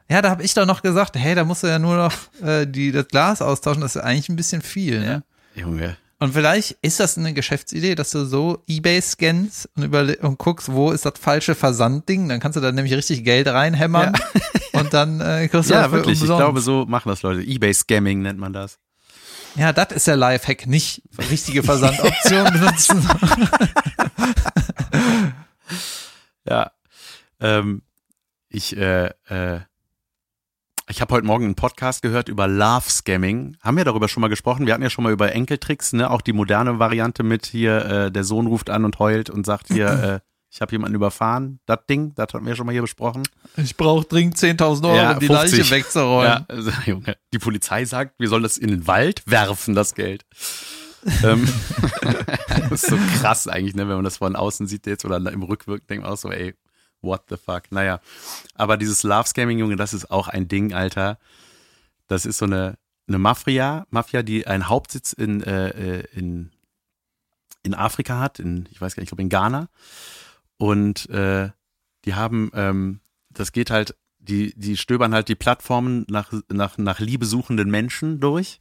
Ja, 0.09 0.21
da 0.23 0.31
habe 0.31 0.43
ich 0.43 0.55
doch 0.55 0.67
noch 0.67 0.83
gesagt, 0.83 1.17
hey, 1.17 1.35
da 1.35 1.45
musst 1.45 1.63
du 1.63 1.69
ja 1.69 1.79
nur 1.79 1.97
noch 1.97 2.13
äh, 2.43 2.67
die, 2.67 2.93
das 2.93 3.09
Glas 3.09 3.43
austauschen. 3.43 3.81
Das 3.81 3.97
ist 3.97 4.03
eigentlich 4.03 4.29
ein 4.29 4.37
bisschen 4.37 4.63
viel. 4.63 5.01
Ne? 5.01 5.25
Junge. 5.55 5.97
Und 6.23 6.35
vielleicht 6.35 6.77
ist 6.83 7.01
das 7.01 7.19
eine 7.19 7.35
Geschäftsidee, 7.35 7.97
dass 7.97 8.11
du 8.11 8.25
so 8.25 8.63
Ebay 8.69 9.03
scannst 9.03 9.69
und, 9.75 9.83
überle 9.83 10.17
und 10.19 10.39
guckst, 10.39 10.71
wo 10.71 10.93
ist 10.93 11.05
das 11.05 11.15
falsche 11.19 11.57
Versandding. 11.57 12.29
Dann 12.29 12.39
kannst 12.39 12.55
du 12.55 12.61
da 12.61 12.71
nämlich 12.71 12.95
richtig 12.95 13.25
Geld 13.25 13.49
reinhämmern 13.49 14.13
und 14.73 14.95
dann 14.95 15.21
äh, 15.21 15.49
kriegst 15.49 15.71
du 15.71 15.75
Ja, 15.75 15.91
wirklich. 15.91 16.19
Ich 16.19 16.21
umsonst. 16.21 16.39
glaube, 16.39 16.61
so 16.61 16.87
machen 16.87 17.09
das 17.09 17.23
Leute. 17.23 17.43
Ebay-Scamming 17.43 18.23
nennt 18.23 18.39
man 18.39 18.53
das. 18.53 18.79
Ja, 19.57 19.73
das 19.73 19.91
ist 19.91 20.07
der 20.07 20.15
Lifehack, 20.15 20.69
nicht 20.69 21.03
richtige 21.29 21.65
Versandoptionen 21.65 22.53
benutzen. 22.61 23.05
Ja. 26.49 26.71
Ähm, 27.41 27.83
ich, 28.49 28.77
äh, 28.77 29.07
äh, 29.27 29.61
ich 30.89 31.01
habe 31.01 31.15
heute 31.15 31.27
Morgen 31.27 31.45
einen 31.45 31.55
Podcast 31.55 32.03
gehört 32.03 32.29
über 32.29 32.49
Love 32.49 32.89
Scamming. 32.89 33.57
Haben 33.61 33.77
wir 33.77 33.85
darüber 33.85 34.09
schon 34.09 34.21
mal 34.21 34.29
gesprochen? 34.29 34.67
Wir 34.67 34.75
hatten 34.75 34.83
ja 34.83 34.91
schon 34.91 35.05
mal 35.05 35.13
über 35.13 35.33
Enkeltricks, 35.33 35.93
ne? 35.93 36.11
Auch 36.11 36.21
die 36.21 36.33
moderne 36.33 36.79
Variante 36.79 37.23
mit 37.23 37.47
hier, 37.47 37.85
äh, 37.85 38.13
der 38.13 38.25
Sohn 38.25 38.47
ruft 38.47 38.69
an 38.69 38.85
und 38.85 38.99
heult 38.99 39.31
und 39.31 39.47
sagt 39.47 39.69
hier, 39.69 39.89
äh, 40.21 40.21
ich 40.51 40.61
habe 40.61 40.73
jemanden 40.73 40.95
überfahren. 40.97 41.61
Das 41.67 41.79
Ding, 41.89 42.15
das 42.15 42.35
hatten 42.35 42.45
wir 42.45 42.57
schon 42.57 42.67
mal 42.67 42.73
hier 42.73 42.83
besprochen. 42.83 43.23
Ich 43.57 43.77
brauche 43.77 44.07
dringend 44.07 44.37
10.000 44.37 44.85
Euro, 44.85 44.97
Ja, 44.97 45.13
um 45.13 45.21
die 45.21 45.27
50. 45.27 45.59
Leiche 45.59 45.71
wegzuräumen. 45.71 46.27
Ja, 46.27 46.45
also, 46.49 46.71
Junge, 46.87 47.17
die 47.33 47.39
Polizei 47.39 47.85
sagt, 47.85 48.15
wir 48.19 48.29
sollen 48.29 48.43
das 48.43 48.59
in 48.59 48.69
den 48.69 48.87
Wald 48.87 49.23
werfen, 49.27 49.75
das 49.75 49.95
Geld. 49.95 50.25
ähm, 51.25 51.49
das 52.49 52.83
ist 52.83 52.87
so 52.91 52.99
krass 53.21 53.49
eigentlich, 53.49 53.75
ne, 53.75 53.89
wenn 53.89 53.97
man 53.97 54.05
das 54.05 54.19
von 54.19 54.37
außen 54.37 54.67
sieht 54.67 54.87
jetzt 54.87 55.05
oder 55.05 55.17
im 55.17 55.43
Rückwirken 55.43 55.87
denkt 55.87 56.05
man 56.05 56.13
auch 56.13 56.19
so, 56.19 56.31
ey, 56.31 56.55
what 57.03 57.25
the 57.29 57.37
fuck. 57.37 57.71
Naja, 57.71 58.01
aber 58.55 58.77
dieses 58.77 59.03
Love 59.03 59.29
Scamming, 59.29 59.59
Junge, 59.59 59.77
das 59.77 59.93
ist 59.93 60.11
auch 60.11 60.29
ein 60.29 60.49
Ding, 60.49 60.73
Alter. 60.73 61.19
Das 62.09 62.27
ist 62.27 62.39
so 62.39 62.45
eine, 62.47 62.79
eine 63.09 63.19
Mafia, 63.19 63.87
Mafia, 63.91 64.23
die 64.23 64.47
einen 64.47 64.69
Hauptsitz 64.69 65.13
in, 65.13 65.43
äh, 65.43 65.69
äh, 65.69 66.05
in, 66.13 66.51
in 67.63 67.75
Afrika 67.75 68.19
hat, 68.19 68.39
in, 68.39 68.69
ich 68.71 68.81
weiß 68.81 68.95
gar 68.95 69.01
nicht, 69.01 69.07
ich 69.07 69.11
glaube 69.11 69.23
in 69.23 69.29
Ghana. 69.29 69.69
Und 70.57 71.09
äh, 71.11 71.51
die 72.05 72.15
haben, 72.15 72.51
ähm, 72.55 73.01
das 73.31 73.53
geht 73.53 73.71
halt, 73.71 73.97
die, 74.19 74.55
die 74.57 74.77
stöbern 74.77 75.15
halt 75.15 75.29
die 75.29 75.35
Plattformen 75.35 76.07
nach, 76.09 76.33
nach, 76.49 76.79
nach 76.79 77.01
liebesuchenden 77.01 77.71
Menschen 77.71 78.21
durch. 78.21 78.61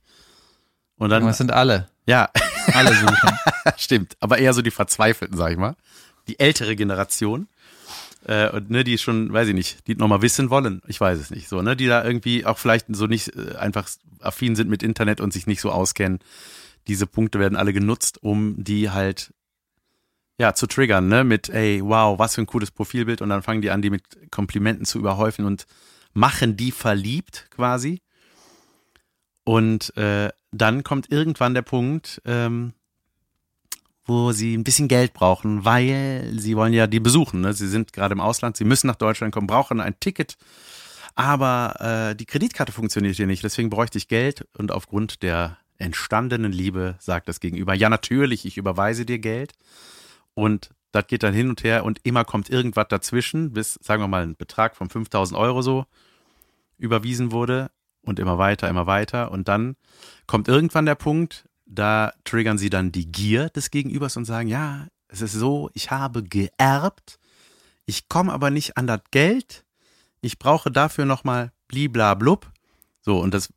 Und 0.98 1.10
dann, 1.10 1.26
Das 1.26 1.38
sind 1.38 1.52
alle. 1.52 1.88
ja, 2.06 2.30
Alle 2.74 2.96
suchen. 2.96 3.18
stimmt, 3.78 4.18
aber 4.20 4.38
eher 4.38 4.54
so 4.54 4.62
die 4.62 4.72
Verzweifelten, 4.72 5.38
sag 5.38 5.52
ich 5.52 5.58
mal. 5.58 5.76
Die 6.28 6.40
ältere 6.40 6.76
Generation. 6.76 7.48
Äh, 8.26 8.50
und 8.50 8.70
ne, 8.70 8.84
die 8.84 8.98
schon, 8.98 9.34
weiß 9.34 9.48
ich 9.48 9.54
nicht, 9.54 9.88
die 9.88 9.96
nochmal 9.96 10.22
wissen 10.22 10.50
wollen, 10.50 10.82
ich 10.88 11.02
weiß 11.02 11.20
es 11.20 11.32
nicht, 11.32 11.50
so, 11.50 11.62
ne, 11.62 11.76
die 11.76 11.88
da 11.88 12.04
irgendwie 12.04 12.46
auch 12.46 12.58
vielleicht 12.58 12.86
so 12.90 13.08
nicht 13.08 13.36
äh, 13.36 13.56
einfach 13.56 13.90
affin 14.20 14.56
sind 14.56 14.70
mit 14.70 14.84
Internet 14.84 15.22
und 15.22 15.34
sich 15.34 15.48
nicht 15.48 15.62
so 15.62 15.72
auskennen. 15.72 16.20
Diese 16.88 17.08
Punkte 17.08 17.40
werden 17.40 17.56
alle 17.56 17.74
genutzt, 17.74 18.22
um 18.22 18.64
die 18.64 18.90
halt 18.90 19.34
ja, 20.38 20.54
zu 20.54 20.66
triggern, 20.66 21.08
ne, 21.08 21.24
mit, 21.24 21.50
ey, 21.50 21.82
wow, 21.84 22.18
was 22.18 22.36
für 22.36 22.42
ein 22.42 22.48
cooles 22.48 22.72
Profilbild 22.72 23.22
und 23.22 23.30
dann 23.30 23.44
fangen 23.44 23.62
die 23.62 23.70
an, 23.70 23.82
die 23.82 23.92
mit 23.92 24.04
Komplimenten 24.32 24.86
zu 24.86 24.98
überhäufen 24.98 25.46
und 25.46 25.66
machen 26.14 26.58
die 26.58 26.72
verliebt 26.72 27.48
quasi. 27.52 28.02
Und 29.44 29.96
äh, 29.98 30.30
dann 30.52 30.84
kommt 30.84 31.12
irgendwann 31.12 31.54
der 31.54 31.62
Punkt, 31.62 32.22
ähm, 32.26 32.74
wo 34.06 34.32
sie 34.32 34.56
ein 34.56 34.64
bisschen 34.64 34.88
Geld 34.88 35.14
brauchen, 35.14 35.64
weil 35.66 36.32
sie 36.36 36.56
wollen 36.56 36.74
ja 36.74 36.88
die 36.88 37.00
besuchen. 37.00 37.42
Ne? 37.42 37.54
Sie 37.54 37.68
sind 37.68 37.94
gerade 37.94 38.14
im 38.14 38.20
Ausland, 38.20 38.58
sie 38.58 38.66
müssen 38.66 38.88
nach 38.88 38.96
Deutschland 38.96 39.34
kommen, 39.34 39.48
brauchen 39.48 39.80
ein 39.80 40.00
Ticket, 40.00 40.38
aber 41.16 42.10
äh, 42.12 42.16
die 42.16 42.26
Kreditkarte 42.26 42.72
funktioniert 42.72 43.16
hier 43.16 43.28
nicht, 43.28 43.44
deswegen 43.44 43.70
bräuchte 43.70 43.98
ich 43.98 44.08
Geld 44.08 44.48
und 44.58 44.72
aufgrund 44.72 45.24
der 45.24 45.58
entstandenen 45.78 46.52
Liebe 46.52 46.96
sagt 47.00 47.28
das 47.28 47.40
Gegenüber, 47.40 47.74
ja 47.74 47.90
natürlich, 47.90 48.46
ich 48.46 48.58
überweise 48.58 49.06
dir 49.06 49.20
Geld 49.20 49.54
und 50.34 50.72
das 50.92 51.08
geht 51.08 51.24
dann 51.24 51.34
hin 51.34 51.50
und 51.50 51.64
her 51.64 51.86
und 51.86 52.00
immer 52.04 52.26
kommt 52.26 52.50
irgendwas 52.50 52.88
dazwischen, 52.90 53.54
bis, 53.54 53.80
sagen 53.82 54.02
wir 54.02 54.08
mal, 54.08 54.24
ein 54.24 54.36
Betrag 54.36 54.76
von 54.76 54.90
5000 54.90 55.40
Euro 55.40 55.62
so 55.62 55.86
überwiesen 56.78 57.32
wurde 57.32 57.72
und 58.02 58.20
immer 58.20 58.38
weiter, 58.38 58.68
immer 58.68 58.88
weiter. 58.88 59.32
Und 59.32 59.48
dann 59.48 59.76
kommt 60.28 60.48
irgendwann 60.48 60.86
der 60.86 60.96
Punkt, 60.96 61.48
da 61.72 62.14
triggern 62.26 62.58
sie 62.58 62.70
dann 62.70 62.92
die 62.92 63.12
Gier 63.12 63.50
des 63.50 63.72
Gegenübers 63.72 64.18
und 64.18 64.26
sagen, 64.26 64.50
ja, 64.50 64.88
es 65.08 65.22
ist 65.22 65.34
so, 65.34 65.70
ich 65.74 65.90
habe 65.90 66.24
geerbt, 66.24 67.18
ich 67.86 68.10
komme 68.10 68.34
aber 68.34 68.50
nicht 68.50 68.78
an 68.78 68.88
das 68.88 69.02
Geld, 69.12 69.66
ich 70.22 70.38
brauche 70.38 70.70
dafür 70.70 71.06
nochmal 71.06 71.52
bliblablub. 71.68 72.52
So, 73.02 73.20
und 73.20 73.34
das, 73.34 73.52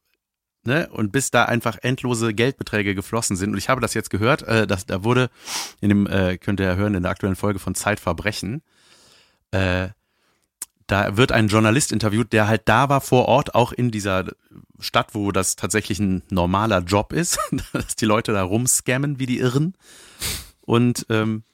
ne, 0.64 0.88
und 0.90 1.12
bis 1.12 1.31
da 1.31 1.44
einfach 1.44 1.77
endlose 1.83 2.33
Geldbeträge 2.33 2.94
geflossen 2.94 3.37
sind. 3.37 3.50
Und 3.50 3.59
ich 3.59 3.68
habe 3.68 3.81
das 3.81 3.94
jetzt 3.94 4.11
gehört, 4.11 4.42
äh, 4.42 4.66
dass 4.66 4.87
da 4.87 5.05
wurde 5.05 5.29
in 5.81 5.90
dem, 5.90 6.07
äh, 6.07 6.38
könnt 6.38 6.61
ihr 6.61 6.66
ja 6.66 6.74
hören, 6.77 6.94
in 6.94 7.03
der 7.03 7.12
aktuellen 7.12 7.37
Folge 7.37 7.59
von 7.59 7.74
Zeitverbrechen, 7.74 8.62
äh, 9.50 9.88
da 10.87 11.16
wird 11.16 11.33
ein 11.33 11.49
Journalist 11.49 11.92
interviewt, 11.92 12.33
der 12.33 12.49
halt 12.49 12.62
da 12.66 12.88
war 12.88 13.01
vor 13.01 13.27
Ort, 13.27 13.55
auch 13.55 13.73
in 13.73 13.90
dieser 13.90 14.27
Stadt, 14.79 15.14
wo 15.14 15.33
das 15.33 15.57
tatsächlich 15.57 15.99
ein 15.99 16.23
normaler 16.31 16.81
Job 16.81 17.12
ist, 17.12 17.38
dass 17.73 17.97
die 17.97 18.05
Leute 18.07 18.33
da 18.33 18.42
rumscammen 18.42 19.18
wie 19.18 19.27
die 19.27 19.38
Irren. 19.38 19.75
Und 20.61 21.07
ähm, 21.11 21.44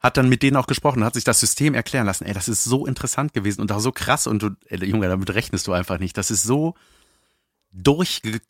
hat 0.00 0.16
dann 0.16 0.28
mit 0.28 0.42
denen 0.42 0.56
auch 0.56 0.66
gesprochen, 0.66 1.04
hat 1.04 1.14
sich 1.14 1.24
das 1.24 1.40
System 1.40 1.74
erklären 1.74 2.06
lassen. 2.06 2.24
Ey, 2.24 2.34
das 2.34 2.48
ist 2.48 2.64
so 2.64 2.86
interessant 2.86 3.32
gewesen 3.32 3.60
und 3.60 3.72
auch 3.72 3.80
so 3.80 3.92
krass 3.92 4.26
und 4.26 4.42
du, 4.42 4.50
ey, 4.66 4.84
Junge, 4.84 5.08
damit 5.08 5.34
rechnest 5.34 5.66
du 5.66 5.72
einfach 5.72 5.98
nicht. 5.98 6.16
Das 6.16 6.30
ist 6.30 6.42
so 6.42 6.74
durchge 7.72 8.40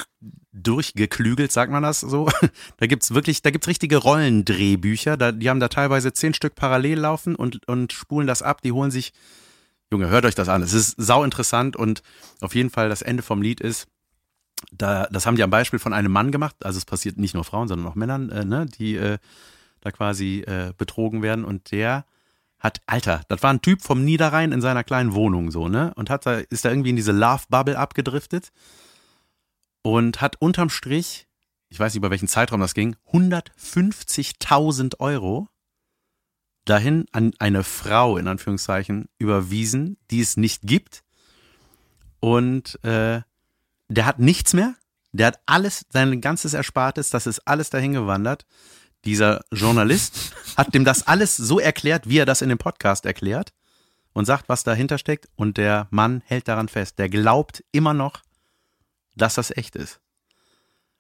durchgeklügelt, 0.53 1.53
sagt 1.53 1.71
man 1.71 1.83
das 1.83 2.01
so. 2.01 2.29
Da 2.79 2.87
gibt's 2.87 3.13
wirklich, 3.15 3.43
da 3.43 3.51
gibt's 3.51 3.69
richtige 3.69 3.99
Rollendrehbücher. 3.99 5.17
Da, 5.17 5.33
die 5.33 5.51
haben 5.51 5.61
da 5.61 5.69
teilweise 5.69 6.13
zehn 6.13 6.35
Stück 6.35 6.55
parallel 6.55 7.01
laufen 7.01 7.35
und, 7.35 7.67
und 7.69 7.93
spulen 7.93 8.27
das 8.27 8.43
ab. 8.43 8.63
Die 8.63 8.73
holen 8.73 8.91
sich, 8.91 9.13
Junge, 9.93 10.09
hört 10.09 10.25
euch 10.25 10.35
das 10.35 10.49
an. 10.49 10.63
Es 10.63 10.73
ist 10.73 10.95
sau 10.97 11.23
interessant 11.23 11.77
und 11.77 12.03
auf 12.41 12.55
jeden 12.55 12.71
Fall 12.71 12.89
das 12.89 13.03
Ende 13.03 13.23
vom 13.23 13.41
Lied 13.41 13.61
ist, 13.61 13.87
da, 14.73 15.07
das 15.11 15.27
haben 15.27 15.37
die 15.37 15.43
am 15.43 15.51
Beispiel 15.51 15.79
von 15.79 15.93
einem 15.93 16.11
Mann 16.11 16.33
gemacht. 16.33 16.57
Also 16.65 16.79
es 16.79 16.85
passiert 16.85 17.19
nicht 17.19 17.35
nur 17.35 17.45
Frauen, 17.45 17.69
sondern 17.69 17.87
auch 17.87 17.95
Männern, 17.95 18.31
äh, 18.31 18.45
ne, 18.45 18.67
die 18.67 18.97
äh, 18.97 19.19
da 19.81 19.91
quasi 19.91 20.41
äh, 20.41 20.73
betrogen 20.77 21.23
werden. 21.23 21.45
Und 21.45 21.71
der 21.71 22.05
hat, 22.59 22.81
Alter, 22.87 23.23
das 23.29 23.43
war 23.43 23.53
ein 23.53 23.63
Typ 23.63 23.83
vom 23.83 24.05
Niederrhein 24.05 24.53
in 24.53 24.61
seiner 24.61 24.83
kleinen 24.83 25.15
Wohnung 25.15 25.51
so, 25.51 25.69
ne? 25.69 25.93
Und 25.95 26.11
hat 26.11 26.27
da, 26.27 26.39
ist 26.39 26.65
da 26.65 26.71
irgendwie 26.71 26.91
in 26.91 26.97
diese 26.97 27.13
Love-Bubble 27.13 27.79
abgedriftet 27.79 28.51
und 29.83 30.21
hat 30.21 30.41
unterm 30.41 30.71
Strich, 30.71 31.29
ich 31.69 31.79
weiß 31.79 31.93
nicht, 31.93 31.99
über 31.99 32.11
welchen 32.11 32.29
Zeitraum 32.29 32.61
das 32.61 32.75
ging, 32.75 32.97
150.000 33.13 34.99
Euro 35.01 35.49
dahin 36.67 37.07
an 37.13 37.33
eine 37.39 37.65
Frau, 37.65 38.19
in 38.19 38.29
Anführungszeichen, 38.29 39.09
überwiesen, 39.19 39.97
die 40.11 40.21
es 40.21 40.37
nicht 40.37 40.63
gibt. 40.65 41.03
Und 42.21 42.83
äh, 42.85 43.23
der 43.89 44.07
hat 44.07 44.19
nichts 44.19 44.53
mehr. 44.53 44.75
Der 45.13 45.29
hat 45.29 45.41
alles, 45.47 45.87
sein 45.91 46.21
ganzes 46.21 46.53
Erspartes, 46.55 47.09
das 47.11 47.27
ist 47.27 47.41
alles 47.47 47.71
dahin 47.71 47.93
gewandert. 47.95 48.45
Dieser 49.05 49.43
Journalist 49.53 50.35
hat 50.57 50.75
dem 50.75 50.85
das 50.85 51.07
alles 51.07 51.37
so 51.37 51.59
erklärt, 51.59 52.09
wie 52.09 52.19
er 52.19 52.27
das 52.27 52.43
in 52.43 52.49
dem 52.49 52.59
Podcast 52.59 53.07
erklärt 53.07 53.53
und 54.13 54.25
sagt, 54.25 54.49
was 54.49 54.65
dahinter 54.65 54.99
steckt. 54.99 55.29
Und 55.37 55.57
der 55.57 55.87
Mann 55.91 56.23
hält 56.27 56.49
daran 56.49 56.69
fest. 56.69 56.99
Der 56.99 57.09
glaubt 57.09 57.65
immer 57.73 57.95
noch, 57.95 58.23
dass 59.15 59.35
das 59.35 59.57
echt 59.57 59.77
ist. 59.77 60.01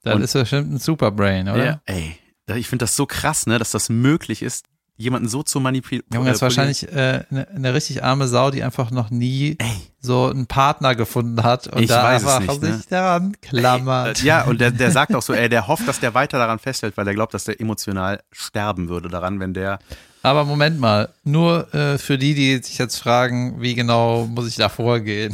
Das 0.02 0.14
Und- 0.14 0.22
ist 0.22 0.32
bestimmt 0.34 0.72
ein 0.72 0.78
Superbrain, 0.78 1.48
oder? 1.48 1.64
Ja, 1.64 1.80
ey, 1.86 2.16
ich 2.54 2.68
finde 2.68 2.84
das 2.84 2.94
so 2.94 3.06
krass, 3.06 3.46
ne, 3.46 3.58
dass 3.58 3.72
das 3.72 3.88
möglich 3.88 4.42
ist, 4.42 4.66
jemanden 4.96 5.28
so 5.28 5.42
zu 5.42 5.60
manipulieren. 5.60 6.06
Junge, 6.12 6.28
das 6.28 6.36
ist 6.36 6.42
wahrscheinlich 6.42 6.90
eine 6.90 7.26
äh, 7.30 7.34
ne- 7.34 7.48
eine 7.54 7.74
richtig 7.74 8.02
arme 8.02 8.28
Sau, 8.28 8.50
die 8.50 8.62
einfach 8.62 8.90
noch 8.90 9.10
nie 9.10 9.56
Ey. 9.58 9.66
so 10.00 10.26
einen 10.30 10.46
Partner 10.46 10.94
gefunden 10.94 11.42
hat 11.42 11.66
und 11.68 11.82
Ich 11.82 11.88
da 11.88 12.08
einfach 12.08 12.40
nicht, 12.40 12.62
ne? 12.62 12.76
sich 12.76 12.86
daran 12.88 13.36
klammert. 13.42 14.22
Ja, 14.22 14.44
und 14.44 14.60
der, 14.60 14.70
der 14.70 14.90
sagt 14.90 15.14
auch 15.14 15.22
so, 15.22 15.34
ey, 15.34 15.48
der 15.48 15.66
hofft, 15.68 15.86
dass 15.86 16.00
der 16.00 16.14
weiter 16.14 16.38
daran 16.38 16.58
festhält, 16.58 16.96
weil 16.96 17.06
er 17.06 17.14
glaubt, 17.14 17.34
dass 17.34 17.44
der 17.44 17.60
emotional 17.60 18.22
sterben 18.32 18.88
würde 18.88 19.08
daran, 19.08 19.38
wenn 19.40 19.52
der. 19.54 19.78
Aber 20.22 20.44
Moment 20.44 20.80
mal, 20.80 21.10
nur 21.24 21.72
äh, 21.74 21.98
für 21.98 22.18
die, 22.18 22.34
die 22.34 22.56
sich 22.62 22.78
jetzt 22.78 22.96
fragen, 22.96 23.60
wie 23.60 23.74
genau 23.74 24.24
muss 24.26 24.48
ich 24.48 24.56
da 24.56 24.68
vorgehen? 24.68 25.32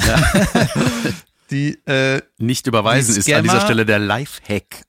die, 1.51 1.79
äh, 1.87 2.21
Nicht 2.39 2.67
überweisen 2.67 3.15
Die 3.15 3.21
ist 3.21 3.33
an 3.33 3.43
dieser 3.45 3.61
Stelle 3.61 3.87
der 3.87 3.99
Lifehack. 4.01 4.83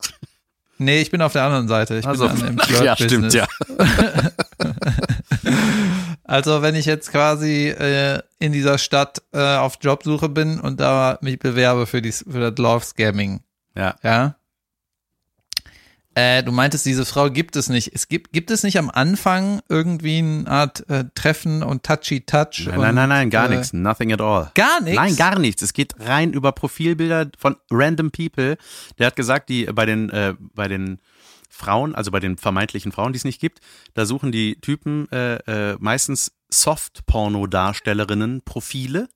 Nee, 0.80 1.01
ich 1.01 1.11
bin 1.11 1.21
auf 1.21 1.32
der 1.34 1.43
anderen 1.43 1.67
Seite. 1.67 1.97
Ich 1.97 2.05
also, 2.05 2.28
bin 2.28 2.47
im 2.47 2.61
Ja, 2.84 2.95
stimmt, 2.95 3.34
ja. 3.34 3.47
also, 6.23 6.61
wenn 6.61 6.75
ich 6.75 6.86
jetzt 6.86 7.11
quasi 7.11 7.69
äh, 7.69 8.21
in 8.39 8.51
dieser 8.51 8.77
Stadt 8.77 9.21
äh, 9.34 9.55
auf 9.57 9.77
Jobsuche 9.81 10.29
bin 10.29 10.59
und 10.59 10.79
da 10.79 11.17
mich 11.21 11.39
bewerbe 11.39 11.86
für, 11.86 12.01
die, 12.01 12.11
für 12.11 12.51
das 12.51 12.57
Love 12.57 12.86
Scamming. 12.86 13.41
Ja. 13.75 13.95
Ja. 14.03 14.36
Äh, 16.15 16.43
du 16.43 16.51
meintest, 16.51 16.86
diese 16.86 17.05
Frau 17.05 17.31
gibt 17.31 17.55
es 17.55 17.69
nicht. 17.69 17.91
Es 17.93 18.07
gibt, 18.07 18.34
gibt 18.34 18.51
es 18.51 18.61
nicht 18.61 18.77
am 18.77 18.91
Anfang 18.91 19.61
irgendwie 19.67 20.19
eine 20.19 20.47
Art 20.47 20.88
äh, 20.88 21.05
Treffen 21.15 21.63
und 21.63 21.84
Touchy-Touch? 21.84 22.67
Nein, 22.67 22.79
nein, 22.79 22.95
nein, 22.95 23.09
nein, 23.09 23.29
gar 23.31 23.49
äh, 23.49 23.55
nichts. 23.55 23.73
Nothing 23.73 24.13
at 24.13 24.21
all. 24.21 24.51
Gar 24.53 24.81
nichts? 24.81 24.95
Nein, 24.95 25.15
gar 25.15 25.39
nichts. 25.39 25.63
Es 25.63 25.73
geht 25.73 25.95
rein 25.99 26.34
über 26.34 26.51
Profilbilder 26.51 27.31
von 27.38 27.55
random 27.71 28.11
people. 28.11 28.57
Der 28.99 29.07
hat 29.07 29.15
gesagt, 29.15 29.49
die 29.49 29.65
bei 29.65 29.88
den, 29.88 30.11
äh, 30.11 30.36
bei 30.39 30.67
den 30.67 30.99
Frauen, 31.54 31.93
also 31.93 32.10
bei 32.12 32.20
den 32.20 32.38
vermeintlichen 32.38 32.91
Frauen, 32.91 33.14
die 33.14 33.18
es 33.18 33.26
nicht 33.26 33.39
gibt, 33.39 33.60
da 33.93 34.06
suchen 34.06 34.32
die 34.32 34.60
Typen 34.60 35.10
äh, 35.12 35.36
äh, 35.72 35.78
meistens 35.80 36.32
Soft-Porno-Darstellerinnen 36.49 38.41
Profile 38.43 39.08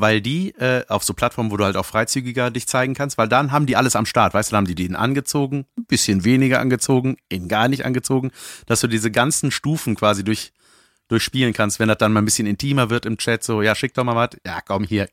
weil 0.00 0.20
die 0.20 0.54
äh, 0.54 0.84
auf 0.86 1.02
so 1.02 1.12
Plattformen, 1.12 1.50
wo 1.50 1.56
du 1.56 1.64
halt 1.64 1.76
auch 1.76 1.84
freizügiger 1.84 2.52
dich 2.52 2.68
zeigen 2.68 2.94
kannst, 2.94 3.18
weil 3.18 3.26
dann 3.26 3.50
haben 3.50 3.66
die 3.66 3.74
alles 3.74 3.96
am 3.96 4.06
Start, 4.06 4.32
weißt 4.32 4.48
du, 4.48 4.52
dann 4.52 4.58
haben 4.58 4.66
die 4.68 4.76
den 4.76 4.94
angezogen, 4.94 5.66
ein 5.76 5.86
bisschen 5.86 6.24
weniger 6.24 6.60
angezogen, 6.60 7.16
ihn 7.32 7.48
gar 7.48 7.66
nicht 7.66 7.84
angezogen, 7.84 8.30
dass 8.66 8.80
du 8.80 8.86
diese 8.86 9.10
ganzen 9.10 9.50
Stufen 9.50 9.96
quasi 9.96 10.22
durch 10.22 10.52
durchspielen 11.08 11.52
kannst, 11.52 11.80
wenn 11.80 11.88
das 11.88 11.98
dann 11.98 12.12
mal 12.12 12.22
ein 12.22 12.26
bisschen 12.26 12.46
intimer 12.46 12.90
wird 12.90 13.06
im 13.06 13.18
Chat, 13.18 13.42
so, 13.42 13.60
ja, 13.60 13.74
schick 13.74 13.94
doch 13.94 14.04
mal 14.04 14.14
was, 14.14 14.38
ja, 14.46 14.60
komm 14.60 14.84
hier, 14.84 15.08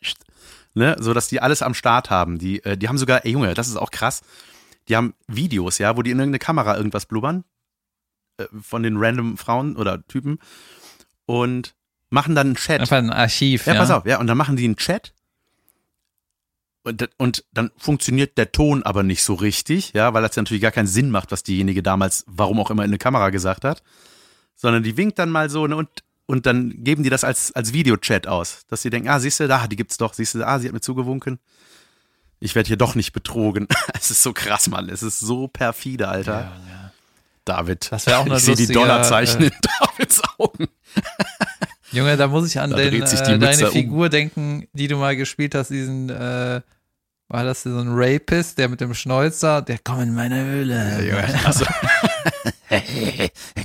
ne, 0.76 0.96
so, 1.00 1.14
dass 1.16 1.30
die 1.30 1.42
alles 1.42 1.64
am 1.64 1.74
Start 1.74 2.12
haben. 2.12 2.38
Die, 2.38 2.64
äh, 2.64 2.78
die 2.78 2.88
haben 2.88 2.98
sogar, 3.00 3.26
ey 3.26 3.32
Junge, 3.32 3.56
das 3.56 3.70
ist 3.70 3.78
auch 3.78 3.90
krass, 3.90 4.22
die 4.88 4.96
haben 4.96 5.14
Videos, 5.28 5.78
ja, 5.78 5.98
wo 5.98 6.02
die 6.02 6.12
in 6.12 6.20
irgendeine 6.20 6.40
Kamera 6.40 6.78
irgendwas 6.78 7.06
blubbern, 7.06 7.44
äh, 8.38 8.46
von 8.62 8.84
den 8.84 8.98
random 8.98 9.38
Frauen 9.38 9.76
oder 9.76 10.06
Typen 10.08 10.40
und 11.26 11.76
machen 12.10 12.36
dann 12.36 12.48
einen 12.48 12.56
Chat. 12.56 12.82
Einfach 12.82 12.98
ein 12.98 13.10
Archiv. 13.10 13.66
Ja, 13.66 13.74
ja, 13.74 13.80
pass 13.80 13.92
auf, 13.92 14.06
ja, 14.06 14.20
und 14.20 14.28
dann 14.28 14.38
machen 14.38 14.56
die 14.56 14.66
einen 14.66 14.78
Chat. 14.78 15.14
Und, 16.84 17.10
und 17.18 17.44
dann 17.52 17.72
funktioniert 17.78 18.38
der 18.38 18.52
Ton 18.52 18.84
aber 18.84 19.02
nicht 19.02 19.24
so 19.24 19.34
richtig, 19.34 19.94
ja, 19.94 20.14
weil 20.14 20.22
das 20.22 20.36
natürlich 20.36 20.62
gar 20.62 20.72
keinen 20.72 20.86
Sinn 20.88 21.10
macht, 21.10 21.32
was 21.32 21.42
diejenige 21.42 21.82
damals, 21.82 22.24
warum 22.28 22.60
auch 22.60 22.70
immer, 22.70 22.84
in 22.84 22.92
eine 22.92 23.00
Kamera 23.00 23.32
gesagt 23.32 23.66
hat. 23.66 23.82
Sondern 24.56 24.84
die 24.84 24.96
winkt 24.96 25.18
dann 25.18 25.32
mal 25.32 25.50
so 25.50 25.66
ne, 25.66 25.76
und, 25.76 25.90
und 26.28 26.46
dann 26.46 26.84
geben 26.84 27.02
die 27.02 27.10
das 27.10 27.24
als, 27.24 27.52
als 27.54 27.74
Videochat 27.74 28.28
aus. 28.28 28.66
Dass 28.68 28.84
sie 28.84 28.92
denken, 28.92 29.10
ah, 29.10 29.20
siehst 29.20 29.40
du, 29.40 29.48
da, 29.48 29.66
die 29.66 29.76
gibt's 29.76 29.98
doch, 29.98 30.14
siehst 30.14 30.36
du, 30.36 30.46
ah, 30.46 30.60
sie 30.60 30.68
hat 30.68 30.74
mir 30.74 30.82
zugewunken. 30.82 31.40
Ich 32.46 32.54
werde 32.54 32.68
hier 32.68 32.78
doch 32.78 32.94
nicht 32.94 33.12
betrogen. 33.12 33.68
es 34.00 34.12
ist 34.12 34.22
so 34.22 34.32
krass, 34.32 34.68
Mann. 34.68 34.88
Es 34.88 35.02
ist 35.02 35.20
so 35.20 35.48
perfide, 35.48 36.08
Alter. 36.08 36.32
Ja, 36.32 36.42
ja. 36.42 36.92
David. 37.44 37.92
Das 37.92 38.06
wäre 38.06 38.20
auch 38.20 38.26
eine 38.26 38.38
Ich 38.38 38.44
sehe 38.44 38.56
die 38.56 38.68
Dollarzeichen 38.68 39.42
äh, 39.42 39.48
in 39.48 39.52
Davids 39.80 40.22
Augen. 40.38 40.68
Junge, 41.92 42.18
da 42.18 42.28
muss 42.28 42.48
ich 42.48 42.60
an 42.60 42.70
den, 42.70 43.02
äh, 43.02 43.40
deine 43.40 43.72
Figur 43.72 44.06
um. 44.06 44.12
denken, 44.12 44.68
die 44.74 44.88
du 44.88 44.96
mal 44.96 45.16
gespielt 45.16 45.56
hast, 45.56 45.70
diesen, 45.70 46.12
äh, 46.12 46.62
war 47.28 47.44
das 47.44 47.64
so 47.64 47.80
ein 47.80 47.88
Rapist, 47.90 48.60
der 48.60 48.70
mit 48.70 48.80
dem 48.80 48.94
Schnäuzer, 48.94 49.64
der 49.64 49.80
kommt 49.80 50.04
in 50.04 50.14
meine 50.14 50.44
Höhle. 50.44 51.04
Ja, 51.04 51.12
Junge, 51.24 51.40
also. 51.46 51.66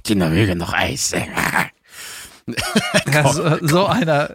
Kinderhöhle 0.04 0.56
noch 0.56 0.72
Eis. 0.72 1.10
ja, 1.10 1.68
so, 3.32 3.58
so, 3.60 3.86
einer 3.86 4.34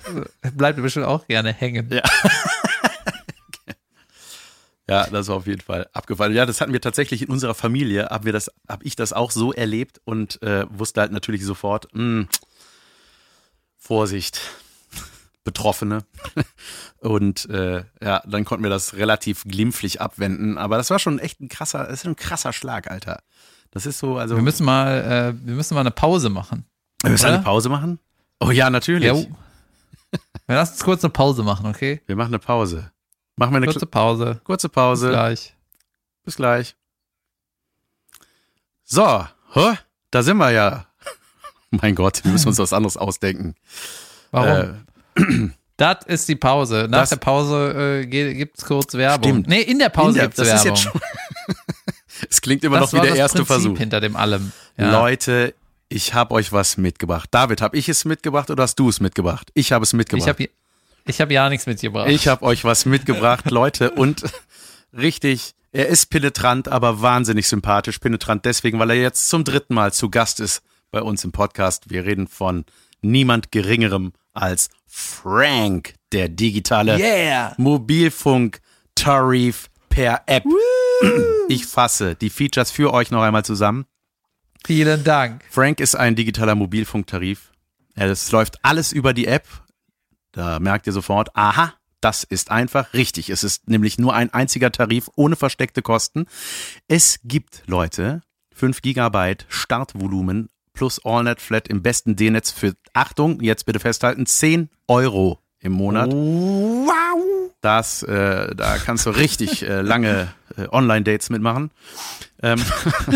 bleibt 0.54 0.82
bestimmt 0.82 1.08
auch 1.08 1.28
gerne 1.28 1.52
hängen. 1.52 1.90
Ja. 1.92 2.04
Ja, 4.88 5.08
das 5.08 5.28
war 5.28 5.38
auf 5.38 5.48
jeden 5.48 5.62
Fall 5.62 5.90
abgefallen. 5.94 6.36
Ja, 6.36 6.46
das 6.46 6.62
hatten 6.62 6.74
wir 6.74 6.82
tatsächlich 6.82 7.24
in 7.24 7.30
unserer 7.30 7.56
Familie, 7.56 8.08
habe 8.10 8.30
ich 8.82 8.96
das 8.96 9.14
auch 9.14 9.32
so 9.32 9.52
erlebt 9.52 10.00
und 10.06 10.42
äh, 10.44 10.66
wusste 10.70 11.02
halt 11.02 11.12
natürlich 11.12 11.44
sofort, 11.44 11.88
mh, 11.94 12.02
hm, 12.02 12.28
Vorsicht, 13.78 14.42
Betroffene. 15.44 16.06
Und 17.02 17.48
äh, 17.52 17.84
ja, 18.02 18.24
dann 18.26 18.46
konnten 18.46 18.64
wir 18.64 18.72
das 18.72 18.96
relativ 18.96 19.44
glimpflich 19.44 20.02
abwenden. 20.02 20.58
Aber 20.58 20.78
das 20.78 20.90
war 20.90 20.98
schon 20.98 21.20
echt 21.20 21.40
ein 21.40 21.50
krasser, 21.50 21.84
das 21.84 22.00
ist 22.00 22.06
ein 22.08 22.16
krasser 22.16 22.52
Schlag, 22.52 22.90
Alter. 22.90 23.22
Das 23.70 23.86
ist 23.86 24.00
so, 24.00 24.18
also. 24.18 24.36
Wir 24.36 24.42
müssen 24.42 24.66
mal, 24.66 25.36
äh, 25.38 25.46
wir 25.46 25.54
müssen 25.54 25.76
mal 25.76 25.82
eine 25.82 25.92
Pause 25.92 26.30
machen. 26.30 26.66
Wir 27.04 27.12
müssen 27.12 27.26
oder? 27.26 27.36
eine 27.36 27.44
Pause 27.44 27.70
machen? 27.70 28.00
Oh 28.40 28.50
ja, 28.50 28.72
natürlich. 28.72 29.08
Ja, 29.08 29.24
wir 30.48 30.56
lassen 30.56 30.74
uns 30.74 30.84
kurz 30.84 31.04
eine 31.04 31.12
Pause 31.12 31.44
machen, 31.44 31.68
okay? 31.68 32.02
Wir 32.08 32.16
machen 32.16 32.30
eine 32.30 32.40
Pause. 32.40 32.92
Machen 33.38 33.52
wir 33.52 33.58
eine 33.58 33.66
kurze 33.66 33.86
Pause. 33.86 34.42
Kurze 34.44 34.70
Pause. 34.70 35.08
Bis 35.08 35.14
gleich. 35.14 35.56
Bis 36.24 36.36
gleich. 36.38 36.76
So, 38.84 39.26
huh? 39.56 39.76
da 40.12 40.24
sind 40.24 40.38
wir 40.38 40.52
ja. 40.52 40.86
Mein 41.72 41.96
Gott, 41.96 42.24
wir 42.24 42.32
müssen 42.32 42.48
uns 42.48 42.60
was 42.60 42.72
anderes 42.72 42.98
ausdenken. 42.98 43.56
Warum? 44.32 44.86
Äh, 45.16 45.50
das 45.78 46.06
ist 46.06 46.30
die 46.30 46.36
Pause. 46.36 46.88
Nach 46.90 47.02
das, 47.02 47.10
der 47.10 47.18
Pause 47.18 48.02
äh, 48.04 48.06
gibt 48.06 48.58
es 48.58 48.66
kurz 48.66 48.94
Werbung. 48.94 49.32
Stimmt. 49.32 49.48
Nee, 49.48 49.62
in 49.62 49.80
der 49.80 49.90
Pause 49.90 50.20
gibt 50.20 50.40
es 50.40 50.46
Werbung. 50.46 50.58
Ist 50.58 50.66
jetzt 50.66 50.82
schon 50.84 51.02
es 52.30 52.42
klingt 52.42 52.64
immer 52.64 52.80
das 52.80 52.94
noch 52.94 53.02
wie 53.02 53.08
der 53.08 53.16
erste 53.16 53.40
Prinzip 53.40 53.48
Versuch. 53.48 53.78
hinter 53.78 54.00
dem 54.00 54.16
allem. 54.16 54.52
Ja. 54.78 54.92
Leute, 54.92 55.54
ich 55.90 56.14
habe 56.14 56.34
euch 56.36 56.54
was 56.54 56.78
mitgebracht. 56.78 57.30
David, 57.32 57.62
habe 57.62 57.78
ich 57.78 57.90
es 57.90 58.06
mitgebracht 58.06 58.50
oder 58.50 58.64
hast 58.64 58.80
du 58.80 58.88
es 58.88 59.00
mitgebracht? 59.00 59.52
Ich 59.54 59.72
habe 59.72 59.84
es 59.84 59.94
mitgebracht. 59.94 60.26
Ich 60.26 60.30
habe 60.30 60.50
ich 61.06 61.22
hab 61.22 61.32
ja 61.32 61.50
nichts 61.50 61.66
mitgebracht. 61.66 62.10
Ich 62.10 62.28
habe 62.28 62.44
euch 62.44 62.64
was 62.64 62.86
mitgebracht, 62.86 63.50
Leute. 63.52 63.92
Und 63.92 64.24
richtig, 64.94 65.56
er 65.72 65.88
ist 65.88 66.08
penetrant, 66.08 66.68
aber 66.68 67.02
wahnsinnig 67.02 67.48
sympathisch. 67.48 68.00
Penetrant 68.00 68.46
deswegen, 68.46 68.80
weil 68.80 68.92
er 68.92 68.98
jetzt 68.98 69.30
zum 69.30 69.44
dritten 69.44 69.74
Mal 69.74 69.94
zu 69.94 70.10
Gast 70.10 70.40
ist 70.40 70.62
bei 70.92 71.02
uns 71.02 71.24
im 71.24 71.32
Podcast. 71.32 71.90
Wir 71.90 72.06
reden 72.06 72.28
von 72.28 72.66
niemand 73.02 73.52
Geringerem 73.52 74.14
als 74.34 74.70
Frank, 74.88 75.94
der 76.12 76.30
digitale 76.30 76.98
yeah. 76.98 77.54
Mobilfunk-Tarif 77.58 79.70
per 79.90 80.24
App. 80.26 80.46
Woo. 80.46 80.58
Ich 81.50 81.66
fasse 81.66 82.16
die 82.16 82.30
Features 82.30 82.72
für 82.72 82.94
euch 82.94 83.12
noch 83.12 83.22
einmal 83.22 83.46
zusammen. 83.46 83.86
Vielen 84.66 85.04
Dank. 85.04 85.44
Frank 85.50 85.80
ist 85.80 85.96
ein 85.96 86.16
digitaler 86.16 86.56
Mobilfunktarif. 86.56 87.52
Es 87.96 88.32
läuft 88.32 88.64
alles 88.64 88.92
über 88.92 89.14
die 89.14 89.28
App. 89.28 89.46
Da 90.36 90.60
merkt 90.60 90.86
ihr 90.86 90.92
sofort, 90.94 91.30
aha, 91.34 91.74
das 92.02 92.24
ist 92.26 92.52
einfach 92.52 92.94
richtig. 92.94 93.30
Es 93.30 93.44
ist 93.44 93.70
nämlich 93.70 93.98
nur 93.98 94.14
ein 94.14 94.34
einziger 94.34 94.70
Tarif 94.72 95.10
ohne 95.16 95.38
versteckte 95.38 95.82
Kosten. 95.82 96.28
Es 96.90 97.20
gibt 97.24 97.64
Leute, 97.68 98.22
5 98.54 98.82
Gigabyte 98.82 99.46
Startvolumen 99.48 100.50
plus 100.74 101.04
AllNet 101.06 101.40
Flat 101.40 101.70
im 101.70 101.82
besten 101.82 102.18
D-Netz 102.18 102.52
für, 102.52 102.74
Achtung, 102.94 103.42
jetzt 103.42 103.66
bitte 103.66 103.80
festhalten, 103.80 104.26
10 104.26 104.70
Euro 104.90 105.40
im 105.62 105.72
Monat. 105.72 106.12
Wow. 106.12 107.52
Das, 107.62 108.04
äh, 108.04 108.54
da 108.54 108.78
kannst 108.78 109.06
du 109.06 109.12
richtig 109.12 109.64
äh, 109.64 109.82
lange 109.82 110.28
äh, 110.58 110.68
Online-Dates 110.70 111.30
mitmachen. 111.30 111.72
Ähm, 112.44 112.62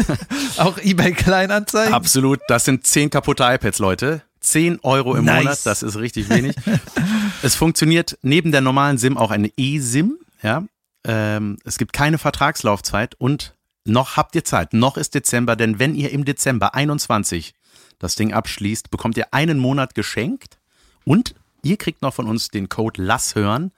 Auch 0.57 0.77
eBay 0.77 1.11
Kleinanzeigen? 1.11 1.93
Absolut. 1.93 2.39
Das 2.47 2.63
sind 2.63 2.87
10 2.87 3.09
kaputte 3.09 3.43
iPads, 3.43 3.79
Leute. 3.79 4.23
10 4.41 4.79
Euro 4.83 5.15
im 5.15 5.25
nice. 5.25 5.43
Monat, 5.43 5.65
das 5.65 5.83
ist 5.83 5.97
richtig 5.97 6.29
wenig. 6.29 6.55
es 7.43 7.55
funktioniert 7.55 8.17
neben 8.21 8.51
der 8.51 8.61
normalen 8.61 8.97
SIM 8.97 9.17
auch 9.17 9.31
eine 9.31 9.51
eSIM. 9.57 10.17
Ja, 10.41 10.63
ähm, 11.03 11.57
es 11.63 11.77
gibt 11.77 11.93
keine 11.93 12.17
Vertragslaufzeit 12.17 13.15
und 13.15 13.55
noch 13.85 14.17
habt 14.17 14.35
ihr 14.35 14.43
Zeit, 14.43 14.73
noch 14.73 14.97
ist 14.97 15.15
Dezember, 15.15 15.55
denn 15.55 15.79
wenn 15.79 15.95
ihr 15.95 16.11
im 16.11 16.25
Dezember 16.25 16.75
21 16.75 17.53
das 17.97 18.15
Ding 18.15 18.33
abschließt, 18.33 18.91
bekommt 18.91 19.17
ihr 19.17 19.33
einen 19.33 19.57
Monat 19.57 19.95
geschenkt 19.95 20.59
und 21.05 21.35
ihr 21.63 21.77
kriegt 21.77 22.01
noch 22.01 22.13
von 22.13 22.27
uns 22.27 22.49
den 22.49 22.69
Code 22.69 23.01
Lass 23.01 23.35
hören. 23.35 23.71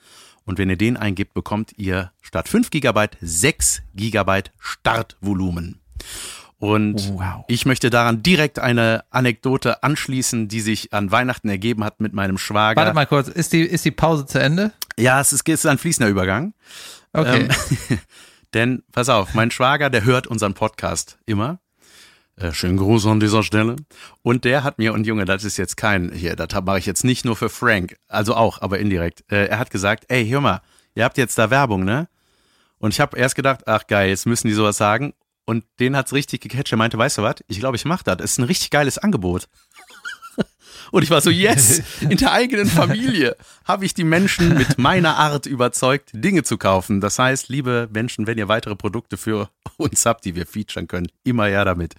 Und 0.44 0.58
wenn 0.58 0.70
ihr 0.70 0.78
den 0.78 0.98
eingibt, 0.98 1.34
bekommt 1.34 1.74
ihr 1.78 2.12
statt 2.22 2.50
5 2.50 2.72
GB 2.72 3.08
6 3.22 3.84
GB 3.96 4.44
Startvolumen. 4.60 5.80
Und 6.62 7.18
wow. 7.18 7.44
ich 7.48 7.66
möchte 7.66 7.90
daran 7.90 8.22
direkt 8.22 8.60
eine 8.60 9.04
Anekdote 9.10 9.82
anschließen, 9.82 10.48
die 10.48 10.62
sich 10.62 10.94
an 10.94 11.12
Weihnachten 11.12 11.50
ergeben 11.50 11.84
hat 11.84 12.00
mit 12.00 12.14
meinem 12.14 12.38
Schwager. 12.38 12.80
Warte 12.80 12.94
mal 12.94 13.08
kurz, 13.08 13.28
ist 13.30 13.52
die, 13.52 13.64
ist 13.64 13.84
die 13.84 13.90
Pause 13.90 14.28
zu 14.28 14.40
Ende? 14.40 14.72
Ja, 14.96 15.20
es 15.20 15.34
ist, 15.34 15.50
es 15.50 15.62
ist 15.62 15.66
ein 15.66 15.80
fließender 15.80 16.08
Übergang. 16.08 16.54
Okay. 17.14 17.50
Ähm, 17.90 17.98
Denn, 18.54 18.84
pass 18.92 19.10
auf, 19.10 19.34
mein 19.34 19.50
Schwager, 19.50 19.90
der 19.90 20.06
hört 20.06 20.28
unseren 20.28 20.54
Podcast 20.54 21.18
immer. 21.26 21.58
Äh, 22.36 22.52
schönen 22.52 22.78
Gruß 22.78 23.08
an 23.08 23.20
dieser 23.20 23.42
Stelle. 23.42 23.78
Und 24.22 24.46
der 24.46 24.64
hat 24.64 24.78
mir, 24.78 24.94
und 24.94 25.08
Junge, 25.08 25.26
das 25.26 25.44
ist 25.44 25.58
jetzt 25.58 25.78
kein, 25.78 26.12
hier, 26.12 26.36
das 26.36 26.50
mache 26.64 26.78
ich 26.78 26.86
jetzt 26.86 27.04
nicht 27.04 27.26
nur 27.26 27.36
für 27.36 27.50
Frank, 27.50 27.96
also 28.08 28.36
auch, 28.36 28.62
aber 28.62 28.78
indirekt. 28.78 29.24
Äh, 29.32 29.48
er 29.48 29.58
hat 29.58 29.72
gesagt, 29.72 30.06
ey, 30.10 30.30
hör 30.30 30.42
mal, 30.42 30.62
ihr 30.94 31.06
habt 31.06 31.18
jetzt 31.18 31.40
da 31.40 31.50
Werbung, 31.50 31.86
ne? 31.86 32.08
Und 32.78 32.94
ich 32.94 33.00
habe 33.00 33.18
erst 33.18 33.36
gedacht, 33.36 33.62
ach 33.66 33.88
geil, 33.88 34.10
jetzt 34.10 34.28
müssen 34.28 34.48
die 34.48 34.54
sowas 34.54 34.78
sagen. 34.78 35.16
Und 35.52 35.66
den 35.82 35.98
hat's 35.98 36.14
richtig 36.14 36.40
gecatcht. 36.40 36.72
Er 36.72 36.78
meinte, 36.78 36.98
weißt 36.98 37.18
du 37.18 37.24
was? 37.24 37.36
Ich 37.50 37.60
glaube, 37.60 37.76
ich 37.76 37.84
mache 37.84 38.06
das. 38.06 38.16
Das 38.16 38.32
ist 38.32 38.38
ein 38.38 38.46
richtig 38.46 38.70
geiles 38.70 38.98
Angebot. 38.98 39.50
Und 40.92 41.04
ich 41.04 41.10
war 41.10 41.20
so, 41.20 41.30
yes, 41.30 41.82
in 42.00 42.16
der 42.16 42.32
eigenen 42.32 42.68
Familie 42.68 43.36
habe 43.66 43.84
ich 43.84 43.94
die 43.94 44.06
Menschen 44.06 44.58
mit 44.58 44.78
meiner 44.78 45.18
Art 45.18 45.48
überzeugt, 45.48 46.12
Dinge 46.14 46.44
zu 46.44 46.58
kaufen. 46.58 47.02
Das 47.02 47.20
heißt, 47.20 47.50
liebe 47.50 47.90
Menschen, 47.92 48.28
wenn 48.28 48.38
ihr 48.38 48.48
weitere 48.48 48.78
Produkte 48.78 49.18
für 49.18 49.50
uns 49.76 50.06
habt, 50.06 50.24
die 50.24 50.36
wir 50.36 50.46
featuren 50.46 50.88
können, 50.88 51.10
immer 51.26 51.48
ja 51.48 51.66
damit. 51.66 51.96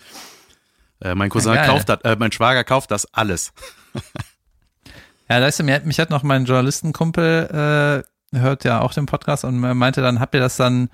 Äh, 1.02 1.14
mein 1.14 1.28
Cousin 1.28 1.52
ja, 1.52 1.66
kauft 1.66 1.90
das, 1.90 2.00
äh, 2.04 2.16
mein 2.18 2.32
Schwager 2.32 2.64
kauft 2.64 2.90
das 2.90 3.12
alles. 3.12 3.52
ja, 5.28 5.42
weißt 5.42 5.60
du, 5.60 5.64
mich 5.64 6.00
hat 6.00 6.08
noch 6.08 6.22
mein 6.22 6.46
Journalistenkumpel, 6.46 8.04
äh, 8.32 8.38
hört 8.38 8.64
ja 8.64 8.80
auch 8.80 8.94
den 8.94 9.04
Podcast 9.04 9.44
und 9.44 9.60
meinte 9.60 10.00
dann, 10.00 10.20
habt 10.20 10.34
ihr 10.34 10.40
das 10.40 10.56
dann 10.56 10.88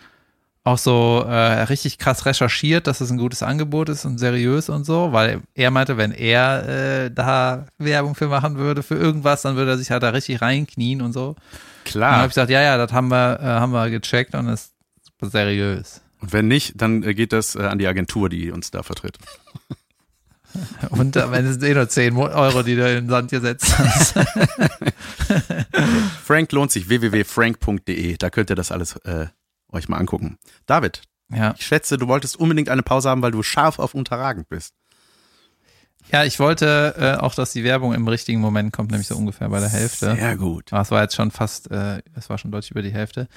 auch 0.68 0.78
so 0.78 1.24
äh, 1.26 1.62
richtig 1.62 1.98
krass 1.98 2.26
recherchiert, 2.26 2.86
dass 2.86 3.00
es 3.00 3.10
ein 3.10 3.18
gutes 3.18 3.42
Angebot 3.42 3.88
ist 3.88 4.04
und 4.04 4.18
seriös 4.18 4.68
und 4.68 4.84
so, 4.84 5.12
weil 5.12 5.40
er 5.54 5.70
meinte, 5.70 5.96
wenn 5.96 6.12
er 6.12 7.06
äh, 7.06 7.10
da 7.10 7.66
Werbung 7.78 8.14
für 8.14 8.28
machen 8.28 8.56
würde, 8.56 8.82
für 8.82 8.96
irgendwas, 8.96 9.42
dann 9.42 9.56
würde 9.56 9.72
er 9.72 9.78
sich 9.78 9.90
halt 9.90 10.02
da 10.02 10.10
richtig 10.10 10.42
reinknien 10.42 11.02
und 11.02 11.12
so. 11.12 11.36
Klar. 11.84 12.08
Und 12.08 12.12
dann 12.12 12.18
habe 12.18 12.26
ich 12.26 12.34
gesagt, 12.34 12.50
ja, 12.50 12.62
ja, 12.62 12.76
das 12.76 12.92
haben 12.92 13.08
wir, 13.08 13.40
äh, 13.40 13.44
haben 13.44 13.72
wir 13.72 13.88
gecheckt 13.90 14.34
und 14.34 14.48
ist 14.48 14.72
super 15.02 15.30
seriös. 15.30 16.02
Und 16.20 16.32
wenn 16.32 16.48
nicht, 16.48 16.74
dann 16.76 17.02
äh, 17.02 17.14
geht 17.14 17.32
das 17.32 17.54
äh, 17.54 17.60
an 17.60 17.78
die 17.78 17.86
Agentur, 17.86 18.28
die 18.28 18.50
uns 18.50 18.70
da 18.70 18.82
vertritt. 18.82 19.18
Und 20.88 21.14
am 21.18 21.34
Ende 21.34 21.52
sind 21.52 21.62
eh 21.62 21.74
nur 21.74 21.88
10 21.88 22.16
Euro, 22.16 22.62
die 22.62 22.74
du 22.74 22.88
in 22.88 23.04
den 23.04 23.10
Sand 23.10 23.30
gesetzt 23.30 23.78
hast. 23.78 24.14
Frank 26.24 26.50
lohnt 26.52 26.72
sich, 26.72 26.88
www.frank.de, 26.88 28.16
da 28.16 28.30
könnt 28.30 28.50
ihr 28.50 28.56
das 28.56 28.72
alles 28.72 28.96
äh, 29.04 29.26
euch 29.72 29.88
mal 29.88 29.98
angucken. 29.98 30.38
David, 30.66 31.02
ja. 31.32 31.54
ich 31.56 31.66
schätze, 31.66 31.98
du 31.98 32.08
wolltest 32.08 32.36
unbedingt 32.36 32.68
eine 32.68 32.82
Pause 32.82 33.10
haben, 33.10 33.22
weil 33.22 33.32
du 33.32 33.42
scharf 33.42 33.78
auf 33.78 33.94
unterragend 33.94 34.48
bist. 34.48 34.74
Ja, 36.10 36.24
ich 36.24 36.38
wollte 36.38 36.94
äh, 36.98 37.20
auch, 37.20 37.34
dass 37.34 37.52
die 37.52 37.64
Werbung 37.64 37.92
im 37.92 38.08
richtigen 38.08 38.40
Moment 38.40 38.72
kommt, 38.72 38.90
nämlich 38.90 39.08
so 39.08 39.16
ungefähr 39.16 39.48
bei 39.50 39.60
der 39.60 39.68
Hälfte. 39.68 40.16
Sehr 40.16 40.36
gut. 40.36 40.72
Aber 40.72 40.82
es 40.82 40.90
war 40.90 41.02
jetzt 41.02 41.14
schon 41.14 41.30
fast, 41.30 41.70
äh, 41.70 42.00
es 42.14 42.30
war 42.30 42.38
schon 42.38 42.50
deutlich 42.50 42.70
über 42.70 42.82
die 42.82 42.92
Hälfte. 42.92 43.28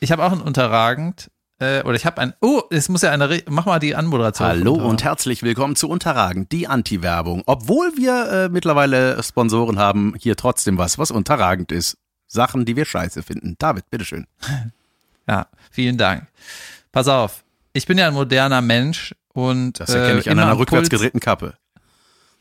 Ich 0.00 0.10
habe 0.10 0.24
auch 0.24 0.32
ein 0.32 0.40
unterragend, 0.40 1.30
äh, 1.58 1.82
oder 1.82 1.94
ich 1.94 2.04
habe 2.04 2.20
ein, 2.20 2.34
oh, 2.40 2.62
es 2.70 2.88
muss 2.88 3.02
ja 3.02 3.12
eine, 3.12 3.42
mach 3.48 3.66
mal 3.66 3.78
die 3.78 3.94
Anmoderation. 3.94 4.48
Hallo 4.48 4.74
und 4.74 5.04
herzlich 5.04 5.42
willkommen 5.42 5.76
zu 5.76 5.88
Unterragend, 5.88 6.50
die 6.50 6.66
Anti-Werbung. 6.66 7.44
Obwohl 7.46 7.92
wir 7.96 8.30
äh, 8.30 8.48
mittlerweile 8.48 9.22
Sponsoren 9.22 9.78
haben, 9.78 10.14
hier 10.18 10.36
trotzdem 10.36 10.78
was, 10.78 10.98
was 10.98 11.12
unterragend 11.12 11.70
ist. 11.70 11.96
Sachen, 12.26 12.64
die 12.64 12.74
wir 12.74 12.84
scheiße 12.84 13.22
finden. 13.22 13.54
David, 13.58 13.88
bitteschön. 13.88 14.26
Ja, 15.28 15.48
vielen 15.70 15.98
Dank. 15.98 16.26
Pass 16.92 17.08
auf, 17.08 17.44
ich 17.72 17.86
bin 17.86 17.98
ja 17.98 18.08
ein 18.08 18.14
moderner 18.14 18.62
Mensch 18.62 19.14
und 19.32 19.80
das 19.80 19.90
erkenne 19.90 20.20
ich 20.20 20.26
äh, 20.26 20.30
an 20.30 20.38
einer 20.38 20.58
rückwärts 20.58 20.88
gedrehten 20.88 21.20
Kappe. 21.20 21.54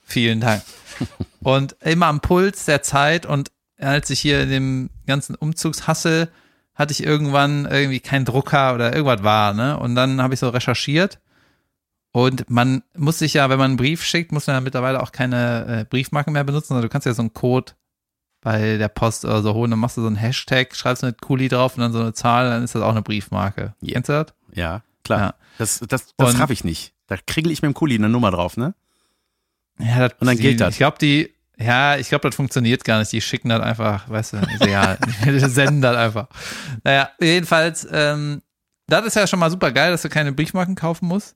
Vielen 0.04 0.40
Dank. 0.40 0.62
und 1.42 1.76
immer 1.82 2.08
am 2.08 2.22
Puls 2.22 2.66
der 2.66 2.82
Zeit 2.84 3.26
und 3.26 3.52
als 3.78 4.10
ich 4.10 4.20
hier 4.20 4.42
in 4.42 4.50
dem 4.50 4.90
ganzen 5.06 5.36
Umzugshassel 5.36 6.30
hatte 6.74 6.92
ich 6.92 7.04
irgendwann 7.04 7.66
irgendwie 7.66 8.00
keinen 8.00 8.26
Drucker 8.26 8.74
oder 8.74 8.94
irgendwas 8.94 9.24
war, 9.24 9.54
ne? 9.54 9.78
Und 9.78 9.96
dann 9.96 10.22
habe 10.22 10.34
ich 10.34 10.40
so 10.40 10.50
recherchiert 10.50 11.20
und 12.12 12.50
man 12.50 12.84
muss 12.96 13.20
sich 13.20 13.34
ja, 13.34 13.50
wenn 13.50 13.58
man 13.58 13.72
einen 13.72 13.78
Brief 13.78 14.04
schickt, 14.04 14.32
muss 14.32 14.48
man 14.48 14.56
ja 14.56 14.62
mittlerweile 14.62 15.02
auch 15.02 15.12
keine 15.12 15.82
äh, 15.82 15.84
Briefmarken 15.84 16.32
mehr 16.32 16.46
benutzen, 16.46 16.70
sondern 16.70 16.84
du 16.84 16.90
kannst 16.90 17.06
ja 17.06 17.14
so 17.14 17.22
einen 17.22 17.34
Code 17.34 17.74
bei 18.46 18.78
der 18.78 18.90
Post 18.90 19.26
oder 19.26 19.42
so 19.42 19.56
holen, 19.56 19.72
dann 19.72 19.80
machst 19.80 19.98
du 19.98 20.02
so 20.02 20.08
einen 20.08 20.18
Hashtag, 20.18 20.76
schreibst 20.76 21.04
eine 21.04 21.14
Kuli 21.14 21.48
drauf 21.48 21.76
und 21.76 21.82
dann 21.82 21.92
so 21.92 22.00
eine 22.00 22.14
Zahl, 22.14 22.48
dann 22.48 22.64
ist 22.64 22.76
das 22.76 22.84
auch 22.84 22.92
eine 22.92 23.02
Briefmarke. 23.02 23.74
Ja. 23.82 23.94
Kennst 23.94 24.10
du 24.10 24.14
das? 24.14 24.36
Ja, 24.54 24.84
klar. 25.04 25.20
Ja. 25.20 25.34
Das, 25.58 25.80
das, 25.80 26.14
das 26.16 26.40
raff 26.40 26.52
ich 26.52 26.64
nicht. 26.64 26.94
Da 27.08 27.18
kriege 27.18 27.50
ich 27.50 27.64
mit 27.64 27.70
dem 27.70 27.74
Kuli 27.74 27.96
eine 27.96 28.08
Nummer 28.08 28.30
drauf, 28.30 28.56
ne? 28.56 28.76
Ja, 29.80 30.08
das, 30.08 30.20
und 30.20 30.28
dann 30.28 30.38
gilt 30.38 30.62
das. 30.62 30.76
Ich 30.76 30.78
glaube, 30.78 31.00
die, 31.02 31.34
ja, 31.58 31.98
ich 31.98 32.08
glaube, 32.08 32.30
das 32.30 32.36
funktioniert 32.36 32.84
gar 32.84 33.00
nicht. 33.00 33.12
Die 33.12 33.20
schicken 33.20 33.50
das 33.50 33.62
einfach, 33.62 34.08
weißt 34.12 34.34
du, 34.34 34.38
die 35.26 35.40
senden 35.40 35.82
das 35.82 35.98
einfach. 35.98 36.28
Naja, 36.84 37.10
jedenfalls, 37.20 37.88
ähm, 37.92 38.44
das 38.86 39.08
ist 39.08 39.16
ja 39.16 39.26
schon 39.26 39.40
mal 39.40 39.50
super 39.50 39.72
geil, 39.72 39.90
dass 39.90 40.04
du 40.04 40.10
keine 40.10 40.34
Briefmarken 40.34 40.76
kaufen 40.76 41.08
musst. 41.08 41.36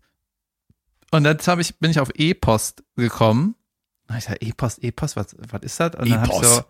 Und 1.10 1.24
dann 1.24 1.40
hab 1.40 1.58
ich, 1.58 1.80
bin 1.80 1.90
ich 1.90 2.00
auf 2.00 2.12
E-Post 2.14 2.84
gekommen. 2.96 3.56
Da 4.06 4.14
hab 4.14 4.20
ich 4.20 4.26
gesagt, 4.28 4.44
E-Post, 4.44 4.84
E-Post, 4.84 5.16
was, 5.16 5.36
was 5.40 5.62
ist 5.64 5.80
das? 5.80 5.96
Und 5.96 6.08
dann 6.08 6.22
habe 6.22 6.32
ich 6.32 6.48
so, 6.48 6.62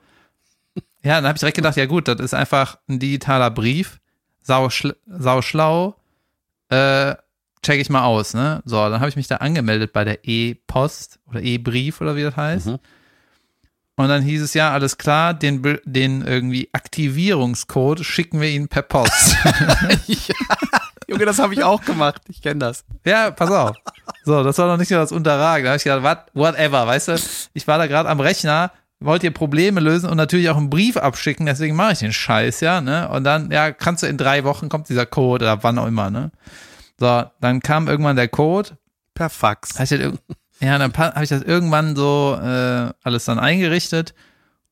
ja, 1.03 1.15
dann 1.15 1.25
habe 1.25 1.35
ich 1.35 1.39
direkt 1.39 1.57
gedacht, 1.57 1.77
ja 1.77 1.85
gut, 1.85 2.07
das 2.07 2.19
ist 2.19 2.33
einfach 2.33 2.77
ein 2.87 2.99
digitaler 2.99 3.51
Brief, 3.51 3.99
sau, 4.41 4.69
schl 4.69 4.95
sau 5.07 5.41
schlau, 5.41 5.95
äh, 6.69 7.15
check 7.61 7.79
ich 7.79 7.89
mal 7.89 8.03
aus, 8.03 8.33
ne? 8.33 8.61
So, 8.65 8.77
dann 8.89 8.99
habe 8.99 9.09
ich 9.09 9.15
mich 9.15 9.27
da 9.27 9.37
angemeldet 9.37 9.93
bei 9.93 10.03
der 10.03 10.19
E-Post 10.23 11.19
oder 11.27 11.41
E-Brief 11.41 12.01
oder 12.01 12.15
wie 12.15 12.23
das 12.23 12.35
heißt. 12.35 12.67
Mhm. 12.67 12.79
Und 13.95 14.07
dann 14.07 14.21
hieß 14.21 14.41
es 14.41 14.53
ja, 14.53 14.71
alles 14.71 14.97
klar, 14.97 15.33
den, 15.33 15.77
den 15.83 16.21
irgendwie 16.21 16.69
Aktivierungscode 16.71 18.05
schicken 18.05 18.39
wir 18.39 18.49
Ihnen 18.49 18.69
per 18.69 18.81
Post. 18.81 19.35
ja. 20.07 20.35
Junge, 21.09 21.25
das 21.25 21.39
habe 21.39 21.53
ich 21.53 21.63
auch 21.63 21.81
gemacht. 21.81 22.21
Ich 22.29 22.41
kenne 22.41 22.59
das. 22.59 22.85
Ja, 23.03 23.31
pass 23.31 23.51
auf. 23.51 23.75
So, 24.23 24.41
das 24.41 24.57
war 24.57 24.67
noch 24.67 24.77
nicht 24.77 24.87
so 24.87 24.95
das 24.95 25.11
Unterragen. 25.11 25.65
Da 25.65 25.71
habe 25.71 25.77
ich 25.77 25.83
gedacht, 25.83 26.03
what, 26.03 26.19
whatever, 26.33 26.87
weißt 26.87 27.09
du? 27.09 27.19
Ich 27.53 27.67
war 27.67 27.77
da 27.77 27.87
gerade 27.87 28.07
am 28.07 28.21
Rechner, 28.21 28.71
wollt 28.99 29.23
ihr 29.23 29.31
Probleme 29.31 29.79
lösen 29.79 30.09
und 30.09 30.17
natürlich 30.17 30.49
auch 30.49 30.57
einen 30.57 30.69
Brief 30.69 30.97
abschicken, 30.97 31.45
deswegen 31.45 31.75
mache 31.75 31.93
ich 31.93 31.99
den 31.99 32.13
Scheiß, 32.13 32.59
ja, 32.59 32.81
ne? 32.81 33.09
Und 33.09 33.23
dann, 33.23 33.51
ja, 33.51 33.71
kannst 33.71 34.03
du 34.03 34.07
in 34.07 34.17
drei 34.17 34.43
Wochen 34.43 34.69
kommt 34.69 34.89
dieser 34.89 35.05
Code 35.05 35.45
oder 35.45 35.63
wann 35.63 35.77
auch 35.77 35.87
immer, 35.87 36.09
ne? 36.09 36.31
So, 36.99 37.23
dann 37.39 37.61
kam 37.61 37.87
irgendwann 37.87 38.17
der 38.17 38.27
Code. 38.27 38.77
Per 39.13 39.29
Fax. 39.29 39.77
Ja, 40.61 40.77
dann 40.77 40.93
habe 40.93 41.23
ich 41.23 41.29
das 41.29 41.41
irgendwann 41.41 41.95
so 41.95 42.37
äh, 42.41 42.91
alles 43.01 43.23
dann 43.25 43.39
eingerichtet 43.39 44.13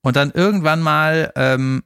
und 0.02 0.18
dann 0.18 0.32
irgendwann 0.32 0.82
mal 0.82 1.32
ähm, 1.36 1.84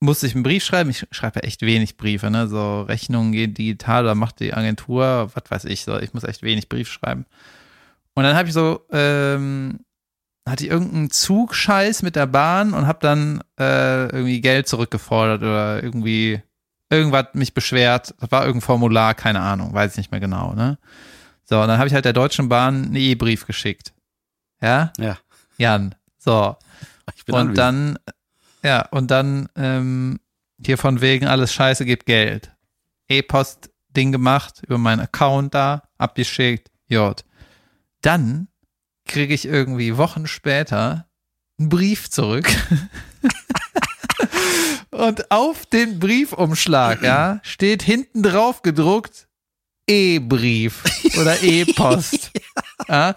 musste 0.00 0.26
ich 0.26 0.34
einen 0.34 0.44
Brief 0.44 0.64
schreiben. 0.64 0.88
Ich 0.88 1.06
schreibe 1.10 1.40
ja 1.40 1.46
echt 1.46 1.60
wenig 1.62 1.98
Briefe, 1.98 2.30
ne? 2.30 2.48
So 2.48 2.82
Rechnungen 2.82 3.32
gehen 3.32 3.52
digital 3.52 4.04
oder 4.04 4.14
macht 4.14 4.40
die 4.40 4.54
Agentur, 4.54 5.30
was 5.34 5.50
weiß 5.50 5.64
ich, 5.66 5.84
so. 5.84 5.98
Ich 5.98 6.14
muss 6.14 6.24
echt 6.24 6.42
wenig 6.42 6.68
Brief 6.70 6.90
schreiben. 6.90 7.26
Und 8.14 8.24
dann 8.24 8.36
habe 8.36 8.48
ich 8.48 8.54
so 8.54 8.86
ähm, 8.90 9.80
hatte 10.50 10.64
ich 10.64 10.70
irgendeinen 10.70 11.10
Zugscheiß 11.10 12.02
mit 12.02 12.16
der 12.16 12.26
Bahn 12.26 12.74
und 12.74 12.86
habe 12.86 12.98
dann 13.00 13.42
äh, 13.58 14.06
irgendwie 14.06 14.40
Geld 14.40 14.68
zurückgefordert 14.68 15.42
oder 15.42 15.82
irgendwie 15.82 16.42
irgendwas 16.90 17.26
mich 17.34 17.54
beschwert. 17.54 18.14
Das 18.20 18.30
war 18.30 18.46
irgendein 18.46 18.66
Formular, 18.66 19.14
keine 19.14 19.40
Ahnung, 19.40 19.72
weiß 19.74 19.92
ich 19.92 19.98
nicht 19.98 20.10
mehr 20.10 20.20
genau, 20.20 20.54
ne? 20.54 20.78
So, 21.44 21.60
und 21.60 21.68
dann 21.68 21.78
habe 21.78 21.88
ich 21.88 21.94
halt 21.94 22.04
der 22.04 22.12
Deutschen 22.12 22.48
Bahn 22.48 22.84
einen 22.84 22.96
E-Brief 22.96 23.46
geschickt. 23.46 23.94
Ja? 24.60 24.92
Ja. 24.98 25.16
Jan. 25.56 25.94
So. 26.18 26.56
und 27.28 27.34
anwesend. 27.34 27.58
dann, 27.58 27.98
ja, 28.62 28.86
und 28.90 29.10
dann 29.10 29.48
ähm, 29.56 30.20
hier 30.62 30.76
von 30.76 31.00
wegen 31.00 31.26
alles 31.26 31.52
Scheiße 31.54 31.86
gibt 31.86 32.04
Geld. 32.04 32.50
E-Post-Ding 33.08 34.12
gemacht, 34.12 34.62
über 34.66 34.76
meinen 34.76 35.00
Account 35.00 35.54
da, 35.54 35.84
abgeschickt, 35.96 36.70
J. 36.88 37.24
Dann 38.02 38.48
kriege 39.08 39.34
ich 39.34 39.46
irgendwie 39.46 39.96
Wochen 39.96 40.26
später 40.26 41.08
einen 41.58 41.68
Brief 41.68 42.10
zurück. 42.10 42.48
Und 44.90 45.30
auf 45.30 45.66
den 45.66 45.98
Briefumschlag, 45.98 47.02
ja, 47.02 47.40
steht 47.42 47.82
hinten 47.82 48.22
drauf 48.22 48.62
gedruckt 48.62 49.28
E-Brief 49.88 50.82
oder 51.18 51.42
E-Post. 51.42 52.30
ja. 52.88 53.16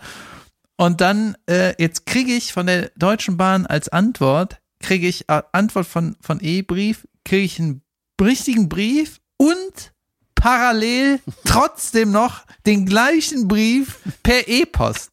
Und 0.77 1.01
dann, 1.01 1.35
äh, 1.47 1.75
jetzt 1.81 2.05
kriege 2.05 2.33
ich 2.33 2.53
von 2.53 2.65
der 2.65 2.91
Deutschen 2.95 3.37
Bahn 3.37 3.67
als 3.67 3.89
Antwort, 3.89 4.59
kriege 4.79 5.07
ich 5.07 5.29
äh, 5.29 5.43
Antwort 5.51 5.85
von, 5.85 6.15
von 6.21 6.39
E-Brief, 6.39 7.07
kriege 7.23 7.43
ich 7.43 7.59
einen 7.59 7.83
richtigen 8.19 8.69
Brief 8.69 9.19
und 9.37 9.93
parallel 10.35 11.19
trotzdem 11.45 12.11
noch 12.11 12.45
den 12.65 12.85
gleichen 12.85 13.47
Brief 13.47 13.99
per 14.23 14.47
E-Post. 14.47 15.11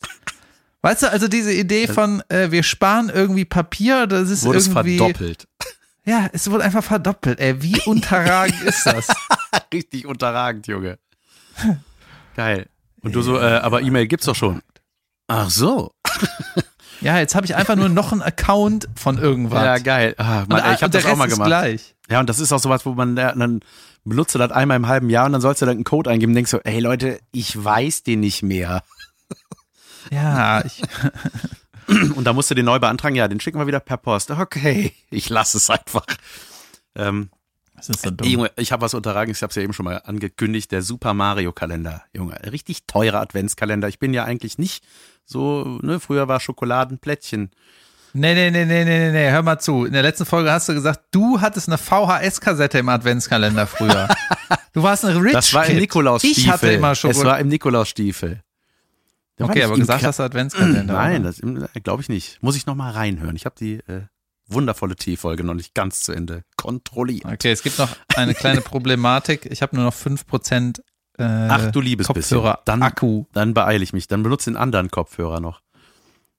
Weißt 0.82 1.02
du, 1.02 1.10
also 1.10 1.28
diese 1.28 1.52
Idee 1.52 1.88
von, 1.88 2.22
äh, 2.28 2.50
wir 2.50 2.62
sparen 2.62 3.10
irgendwie 3.12 3.44
Papier, 3.44 4.06
das 4.06 4.30
ist 4.30 4.44
wurde 4.44 4.58
irgendwie. 4.58 4.94
Es 4.94 5.00
verdoppelt. 5.00 5.48
Ja, 6.04 6.28
es 6.32 6.50
wurde 6.50 6.64
einfach 6.64 6.84
verdoppelt, 6.84 7.40
ey. 7.40 7.62
Wie 7.62 7.80
unterragend 7.86 8.62
ist 8.62 8.86
das? 8.86 9.08
Richtig 9.72 10.06
unterragend, 10.06 10.66
Junge. 10.66 10.98
Geil. 12.36 12.68
Und 13.02 13.14
du 13.14 13.22
so, 13.22 13.38
äh, 13.38 13.58
aber 13.58 13.82
E-Mail 13.82 14.06
gibt's 14.06 14.26
doch 14.26 14.34
schon. 14.34 14.62
Ach 15.26 15.50
so. 15.50 15.92
Ja, 17.00 17.18
jetzt 17.18 17.34
habe 17.34 17.46
ich 17.46 17.54
einfach 17.54 17.76
nur 17.76 17.88
noch 17.88 18.12
einen 18.12 18.22
Account 18.22 18.88
von 18.96 19.18
irgendwas. 19.18 19.62
Ja, 19.62 19.78
geil. 19.78 20.14
Ah, 20.18 20.44
Mann, 20.48 20.64
ey, 20.64 20.74
ich 20.74 20.82
habe 20.82 20.90
das 20.90 21.06
auch 21.06 21.16
mal 21.16 21.28
gemacht. 21.28 21.48
Gleich. 21.48 21.94
Ja, 22.10 22.20
und 22.20 22.28
das 22.28 22.40
ist 22.40 22.52
auch 22.52 22.58
sowas, 22.58 22.86
wo 22.86 22.94
man 22.94 23.14
dann 23.14 23.60
benutzt 24.04 24.34
du 24.34 24.38
das 24.38 24.50
einmal 24.50 24.76
im 24.76 24.88
halben 24.88 25.10
Jahr 25.10 25.26
und 25.26 25.32
dann 25.32 25.40
sollst 25.40 25.62
du 25.62 25.66
dann 25.66 25.76
einen 25.76 25.84
Code 25.84 26.10
eingeben 26.10 26.30
und 26.30 26.36
denkst 26.36 26.50
so, 26.50 26.60
ey 26.60 26.80
Leute, 26.80 27.20
ich 27.30 27.62
weiß 27.62 28.02
den 28.02 28.20
nicht 28.20 28.42
mehr. 28.42 28.82
Ja, 30.10 30.64
ich. 30.64 30.82
Und 32.14 32.24
da 32.24 32.32
musst 32.32 32.50
du 32.50 32.54
den 32.54 32.66
neu 32.66 32.78
beantragen, 32.78 33.16
ja, 33.16 33.28
den 33.28 33.40
schicken 33.40 33.58
wir 33.58 33.66
wieder 33.66 33.80
per 33.80 33.96
Post. 33.96 34.30
Okay, 34.30 34.92
ich 35.10 35.28
lasse 35.30 35.56
es 35.56 35.70
einfach. 35.70 36.04
Ähm, 36.94 37.30
Das 37.76 37.88
ist 37.88 38.02
so 38.02 38.10
dumm. 38.10 38.28
Junge, 38.28 38.50
ich 38.56 38.72
habe 38.72 38.82
was 38.82 38.92
unterragen, 38.92 39.30
ich 39.30 39.40
habe 39.42 39.50
es 39.50 39.56
ja 39.56 39.62
eben 39.62 39.72
schon 39.72 39.84
mal 39.84 40.02
angekündigt, 40.04 40.70
der 40.70 40.82
Super 40.82 41.14
Mario 41.14 41.52
Kalender. 41.52 42.02
Junge, 42.12 42.38
richtig 42.50 42.86
teurer 42.86 43.20
Adventskalender. 43.20 43.88
Ich 43.88 43.98
bin 43.98 44.12
ja 44.12 44.24
eigentlich 44.24 44.58
nicht 44.58 44.84
so, 45.24 45.78
ne, 45.82 46.00
früher 46.00 46.28
war 46.28 46.40
Schokoladenplättchen. 46.40 47.50
Nee, 48.14 48.34
nee, 48.34 48.50
nee, 48.50 48.64
nee, 48.64 48.84
nee, 48.84 49.10
nee, 49.12 49.30
hör 49.30 49.42
mal 49.42 49.58
zu. 49.58 49.84
In 49.84 49.92
der 49.92 50.02
letzten 50.02 50.24
Folge 50.26 50.50
hast 50.50 50.68
du 50.68 50.74
gesagt, 50.74 51.00
du 51.10 51.40
hattest 51.40 51.68
eine 51.68 51.76
VHS-Kassette 51.78 52.78
im 52.78 52.88
Adventskalender 52.88 53.66
früher. 53.66 54.08
du 54.72 54.82
warst 54.82 55.04
ein 55.04 55.16
Rich 55.16 55.34
Das 55.34 55.52
war 55.54 55.66
im 55.66 55.78
Nikolausstiefel. 55.78 56.42
Ich 56.42 56.50
hatte 56.50 56.72
immer 56.72 56.94
Schokolade. 56.94 57.20
Es 57.20 57.24
war 57.26 57.38
im 57.38 57.48
Nikolausstiefel. 57.48 58.42
Okay, 59.38 59.62
aber 59.62 59.76
gesagt 59.76 60.04
hast 60.04 60.18
du 60.18 60.22
Adventskalender. 60.22 60.92
Nein, 60.94 61.22
das 61.22 61.40
glaube 61.82 62.02
ich 62.02 62.08
nicht. 62.08 62.42
Muss 62.42 62.56
ich 62.56 62.66
noch 62.66 62.74
mal 62.74 62.90
reinhören. 62.90 63.36
Ich 63.36 63.44
habe 63.44 63.54
die 63.58 63.76
äh, 63.88 64.02
wundervolle 64.46 64.96
T-Folge 64.96 65.44
noch 65.44 65.54
nicht 65.54 65.74
ganz 65.74 66.02
zu 66.02 66.12
Ende 66.12 66.44
kontrolliert. 66.56 67.26
Okay, 67.26 67.52
es 67.52 67.62
gibt 67.62 67.78
noch 67.78 67.90
eine 68.16 68.34
kleine 68.34 68.60
Problematik. 68.62 69.46
Ich 69.46 69.62
habe 69.62 69.76
nur 69.76 69.84
noch 69.84 69.94
5% 69.94 70.80
äh, 71.18 71.22
Ach 71.22 71.70
du 71.70 71.80
liebes 71.80 72.06
Kopfhörer 72.06 72.60
dann, 72.64 72.82
Akku. 72.82 73.24
Dann 73.32 73.54
beeile 73.54 73.82
ich 73.82 73.92
mich. 73.92 74.06
Dann 74.06 74.22
benutze 74.22 74.50
den 74.50 74.56
anderen 74.56 74.90
Kopfhörer 74.90 75.40
noch. 75.40 75.60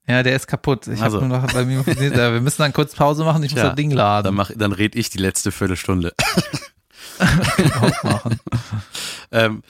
Ja, 0.08 0.22
der 0.22 0.34
ist 0.34 0.46
kaputt. 0.46 0.88
Ich 0.88 1.02
also. 1.02 1.18
habe 1.18 1.28
nur 1.28 1.38
noch 1.38 1.52
bei 1.52 1.64
mir. 1.64 1.86
Wir 1.86 2.40
müssen 2.40 2.62
dann 2.62 2.72
kurz 2.72 2.94
Pause 2.94 3.24
machen. 3.24 3.42
Ich 3.42 3.52
muss 3.52 3.60
ja, 3.60 3.68
das 3.68 3.76
Ding 3.76 3.90
laden. 3.90 4.24
Dann, 4.24 4.34
mach, 4.34 4.50
dann 4.54 4.72
red 4.72 4.96
ich 4.96 5.10
die 5.10 5.18
letzte 5.18 5.52
Viertelstunde. 5.52 6.14
machen. 8.02 8.40
ähm, 9.32 9.62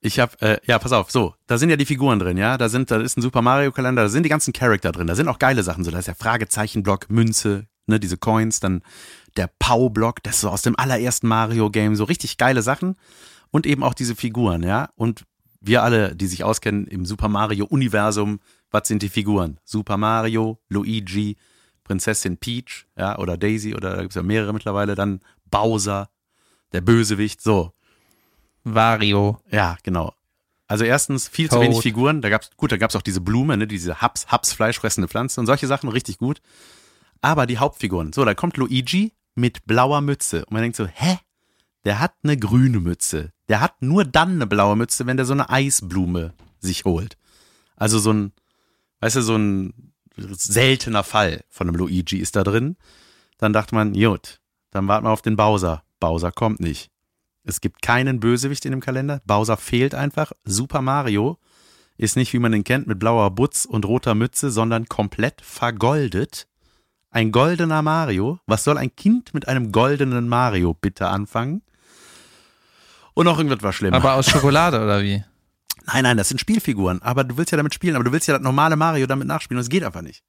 ich 0.00 0.20
habe, 0.20 0.40
äh, 0.40 0.58
ja, 0.64 0.78
pass 0.78 0.92
auf, 0.92 1.10
so, 1.10 1.34
da 1.46 1.58
sind 1.58 1.70
ja 1.70 1.76
die 1.76 1.86
Figuren 1.86 2.18
drin, 2.18 2.36
ja, 2.36 2.56
da 2.56 2.68
sind, 2.68 2.90
da 2.90 3.00
ist 3.00 3.16
ein 3.16 3.22
Super 3.22 3.42
Mario 3.42 3.72
Kalender, 3.72 4.02
da 4.02 4.08
sind 4.08 4.22
die 4.22 4.28
ganzen 4.28 4.52
Charakter 4.52 4.92
drin, 4.92 5.06
da 5.06 5.14
sind 5.14 5.28
auch 5.28 5.38
geile 5.38 5.62
Sachen, 5.62 5.84
so, 5.84 5.90
da 5.90 5.98
ist 5.98 6.08
ja 6.08 6.14
Fragezeichenblock, 6.14 7.10
Münze, 7.10 7.66
ne, 7.86 7.98
diese 7.98 8.16
Coins, 8.16 8.60
dann 8.60 8.82
der 9.36 9.50
Pau-Block, 9.58 10.22
das 10.22 10.36
ist 10.36 10.40
so 10.42 10.50
aus 10.50 10.62
dem 10.62 10.78
allerersten 10.78 11.26
Mario-Game, 11.26 11.96
so 11.96 12.04
richtig 12.04 12.36
geile 12.38 12.62
Sachen 12.62 12.96
und 13.50 13.66
eben 13.66 13.82
auch 13.82 13.94
diese 13.94 14.14
Figuren, 14.14 14.62
ja, 14.62 14.90
und 14.94 15.24
wir 15.60 15.82
alle, 15.82 16.14
die 16.14 16.26
sich 16.28 16.44
auskennen 16.44 16.86
im 16.86 17.04
Super 17.04 17.28
Mario-Universum, 17.28 18.40
was 18.70 18.86
sind 18.86 19.02
die 19.02 19.08
Figuren? 19.08 19.58
Super 19.64 19.96
Mario, 19.96 20.60
Luigi, 20.68 21.36
Prinzessin 21.82 22.36
Peach, 22.36 22.86
ja, 22.96 23.18
oder 23.18 23.36
Daisy, 23.36 23.74
oder 23.74 23.96
da 23.96 24.02
gibt's 24.02 24.14
ja 24.14 24.22
mehrere 24.22 24.52
mittlerweile, 24.52 24.94
dann 24.94 25.20
Bowser, 25.50 26.10
der 26.72 26.82
Bösewicht, 26.82 27.40
so. 27.42 27.72
Wario. 28.64 29.40
Ja, 29.50 29.76
genau. 29.82 30.14
Also 30.66 30.84
erstens 30.84 31.28
viel 31.28 31.48
Toad. 31.48 31.58
zu 31.58 31.64
wenig 31.64 31.82
Figuren. 31.82 32.20
Da 32.20 32.28
gab's 32.28 32.50
gut, 32.56 32.72
da 32.72 32.76
gab's 32.76 32.94
auch 32.94 33.02
diese 33.02 33.20
Blume, 33.20 33.56
ne, 33.56 33.66
diese 33.66 34.00
Haps, 34.02 34.26
Haps 34.26 34.52
fleischfressende 34.52 35.08
Pflanze 35.08 35.40
und 35.40 35.46
solche 35.46 35.66
Sachen 35.66 35.88
richtig 35.88 36.18
gut. 36.18 36.40
Aber 37.22 37.46
die 37.46 37.58
Hauptfiguren. 37.58 38.12
So, 38.12 38.24
da 38.24 38.34
kommt 38.34 38.56
Luigi 38.58 39.12
mit 39.34 39.64
blauer 39.64 40.00
Mütze 40.02 40.44
und 40.44 40.52
man 40.52 40.62
denkt 40.62 40.76
so, 40.76 40.86
hä? 40.86 41.18
Der 41.84 42.00
hat 42.00 42.12
eine 42.22 42.36
grüne 42.36 42.80
Mütze. 42.80 43.32
Der 43.48 43.60
hat 43.60 43.80
nur 43.80 44.04
dann 44.04 44.32
eine 44.32 44.46
blaue 44.46 44.76
Mütze, 44.76 45.06
wenn 45.06 45.16
der 45.16 45.24
so 45.24 45.32
eine 45.32 45.48
Eisblume 45.48 46.34
sich 46.58 46.84
holt. 46.84 47.16
Also 47.76 47.98
so 47.98 48.12
ein, 48.12 48.32
weißt 49.00 49.16
du, 49.16 49.22
so 49.22 49.36
ein 49.36 49.92
seltener 50.16 51.04
Fall 51.04 51.44
von 51.48 51.68
einem 51.68 51.76
Luigi 51.76 52.18
ist 52.18 52.36
da 52.36 52.44
drin. 52.44 52.76
Dann 53.38 53.52
dachte 53.52 53.74
man, 53.74 53.94
gut, 53.94 54.40
dann 54.70 54.88
warten 54.88 55.06
wir 55.06 55.10
auf 55.10 55.22
den 55.22 55.36
Bowser. 55.36 55.82
Bowser 56.00 56.32
kommt 56.32 56.60
nicht. 56.60 56.90
Es 57.44 57.60
gibt 57.60 57.82
keinen 57.82 58.20
Bösewicht 58.20 58.64
in 58.64 58.72
dem 58.72 58.80
Kalender. 58.80 59.20
Bowser 59.24 59.56
fehlt 59.56 59.94
einfach. 59.94 60.32
Super 60.44 60.82
Mario 60.82 61.38
ist 61.96 62.16
nicht, 62.16 62.32
wie 62.32 62.38
man 62.38 62.52
ihn 62.52 62.64
kennt, 62.64 62.86
mit 62.86 62.98
blauer 62.98 63.30
Butz 63.30 63.64
und 63.64 63.84
roter 63.84 64.14
Mütze, 64.14 64.50
sondern 64.50 64.86
komplett 64.86 65.40
vergoldet. 65.40 66.46
Ein 67.10 67.32
goldener 67.32 67.82
Mario. 67.82 68.38
Was 68.46 68.64
soll 68.64 68.78
ein 68.78 68.94
Kind 68.94 69.34
mit 69.34 69.48
einem 69.48 69.72
goldenen 69.72 70.28
Mario 70.28 70.74
bitte 70.74 71.08
anfangen? 71.08 71.62
Und 73.14 73.24
noch 73.24 73.38
irgendwas 73.38 73.62
war 73.62 73.72
schlimm. 73.72 73.94
Aber 73.94 74.14
aus 74.14 74.30
Schokolade 74.30 74.80
oder 74.80 75.02
wie? 75.02 75.24
Nein, 75.86 76.02
nein, 76.04 76.16
das 76.16 76.28
sind 76.28 76.38
Spielfiguren. 76.38 77.02
Aber 77.02 77.24
du 77.24 77.36
willst 77.36 77.50
ja 77.50 77.56
damit 77.56 77.74
spielen, 77.74 77.96
aber 77.96 78.04
du 78.04 78.12
willst 78.12 78.28
ja 78.28 78.34
das 78.34 78.42
normale 78.42 78.76
Mario 78.76 79.06
damit 79.06 79.26
nachspielen 79.26 79.58
und 79.58 79.62
es 79.62 79.70
geht 79.70 79.82
einfach 79.82 80.02
nicht. 80.02 80.22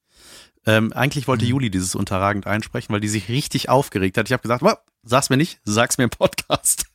Ähm, 0.66 0.94
eigentlich 0.94 1.28
wollte 1.28 1.46
mhm. 1.46 1.52
Juli 1.52 1.72
dieses 1.72 1.96
unterragend 1.96 2.46
einsprechen, 2.46 2.94
weil 2.94 3.00
die 3.00 3.08
sich 3.08 3.30
richtig 3.30 3.70
aufgeregt 3.70 4.18
hat. 4.18 4.28
Ich 4.28 4.34
habe 4.34 4.42
gesagt, 4.42 4.64
sag's 5.04 5.30
mir 5.30 5.38
nicht, 5.38 5.60
sag's 5.64 5.98
mir 5.98 6.06
im 6.06 6.10
Podcast. 6.10 6.86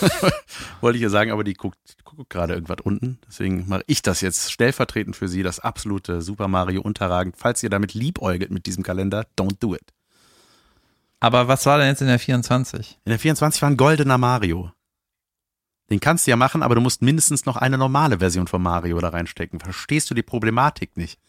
wollte 0.80 0.96
ich 0.96 1.02
ihr 1.02 1.10
sagen, 1.10 1.30
aber 1.32 1.44
die 1.44 1.54
guckt, 1.54 1.78
guckt 2.04 2.30
gerade 2.30 2.54
irgendwas 2.54 2.78
unten. 2.82 3.18
Deswegen 3.26 3.68
mache 3.68 3.84
ich 3.86 4.02
das 4.02 4.20
jetzt 4.20 4.52
stellvertretend 4.52 5.16
für 5.16 5.28
sie, 5.28 5.42
das 5.42 5.60
absolute 5.60 6.22
Super 6.22 6.48
Mario 6.48 6.80
unterragend. 6.82 7.36
Falls 7.36 7.62
ihr 7.62 7.70
damit 7.70 7.94
liebäugelt 7.94 8.50
mit 8.50 8.66
diesem 8.66 8.82
Kalender, 8.82 9.26
don't 9.38 9.58
do 9.60 9.74
it. 9.74 9.92
Aber 11.20 11.48
was 11.48 11.66
war 11.66 11.78
denn 11.78 11.88
jetzt 11.88 12.02
in 12.02 12.08
der 12.08 12.18
24? 12.18 12.98
In 13.04 13.10
der 13.10 13.18
24 13.18 13.62
war 13.62 13.70
ein 13.70 13.76
goldener 13.76 14.18
Mario. 14.18 14.72
Den 15.90 16.00
kannst 16.00 16.26
du 16.26 16.30
ja 16.30 16.36
machen, 16.36 16.62
aber 16.62 16.74
du 16.74 16.80
musst 16.80 17.00
mindestens 17.00 17.46
noch 17.46 17.56
eine 17.56 17.78
normale 17.78 18.18
Version 18.18 18.48
von 18.48 18.60
Mario 18.60 18.98
da 19.00 19.10
reinstecken. 19.10 19.60
Verstehst 19.60 20.10
du 20.10 20.14
die 20.14 20.22
Problematik 20.22 20.96
nicht? 20.96 21.20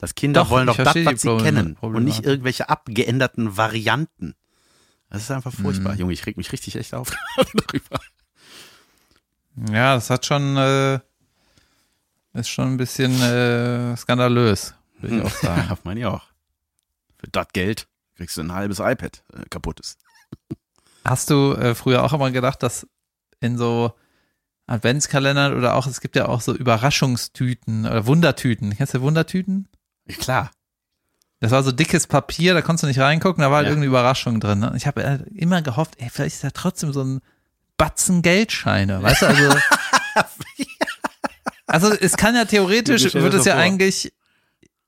Das 0.00 0.14
Kinder 0.14 0.44
doch, 0.44 0.50
wollen 0.50 0.66
doch 0.66 0.78
das, 0.78 0.96
was 0.96 1.20
sie 1.20 1.36
kennen 1.36 1.76
und 1.80 2.04
nicht 2.04 2.24
irgendwelche 2.24 2.70
abgeänderten 2.70 3.58
Varianten. 3.58 4.34
Das 5.10 5.22
ist 5.22 5.30
einfach 5.30 5.52
furchtbar. 5.52 5.92
Mhm. 5.92 6.00
Junge, 6.00 6.12
ich 6.14 6.24
reg 6.24 6.38
mich 6.38 6.52
richtig 6.52 6.76
echt 6.76 6.94
auf 6.94 7.12
darüber. 7.36 8.00
Ja, 9.70 9.94
das 9.94 10.08
hat 10.08 10.24
schon, 10.24 10.56
äh, 10.56 11.00
ist 12.32 12.48
schon 12.48 12.68
ein 12.68 12.76
bisschen 12.78 13.20
äh, 13.20 13.94
skandalös, 13.96 14.74
würde 15.00 15.18
ich 15.18 15.22
auch 15.22 15.30
sagen. 15.42 15.66
Ja, 15.68 15.78
meine 15.82 16.00
ich 16.00 16.06
auch. 16.06 16.22
Für 17.18 17.26
das 17.30 17.48
Geld 17.52 17.88
kriegst 18.14 18.38
du 18.38 18.42
ein 18.42 18.54
halbes 18.54 18.78
iPad 18.78 19.22
äh, 19.34 19.42
kaputtes. 19.50 19.98
Hast 21.04 21.28
du 21.28 21.52
äh, 21.54 21.74
früher 21.74 22.04
auch 22.04 22.12
immer 22.14 22.30
gedacht, 22.30 22.62
dass 22.62 22.86
in 23.40 23.58
so 23.58 23.92
Adventskalendern 24.66 25.54
oder 25.58 25.74
auch, 25.74 25.86
es 25.86 26.00
gibt 26.00 26.16
ja 26.16 26.28
auch 26.28 26.40
so 26.40 26.54
Überraschungstüten 26.54 27.84
oder 27.84 28.06
Wundertüten. 28.06 28.74
Kennst 28.76 28.94
du 28.94 29.00
Wundertüten? 29.02 29.68
Ja, 30.18 30.22
klar. 30.22 30.50
Das 31.40 31.52
war 31.52 31.62
so 31.62 31.72
dickes 31.72 32.06
Papier, 32.06 32.52
da 32.52 32.60
konntest 32.60 32.82
du 32.82 32.86
nicht 32.86 33.00
reingucken, 33.00 33.40
da 33.40 33.50
war 33.50 33.58
halt 33.58 33.66
ja. 33.66 33.70
irgendeine 33.70 33.88
Überraschung 33.88 34.40
drin. 34.40 34.58
Ne? 34.58 34.74
Ich 34.76 34.86
habe 34.86 35.02
halt 35.02 35.26
immer 35.28 35.62
gehofft, 35.62 35.94
ey, 35.98 36.10
vielleicht 36.10 36.36
ist 36.36 36.44
da 36.44 36.50
trotzdem 36.50 36.92
so 36.92 37.02
ein 37.02 37.20
Batzen 37.78 38.20
Geldscheine, 38.20 39.02
weißt 39.02 39.22
du, 39.22 39.26
also. 39.26 39.56
also 41.66 41.92
es 41.94 42.18
kann 42.18 42.34
ja 42.34 42.44
theoretisch, 42.44 43.14
wird 43.14 43.32
es 43.32 43.46
ja 43.46 43.54
vor. 43.54 43.62
eigentlich, 43.62 44.12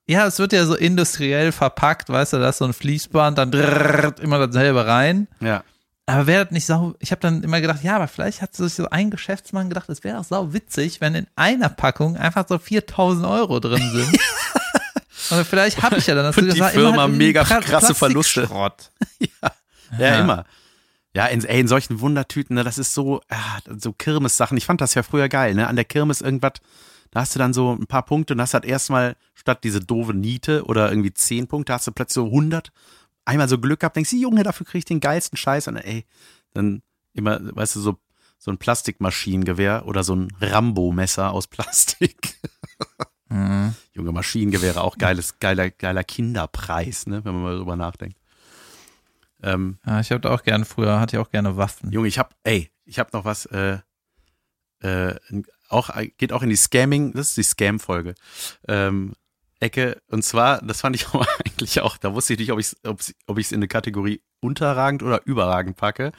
ja, 0.05 0.27
es 0.27 0.37
wird 0.37 0.53
ja 0.53 0.65
so 0.65 0.75
industriell 0.75 1.51
verpackt, 1.51 2.09
weißt 2.09 2.33
du, 2.33 2.37
da 2.37 2.49
ist 2.49 2.59
so 2.59 2.65
ein 2.65 2.73
Fließband, 2.73 3.39
dann 3.39 3.49
drrrt, 3.49 4.19
immer 4.19 4.45
dasselbe 4.45 4.85
rein. 4.85 5.27
Ja. 5.39 5.63
Aber 6.05 6.27
wäre 6.27 6.45
das 6.45 6.51
nicht 6.51 6.67
sau, 6.67 6.93
ich 6.99 7.09
habe 7.09 7.21
dann 7.21 7.41
immer 7.41 7.61
gedacht, 7.61 7.81
ja, 7.81 7.95
aber 7.95 8.07
vielleicht 8.07 8.43
hat 8.43 8.55
sich 8.55 8.75
so 8.75 8.87
ein 8.89 9.09
Geschäftsmann 9.09 9.69
gedacht, 9.69 9.89
es 9.89 10.03
wäre 10.03 10.19
auch 10.19 10.23
sau 10.23 10.53
witzig, 10.53 11.01
wenn 11.01 11.15
in 11.15 11.27
einer 11.35 11.69
Packung 11.69 12.15
einfach 12.15 12.45
so 12.47 12.59
4000 12.59 13.25
Euro 13.25 13.59
drin 13.59 13.89
sind. 13.91 14.19
Und 15.37 15.47
vielleicht 15.47 15.81
habe 15.81 15.97
ich 15.97 16.07
ja 16.07 16.15
dann 16.15 16.25
das 16.25 16.37
Und 16.37 16.53
die 16.53 16.61
Firma 16.61 17.07
mega 17.07 17.43
krasse 17.43 17.93
Verluste. 17.93 18.47
ja. 19.19 19.27
ja, 19.39 19.99
ja, 19.99 20.19
immer. 20.19 20.45
Ja, 21.15 21.27
in, 21.27 21.43
ey, 21.45 21.59
in 21.59 21.67
solchen 21.67 21.99
Wundertüten, 21.99 22.55
ne, 22.55 22.63
das 22.63 22.77
ist 22.77 22.93
so, 22.93 23.21
ja, 23.29 23.59
so 23.77 23.93
Kirmes-Sachen. 23.93 24.57
Ich 24.57 24.65
fand 24.65 24.81
das 24.81 24.95
ja 24.95 25.03
früher 25.03 25.29
geil, 25.29 25.53
ne? 25.53 25.67
An 25.67 25.75
der 25.75 25.85
Kirmes 25.85 26.21
irgendwas, 26.21 26.53
da 27.11 27.21
hast 27.21 27.35
du 27.35 27.39
dann 27.39 27.53
so 27.53 27.73
ein 27.73 27.85
paar 27.85 28.03
Punkte 28.03 28.33
und 28.33 28.41
hast 28.41 28.55
halt 28.55 28.65
erstmal 28.65 29.15
statt 29.35 29.63
diese 29.63 29.79
doofe 29.79 30.15
Niete 30.15 30.65
oder 30.65 30.89
irgendwie 30.89 31.13
zehn 31.13 31.47
Punkte, 31.47 31.73
hast 31.73 31.85
du 31.85 31.91
plötzlich 31.91 32.15
so 32.15 32.25
100. 32.25 32.71
Einmal 33.25 33.47
so 33.47 33.59
Glück 33.59 33.81
gehabt, 33.81 33.95
denkst 33.95 34.09
du, 34.09 34.17
Junge, 34.17 34.41
dafür 34.41 34.65
krieg 34.65 34.79
ich 34.79 34.85
den 34.85 34.99
geilsten 34.99 35.37
Scheiß. 35.37 35.67
Und 35.67 35.77
ey, 35.77 36.05
dann 36.53 36.81
immer, 37.13 37.39
weißt 37.55 37.75
du, 37.75 37.81
so, 37.81 37.99
so 38.39 38.49
ein 38.49 38.57
Plastikmaschinengewehr 38.57 39.83
oder 39.85 40.03
so 40.03 40.15
ein 40.15 40.29
Rambo-Messer 40.41 41.31
aus 41.31 41.45
Plastik. 41.45 42.35
Mhm. 43.33 43.73
Junge 43.93 44.11
Maschinengewehre, 44.11 44.81
auch 44.81 44.99
geiles, 44.99 45.39
geiler, 45.39 45.71
geiler 45.71 46.03
Kinderpreis, 46.03 47.07
ne, 47.07 47.25
wenn 47.25 47.33
man 47.33 47.41
mal 47.41 47.57
drüber 47.57 47.75
nachdenkt. 47.75 48.19
Ähm, 49.41 49.79
ja, 49.87 49.99
ich 50.01 50.11
habe 50.11 50.29
auch 50.29 50.43
gerne 50.43 50.65
früher, 50.65 50.99
hatte 50.99 51.15
ich 51.15 51.19
auch 51.19 51.31
gerne 51.31 51.57
Waffen. 51.57 51.91
Junge, 51.91 52.07
ich 52.07 52.19
hab, 52.19 52.35
ey, 52.43 52.69
ich 52.85 52.99
hab 52.99 53.11
noch 53.11 53.25
was, 53.25 53.47
äh, 53.47 53.79
äh, 54.81 55.15
auch, 55.67 55.89
geht 56.17 56.31
auch 56.31 56.43
in 56.43 56.49
die 56.49 56.55
Scamming, 56.55 57.13
das 57.13 57.29
ist 57.29 57.37
die 57.37 57.43
Scam-Folge, 57.43 58.13
ähm, 58.67 59.13
Ecke. 59.59 59.99
Und 60.09 60.23
zwar, 60.23 60.61
das 60.61 60.81
fand 60.81 60.95
ich 60.95 61.07
auch 61.13 61.25
eigentlich 61.43 61.81
auch, 61.81 61.97
da 61.97 62.13
wusste 62.13 62.33
ich 62.33 62.39
nicht, 62.39 62.51
ob 62.51 62.59
ich 62.59 62.67
es 62.67 62.85
ob, 62.85 63.01
ob 63.25 63.39
ich's 63.39 63.51
in 63.51 63.57
eine 63.57 63.67
Kategorie 63.67 64.21
unterragend 64.41 65.01
oder 65.01 65.25
überragend 65.25 65.75
packe 65.75 66.11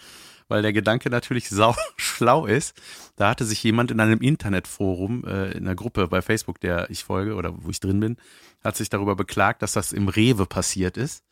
weil 0.49 0.63
der 0.63 0.73
Gedanke 0.73 1.11
natürlich 1.11 1.49
sau 1.51 1.75
schlau 1.97 2.47
ist. 2.47 2.81
Da 3.17 3.31
hatte 3.31 3.45
sich 3.45 3.63
jemand 3.63 3.91
in 3.91 4.01
einem 4.01 4.21
Internetforum, 4.21 5.25
äh, 5.25 5.53
in 5.53 5.65
einer 5.65 5.75
Gruppe 5.75 6.09
bei 6.09 6.23
Facebook, 6.23 6.61
der 6.61 6.91
ich 6.91 7.05
folge 7.05 7.35
oder 7.35 7.53
wo 7.63 7.71
ich 7.71 7.81
drin 7.81 8.01
bin, 8.01 8.17
hat 8.63 8.77
sich 8.77 8.89
darüber 8.89 9.17
beklagt, 9.17 9.63
dass 9.63 9.73
das 9.73 9.93
im 9.93 10.09
Rewe 10.09 10.47
passiert 10.47 10.97
ist. 10.97 11.25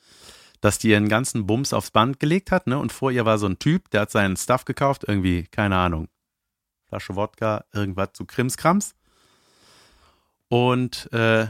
Dass 0.60 0.78
die 0.78 0.90
ihren 0.90 1.08
ganzen 1.08 1.46
Bums 1.46 1.72
aufs 1.72 1.90
Band 1.90 2.20
gelegt 2.20 2.52
hat, 2.52 2.68
ne? 2.68 2.78
Und 2.78 2.92
vor 2.92 3.10
ihr 3.10 3.24
war 3.24 3.38
so 3.38 3.46
ein 3.46 3.58
Typ, 3.58 3.90
der 3.90 4.02
hat 4.02 4.12
seinen 4.12 4.36
Stuff 4.36 4.64
gekauft, 4.64 5.04
irgendwie, 5.06 5.44
keine 5.44 5.76
Ahnung, 5.76 6.08
Flasche 6.86 7.16
Wodka, 7.16 7.64
irgendwas 7.72 8.10
zu 8.12 8.26
Krimskrams. 8.26 8.94
Und 10.48 11.12
äh, 11.12 11.48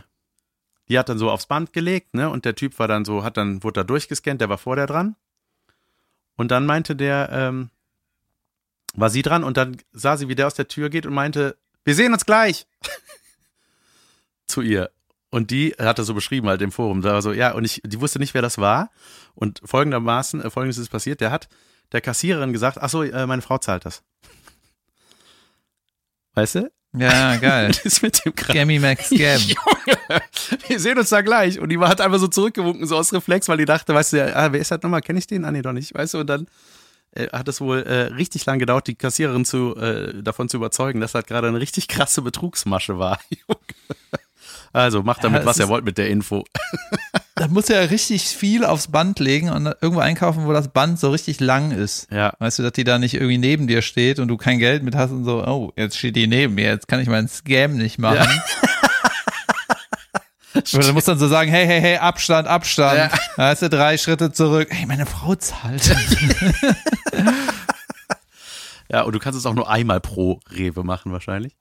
die 0.89 0.99
hat 0.99 1.09
dann 1.09 1.19
so 1.19 1.31
aufs 1.31 1.47
Band 1.47 1.73
gelegt, 1.73 2.15
ne? 2.15 2.31
Und 2.31 2.45
der 2.45 2.55
Typ 2.55 2.79
war 2.79 2.89
dann 2.89 3.05
so, 3.05 3.23
hat 3.23 3.37
dann, 3.37 3.63
wurde 3.63 3.81
da 3.81 3.85
durchgescannt, 3.85 4.41
der 4.41 4.49
war 4.49 4.59
vor 4.59 4.77
der 4.77 4.87
dran. 4.87 5.17
Und 6.43 6.49
dann 6.49 6.67
meinte 6.67 6.97
der, 6.97 7.29
ähm, 7.31 7.71
war 8.95 9.11
sie 9.11 9.23
dran 9.23 9.45
und 9.45 9.57
dann 9.57 9.77
sah 9.93 10.17
sie, 10.17 10.27
wie 10.27 10.35
der 10.35 10.49
aus 10.49 10.55
der 10.55 10.67
Tür 10.67 10.91
geht 10.91 11.07
und 11.07 11.15
meinte, 11.15 11.57
wir 11.85 11.95
sehen 11.95 12.13
uns 12.13 12.27
gleich. 12.27 12.67
Zu 14.49 14.61
ihr. 14.61 14.91
Und 15.31 15.53
die 15.53 15.71
hat 15.79 16.01
er 16.01 16.05
so 16.05 16.15
beschrieben 16.15 16.49
halt 16.49 16.61
im 16.61 16.73
Forum. 16.73 17.01
Da 17.01 17.13
war 17.13 17.23
so, 17.23 17.33
ja, 17.33 17.53
und 17.53 17.65
ich, 17.65 17.81
die 17.85 18.01
wusste 18.01 18.19
nicht, 18.19 18.35
wer 18.35 18.43
das 18.43 18.59
war. 18.59 18.91
Und 19.37 19.61
folgendermaßen, 19.65 20.43
äh, 20.43 20.51
folgendes 20.51 20.79
ist 20.79 20.89
passiert, 20.89 21.21
der 21.21 21.31
hat 21.31 21.49
der 21.93 22.01
Kassiererin 22.01 22.53
gesagt, 22.53 22.79
ach 22.81 22.91
so, 22.91 23.05
äh, 23.05 23.25
meine 23.29 23.43
Frau 23.43 23.59
zahlt 23.59 23.87
das. 23.87 24.03
Weißt 26.35 26.57
du? 26.57 26.73
Ja, 26.95 27.37
geil. 27.37 27.69
das 27.69 27.85
ist 27.85 28.03
mit 28.03 28.25
dem 28.25 28.35
Scammy 28.37 28.79
Max 28.79 29.07
Scam. 29.07 29.41
wir 30.69 30.81
sehen 30.81 30.99
uns 30.99 31.09
da 31.09 31.23
gleich. 31.23 31.59
Und 31.59 31.71
die 31.71 31.79
hat 31.79 32.01
einfach 32.01 32.19
so 32.19 32.29
zurückgewunken, 32.29 32.87
so 32.87 32.97
aus 32.97 33.13
Reflex, 33.13 33.49
weil 33.49 33.59
die 33.59 33.65
dachte, 33.65 33.95
weißt 33.95 34.13
du, 34.13 34.37
ah, 34.37 34.53
wer 34.53 34.61
ist 34.61 34.71
das 34.71 34.83
nochmal? 34.83 35.01
Kenne 35.01 35.19
ich 35.19 35.27
den? 35.27 35.45
Ah, 35.45 35.51
nee, 35.51 35.63
doch 35.63 35.73
nicht. 35.73 35.95
Weißt 35.95 36.15
du, 36.15 36.19
und 36.21 36.27
dann 36.27 36.47
äh, 37.13 37.29
hat 37.29 37.49
es 37.49 37.61
wohl 37.61 37.83
äh, 37.83 38.13
richtig 38.15 38.45
lang 38.47 38.59
gedauert, 38.59 38.87
die 38.87 38.95
Kassiererin 38.95 39.45
zu, 39.45 39.75
äh, 39.77 40.23
davon 40.23 40.49
zu 40.49 40.59
überzeugen, 40.59 41.01
dass 41.01 41.13
das 41.13 41.25
gerade 41.25 41.49
eine 41.49 41.61
richtig 41.61 41.89
krasse 41.89 42.23
Betrugsmasche 42.23 42.99
war. 42.99 43.19
Also 44.75 45.03
macht 45.03 45.23
damit, 45.23 45.43
ja, 45.43 45.47
was 45.47 45.59
ihr 45.59 45.69
wollt 45.69 45.85
mit 45.85 45.99
der 45.99 46.09
Info. 46.09 46.45
Da 47.35 47.49
muss 47.49 47.71
er 47.71 47.83
ja 47.83 47.89
richtig 47.89 48.25
viel 48.25 48.65
aufs 48.65 48.89
Band 48.89 49.19
legen 49.19 49.49
und 49.49 49.67
irgendwo 49.81 50.01
einkaufen, 50.01 50.47
wo 50.47 50.53
das 50.53 50.69
Band 50.69 51.01
so 51.01 51.11
richtig 51.11 51.41
lang 51.41 51.71
ist. 51.71 52.11
Ja. 52.11 52.35
Weißt 52.39 52.59
du, 52.59 52.63
dass 52.63 52.73
die 52.73 52.85
da 52.85 52.99
nicht 52.99 53.15
irgendwie 53.15 53.39
neben 53.39 53.67
dir 53.67 53.81
steht 53.81 54.19
und 54.19 54.29
du 54.29 54.37
kein 54.37 54.59
Geld 54.59 54.83
mit 54.83 54.95
hast 54.95 55.11
und 55.13 55.25
so, 55.25 55.45
oh, 55.47 55.73
jetzt 55.77 55.97
steht 55.97 56.17
die 56.17 56.27
neben 56.27 56.55
mir, 56.55 56.67
jetzt 56.67 56.89
kann 56.89 57.01
ich 57.01 57.09
meinen 57.09 57.29
Scam 57.29 57.77
nicht 57.77 57.99
machen. 57.99 58.29
Ja. 58.29 58.45
Oder 60.75 60.87
du 60.87 60.93
musst 60.93 61.09
dann 61.09 61.19
so 61.19 61.29
sagen, 61.29 61.51
hey, 61.51 61.67
hey, 61.67 61.81
hey, 61.81 61.97
Abstand, 61.97 62.47
Abstand. 62.47 62.99
Ja. 62.99 63.11
Da 63.37 63.49
hast 63.49 63.63
du 63.63 63.71
drei 63.71 63.97
Schritte 63.97 64.33
zurück. 64.33 64.69
Hey, 64.71 64.85
meine 64.87 65.07
Frau 65.07 65.35
zahlt. 65.35 65.83
ja, 68.91 69.03
und 69.03 69.15
du 69.15 69.19
kannst 69.19 69.39
es 69.39 69.47
auch 69.47 69.55
nur 69.55 69.71
einmal 69.71 70.01
pro 70.01 70.41
Rewe 70.51 70.85
machen 70.85 71.13
wahrscheinlich. 71.13 71.57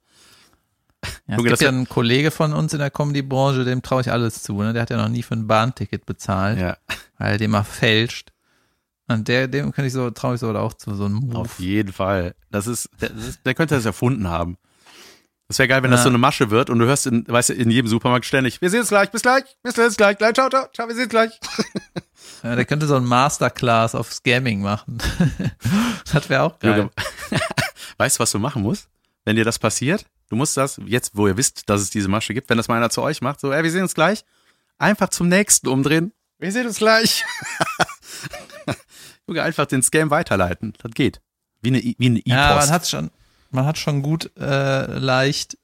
Ja, 1.28 1.38
es 1.38 1.44
gibt 1.44 1.62
ja 1.62 1.70
einen 1.70 1.88
Kollege 1.88 2.32
von 2.32 2.54
uns 2.54 2.74
in 2.74 2.80
der 2.80 2.92
Comedy-Branche, 2.92 3.64
dem 3.64 3.82
traue 3.82 4.02
ich 4.02 4.12
alles 4.12 4.44
zu. 4.44 4.62
Ne? 4.62 4.74
Der 4.74 4.82
hat 4.82 4.90
ja 4.90 4.98
noch 4.98 5.10
nie 5.10 5.24
für 5.24 5.36
ein 5.36 5.48
Bahnticket 5.48 6.06
bezahlt, 6.06 6.60
ja. 6.60 6.78
weil 7.18 7.34
er 7.34 7.38
den 7.38 7.52
mal 7.52 7.64
fälscht. 7.64 8.32
Und 9.08 9.28
der, 9.28 9.48
dem 9.48 9.72
kann 9.72 9.86
ich 9.86 9.94
so, 9.94 10.10
traue 10.12 10.36
ich 10.36 10.40
so 10.40 10.54
auch 10.56 10.74
zu 10.74 10.94
so 10.96 11.06
einem 11.06 11.16
Move. 11.16 11.40
Auf 11.40 11.60
jeden 11.60 11.92
Fall. 11.92 12.36
Das 12.50 12.68
ist, 12.68 12.90
der, 13.02 13.10
das 13.10 13.28
ist, 13.28 13.46
der 13.46 13.54
könnte 13.54 13.76
das 13.76 13.86
erfunden 13.86 14.30
haben. 14.30 14.58
Das 15.48 15.60
wäre 15.60 15.68
geil, 15.68 15.84
wenn 15.84 15.92
ja. 15.92 15.98
das 15.98 16.04
so 16.04 16.10
eine 16.10 16.18
Masche 16.18 16.50
wird 16.50 16.70
und 16.70 16.80
du 16.80 16.86
hörst 16.86 17.08
in, 17.08 17.26
weißt 17.28 17.50
du, 17.50 17.54
in 17.54 17.70
jedem 17.70 17.90
Supermarkt 17.90 18.26
ständig, 18.26 18.62
wir 18.62 18.70
sehen 18.70 18.80
uns 18.80 18.90
gleich, 18.90 19.12
bis 19.12 19.22
gleich, 19.22 19.44
bis 19.62 19.74
gleich, 19.74 19.98
gleich, 19.98 20.18
gleich, 20.18 20.34
ciao, 20.34 20.50
ciao, 20.50 20.68
ciao, 20.74 20.88
wir 20.88 20.96
sehen 20.96 21.04
uns 21.04 21.12
gleich. 21.12 21.40
Ja, 22.44 22.56
der 22.56 22.66
könnte 22.66 22.88
so 22.88 22.96
ein 22.96 23.06
Masterclass 23.06 23.94
auf 23.94 24.12
Scamming 24.12 24.62
machen. 24.62 24.98
das 26.12 26.30
wäre 26.30 26.44
auch 26.44 26.60
geil. 26.60 26.90
Weißt 27.98 28.18
du, 28.18 28.20
was 28.22 28.32
du 28.32 28.40
machen 28.40 28.64
musst? 28.64 28.88
Wenn 29.26 29.36
dir 29.36 29.46
das 29.46 29.60
passiert, 29.60 30.06
Du 30.32 30.38
musst 30.38 30.56
das, 30.56 30.80
jetzt 30.86 31.18
wo 31.18 31.28
ihr 31.28 31.36
wisst, 31.36 31.70
dass 31.70 31.82
es 31.82 31.90
diese 31.90 32.08
Masche 32.08 32.34
gibt, 32.34 32.50
wenn 32.50 32.56
das 32.56 32.70
mal 32.70 32.78
einer 32.78 32.90
zu 32.90 33.02
euch 33.02 33.20
macht, 33.20 33.42
so, 33.42 33.52
ey, 33.52 33.64
wir 33.64 33.70
sehen 33.70 33.82
uns 33.82 33.94
gleich, 33.94 34.24
einfach 34.78 35.10
zum 35.10 35.28
nächsten 35.28 35.68
umdrehen. 35.68 36.14
Wir 36.40 36.54
sehen 36.54 36.68
uns 36.68 36.78
gleich. 36.78 37.26
Junge, 39.28 39.44
einfach 39.44 39.66
den 39.66 39.84
Scam 39.84 40.10
weiterleiten. 40.10 40.72
Das 40.82 40.94
geht. 40.94 41.20
Wie 41.62 41.68
eine, 41.68 41.80
wie 41.82 41.96
eine 42.00 42.20
E-Post. 42.20 42.28
Ja, 42.30 42.56
man 42.56 42.70
hat 42.70 42.88
schon, 42.88 43.12
man 43.50 43.66
hat 43.66 43.78
schon 43.78 44.02
gut 44.04 44.32
äh, 44.40 44.98
leicht, 45.00 45.58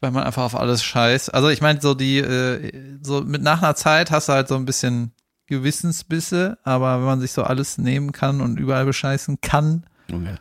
weil 0.00 0.10
man 0.10 0.24
einfach 0.24 0.42
auf 0.42 0.56
alles 0.56 0.84
scheißt. 0.84 1.32
Also 1.32 1.48
ich 1.48 1.62
meine, 1.62 1.80
so 1.80 1.94
die, 1.94 2.18
äh, 2.18 2.98
so 3.00 3.22
mit 3.22 3.40
nach 3.40 3.62
einer 3.62 3.76
Zeit 3.76 4.10
hast 4.10 4.28
du 4.28 4.34
halt 4.34 4.46
so 4.46 4.56
ein 4.56 4.66
bisschen 4.66 5.14
Gewissensbisse, 5.46 6.58
aber 6.64 6.98
wenn 6.98 7.06
man 7.06 7.20
sich 7.22 7.32
so 7.32 7.44
alles 7.44 7.78
nehmen 7.78 8.12
kann 8.12 8.42
und 8.42 8.60
überall 8.60 8.84
bescheißen 8.84 9.40
kann, 9.40 9.86
Junge 10.08 10.38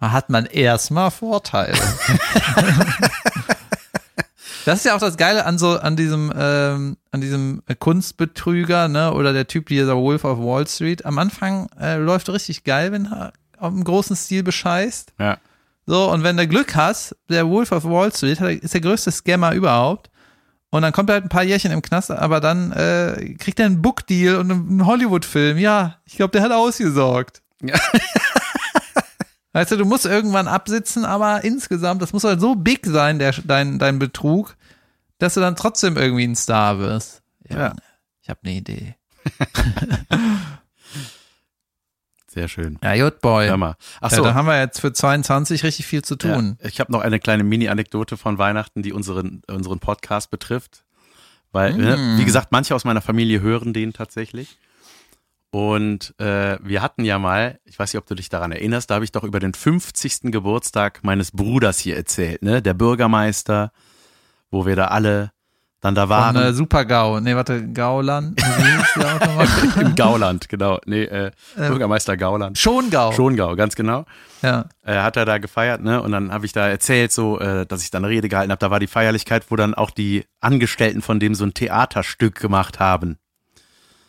hat 0.00 0.30
man 0.30 0.46
erstmal 0.46 1.10
Vorteile. 1.10 1.76
das 4.64 4.78
ist 4.78 4.84
ja 4.84 4.94
auch 4.94 5.00
das 5.00 5.16
Geile 5.16 5.44
an 5.44 5.58
so 5.58 5.78
an 5.78 5.96
diesem 5.96 6.32
ähm, 6.36 6.96
an 7.10 7.20
diesem 7.20 7.62
Kunstbetrüger, 7.78 8.88
ne, 8.88 9.12
oder 9.12 9.32
der 9.32 9.46
Typ 9.46 9.68
dieser 9.68 9.96
Wolf 9.96 10.24
of 10.24 10.38
Wall 10.38 10.66
Street. 10.66 11.04
Am 11.04 11.18
Anfang 11.18 11.68
äh, 11.78 11.96
läuft 11.96 12.28
richtig 12.30 12.64
geil, 12.64 12.92
wenn 12.92 13.06
er 13.06 13.32
auf 13.58 13.72
einem 13.72 13.84
großen 13.84 14.16
Stil 14.16 14.42
bescheißt. 14.42 15.12
Ja. 15.18 15.38
So, 15.86 16.10
und 16.10 16.22
wenn 16.22 16.36
du 16.36 16.46
Glück 16.46 16.76
hast, 16.76 17.16
der 17.28 17.48
Wolf 17.48 17.72
of 17.72 17.84
Wall 17.84 18.12
Street 18.12 18.40
ist 18.40 18.74
der 18.74 18.80
größte 18.80 19.10
Scammer 19.10 19.52
überhaupt. 19.52 20.10
Und 20.70 20.82
dann 20.82 20.92
kommt 20.92 21.10
er 21.10 21.14
halt 21.14 21.24
ein 21.24 21.30
paar 21.30 21.42
Jährchen 21.42 21.72
im 21.72 21.82
Knast, 21.82 22.12
aber 22.12 22.40
dann 22.40 22.70
äh, 22.72 23.34
kriegt 23.38 23.58
er 23.58 23.66
einen 23.66 23.82
Bookdeal 23.82 24.36
und 24.36 24.52
einen 24.52 24.86
Hollywood-Film. 24.86 25.58
Ja, 25.58 25.96
ich 26.04 26.14
glaube, 26.14 26.30
der 26.30 26.42
hat 26.42 26.52
ausgesorgt. 26.52 27.42
Ja. 27.60 27.74
Weißt 29.52 29.72
du, 29.72 29.76
du 29.76 29.84
musst 29.84 30.06
irgendwann 30.06 30.46
absitzen, 30.46 31.04
aber 31.04 31.42
insgesamt, 31.42 32.00
das 32.02 32.12
muss 32.12 32.24
halt 32.24 32.40
so 32.40 32.54
big 32.54 32.86
sein, 32.86 33.18
der, 33.18 33.32
dein, 33.44 33.78
dein 33.78 33.98
Betrug, 33.98 34.56
dass 35.18 35.34
du 35.34 35.40
dann 35.40 35.56
trotzdem 35.56 35.96
irgendwie 35.96 36.24
ein 36.24 36.36
Star 36.36 36.78
wirst. 36.78 37.22
Ja. 37.48 37.58
ja. 37.58 37.74
Ich 38.22 38.30
habe 38.30 38.40
eine 38.44 38.54
Idee. 38.54 38.94
Sehr 42.28 42.46
schön. 42.46 42.78
Ja, 42.80 42.94
gut, 43.02 43.20
boy. 43.20 43.48
Hör 43.48 43.56
mal. 43.56 43.74
Ach 44.00 44.10
so. 44.10 44.18
Ja, 44.18 44.22
da 44.22 44.34
haben 44.34 44.46
wir 44.46 44.60
jetzt 44.60 44.80
für 44.80 44.92
22 44.92 45.64
richtig 45.64 45.86
viel 45.86 46.02
zu 46.02 46.14
tun. 46.14 46.56
Ja, 46.60 46.68
ich 46.68 46.78
habe 46.78 46.92
noch 46.92 47.00
eine 47.00 47.18
kleine 47.18 47.42
Mini-Anekdote 47.42 48.16
von 48.16 48.38
Weihnachten, 48.38 48.82
die 48.82 48.92
unseren, 48.92 49.42
unseren 49.48 49.80
Podcast 49.80 50.30
betrifft. 50.30 50.84
Weil, 51.50 51.72
mm. 51.72 51.78
ne, 51.78 52.14
wie 52.18 52.24
gesagt, 52.24 52.52
manche 52.52 52.76
aus 52.76 52.84
meiner 52.84 53.00
Familie 53.00 53.40
hören 53.40 53.72
den 53.72 53.92
tatsächlich. 53.92 54.58
Und 55.50 56.14
äh, 56.20 56.58
wir 56.62 56.80
hatten 56.80 57.04
ja 57.04 57.18
mal, 57.18 57.58
ich 57.64 57.78
weiß 57.78 57.92
nicht, 57.92 57.98
ob 57.98 58.06
du 58.06 58.14
dich 58.14 58.28
daran 58.28 58.52
erinnerst, 58.52 58.90
da 58.90 58.94
habe 58.94 59.04
ich 59.04 59.10
doch 59.10 59.24
über 59.24 59.40
den 59.40 59.52
50. 59.52 60.30
Geburtstag 60.30 61.00
meines 61.02 61.32
Bruders 61.32 61.78
hier 61.78 61.96
erzählt, 61.96 62.42
ne? 62.42 62.62
Der 62.62 62.74
Bürgermeister, 62.74 63.72
wo 64.50 64.64
wir 64.64 64.76
da 64.76 64.86
alle 64.86 65.32
dann 65.80 65.94
da 65.94 66.08
waren. 66.08 66.36
Von, 66.36 66.44
äh, 66.44 66.52
Super-GAU, 66.52 67.20
nee, 67.20 67.34
warte, 67.34 67.66
Gauland? 67.72 68.40
Im 69.80 69.94
Gauland, 69.94 70.48
genau. 70.48 70.78
Nee, 70.84 71.04
äh, 71.04 71.26
äh, 71.56 71.68
Bürgermeister 71.68 72.16
Gauland. 72.16 72.58
Schongau. 72.58 73.12
Schongau, 73.12 73.56
ganz 73.56 73.74
genau. 73.74 74.04
Ja. 74.42 74.66
Äh, 74.84 74.98
hat 74.98 75.16
er 75.16 75.24
da 75.24 75.38
gefeiert, 75.38 75.82
ne? 75.82 76.02
Und 76.02 76.12
dann 76.12 76.32
habe 76.32 76.46
ich 76.46 76.52
da 76.52 76.68
erzählt, 76.68 77.12
so, 77.12 77.40
äh, 77.40 77.66
dass 77.66 77.82
ich 77.82 77.90
da 77.90 77.98
eine 77.98 78.08
Rede 78.08 78.28
gehalten 78.28 78.52
habe. 78.52 78.60
Da 78.60 78.70
war 78.70 78.78
die 78.78 78.86
Feierlichkeit, 78.86 79.50
wo 79.50 79.56
dann 79.56 79.74
auch 79.74 79.90
die 79.90 80.26
Angestellten 80.40 81.02
von 81.02 81.18
dem 81.18 81.34
so 81.34 81.44
ein 81.44 81.54
Theaterstück 81.54 82.38
gemacht 82.38 82.78
haben. 82.78 83.16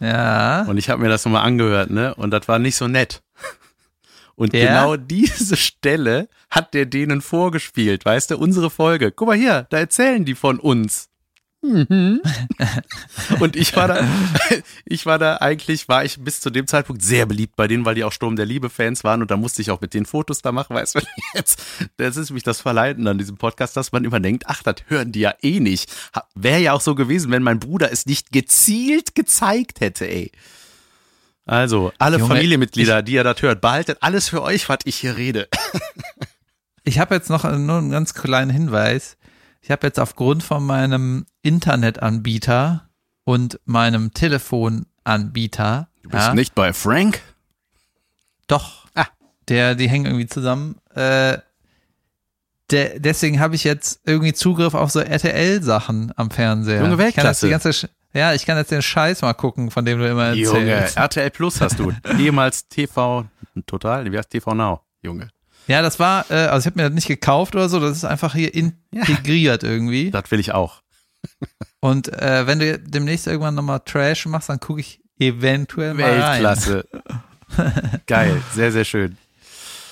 Ja. 0.02 0.64
Und 0.64 0.78
ich 0.78 0.90
habe 0.90 1.02
mir 1.02 1.10
das 1.10 1.24
nochmal 1.24 1.46
angehört, 1.46 1.92
ne? 1.92 2.16
Und 2.16 2.32
das 2.32 2.48
war 2.48 2.60
nicht 2.60 2.76
so 2.76 2.88
nett. 2.88 3.22
Und 4.36 4.54
ja? 4.54 4.66
genau 4.66 4.98
diese 4.98 5.56
Stelle 5.56 6.28
hat 6.50 6.74
der 6.74 6.88
denen 6.88 7.22
vorgespielt, 7.22 8.04
weißt 8.04 8.32
du, 8.32 8.38
unsere 8.38 8.72
Folge. 8.72 9.12
Guck 9.12 9.28
mal 9.28 9.38
hier, 9.38 9.68
da 9.70 9.78
erzählen 9.78 10.26
die 10.26 10.36
von 10.36 10.60
uns. 10.60 11.11
Mhm. 11.64 12.22
und 13.40 13.56
ich 13.56 13.76
war 13.76 13.88
da, 13.88 14.08
ich 14.86 15.06
war 15.06 15.20
da 15.20 15.38
eigentlich, 15.38 15.88
war 15.88 16.04
ich 16.04 16.20
bis 16.20 16.42
zu 16.42 16.50
dem 16.50 16.66
Zeitpunkt 16.66 17.04
sehr 17.04 17.28
beliebt 17.28 17.56
bei 17.56 17.68
denen, 17.68 17.86
weil 17.86 17.94
die 17.94 18.04
auch 18.04 18.12
Sturm 18.12 18.36
der 18.36 18.48
Liebe 18.48 18.72
Fans 18.72 19.04
waren 19.04 19.22
und 19.22 19.30
da 19.30 19.38
musste 19.38 19.62
ich 19.62 19.70
auch 19.70 19.80
mit 19.80 19.94
den 19.94 20.06
Fotos 20.06 20.42
da 20.42 20.52
machen, 20.52 20.76
weißt 20.76 20.96
du, 20.96 21.00
jetzt, 21.36 21.64
das 21.98 22.18
ist 22.18 22.32
mich 22.32 22.42
das 22.42 22.62
Verleiten 22.62 23.08
an 23.08 23.20
diesem 23.20 23.38
Podcast, 23.38 23.78
dass 23.78 23.92
man 23.92 24.06
immer 24.06 24.20
denkt, 24.20 24.46
ach, 24.48 24.64
das 24.64 24.78
hören 24.88 25.12
die 25.12 25.20
ja 25.20 25.36
eh 25.42 25.60
nicht. 25.60 25.92
Wäre 26.34 26.60
ja 26.60 26.74
auch 26.74 26.82
so 26.82 26.96
gewesen, 26.96 27.32
wenn 27.32 27.44
mein 27.44 27.60
Bruder 27.60 27.92
es 27.92 28.08
nicht 28.08 28.32
gezielt 28.32 29.14
gezeigt 29.14 29.82
hätte, 29.82 30.08
ey. 30.08 30.32
Also, 31.46 31.92
alle 31.98 32.18
Junge, 32.18 32.34
Familienmitglieder, 32.34 33.02
die 33.02 33.14
ihr 33.14 33.24
das 33.24 33.42
hört, 33.42 33.62
behaltet 33.62 33.98
alles 34.02 34.30
für 34.30 34.42
euch, 34.42 34.70
was 34.70 34.80
ich 34.86 34.96
hier 34.96 35.18
rede. 35.18 35.48
ich 36.84 36.98
habe 36.98 37.16
jetzt 37.16 37.30
noch 37.30 37.44
nur 37.44 37.78
einen 37.78 37.92
ganz 37.92 38.14
kleinen 38.14 38.52
Hinweis 38.52 39.18
ich 39.62 39.72
habe 39.72 39.88
jetzt 39.88 40.00
aufgrund 40.00 40.44
von 40.44 40.66
meinem 40.66 41.26
Internetanbieter 41.42 42.90
und 43.24 43.60
meinem 43.66 44.14
Telefonanbieter. 44.14 45.88
Du 46.04 46.10
bist 46.10 46.28
ja, 46.28 46.34
nicht 46.34 46.56
bei 46.56 46.74
Frank? 46.74 47.22
Doch. 48.48 48.88
Ah. 48.96 49.08
Der, 49.48 49.76
die 49.76 49.90
hängen 49.90 50.06
irgendwie 50.06 50.28
zusammen. 50.28 50.78
Äh, 50.96 51.38
der, 52.72 53.00
deswegen 53.00 53.40
habe 53.40 53.56
ich 53.56 53.64
jetzt 53.64 54.02
irgendwie 54.06 54.34
Zugriff 54.34 54.74
auf 54.74 54.92
so 54.92 55.00
RTL-Sachen 55.00 56.14
am 56.16 56.32
Fernseher. 56.32 56.82
Junge 56.82 56.98
Weltklasse. 56.98 57.48
Ich 57.48 57.52
ganze, 57.52 57.90
ja, 58.14 58.34
ich 58.34 58.46
kann 58.46 58.58
jetzt 58.58 58.72
den 58.72 58.82
Scheiß 58.82 59.22
mal 59.22 59.34
gucken, 59.34 59.72
von 59.72 59.86
dem 59.86 60.00
du 60.00 60.10
immer 60.10 60.28
erzählst. 60.28 60.54
Junge, 60.54 60.96
RTL 60.96 61.30
Plus 61.30 61.62
hast 61.62 61.80
du. 61.80 61.94
Ehemals 62.18 62.68
TV 62.68 63.26
Total, 63.66 64.12
wie 64.12 64.18
heißt 64.18 64.30
TV 64.30 64.54
Now, 64.54 64.82
Junge. 65.02 65.30
Ja, 65.68 65.82
das 65.82 66.00
war, 66.00 66.30
äh, 66.30 66.36
also 66.36 66.60
ich 66.60 66.66
habe 66.68 66.82
mir 66.82 66.90
das 66.90 66.96
nicht 66.96 67.08
gekauft 67.08 67.56
oder 67.56 67.70
so, 67.70 67.80
das 67.80 67.98
ist 67.98 68.06
einfach 68.06 68.34
hier 68.34 68.54
integriert 68.54 69.64
ja, 69.64 69.70
irgendwie. 69.70 70.12
Das 70.12 70.30
will 70.32 70.40
ich 70.40 70.54
auch. 70.54 70.82
Und 71.80 72.10
äh, 72.10 72.48
wenn 72.48 72.60
du 72.60 72.80
demnächst 72.80 73.28
irgendwann 73.28 73.56
nochmal 73.56 73.82
Trash 73.86 74.26
machst, 74.26 74.50
dann 74.50 74.60
gucke 74.60 74.82
ich 74.82 75.00
eventuell 75.20 75.94
mal 75.94 76.04
Weltklasse. 76.04 76.86
rein. 77.58 78.02
Geil, 78.08 78.42
sehr, 78.54 78.72
sehr 78.72 78.86
schön. 78.86 79.18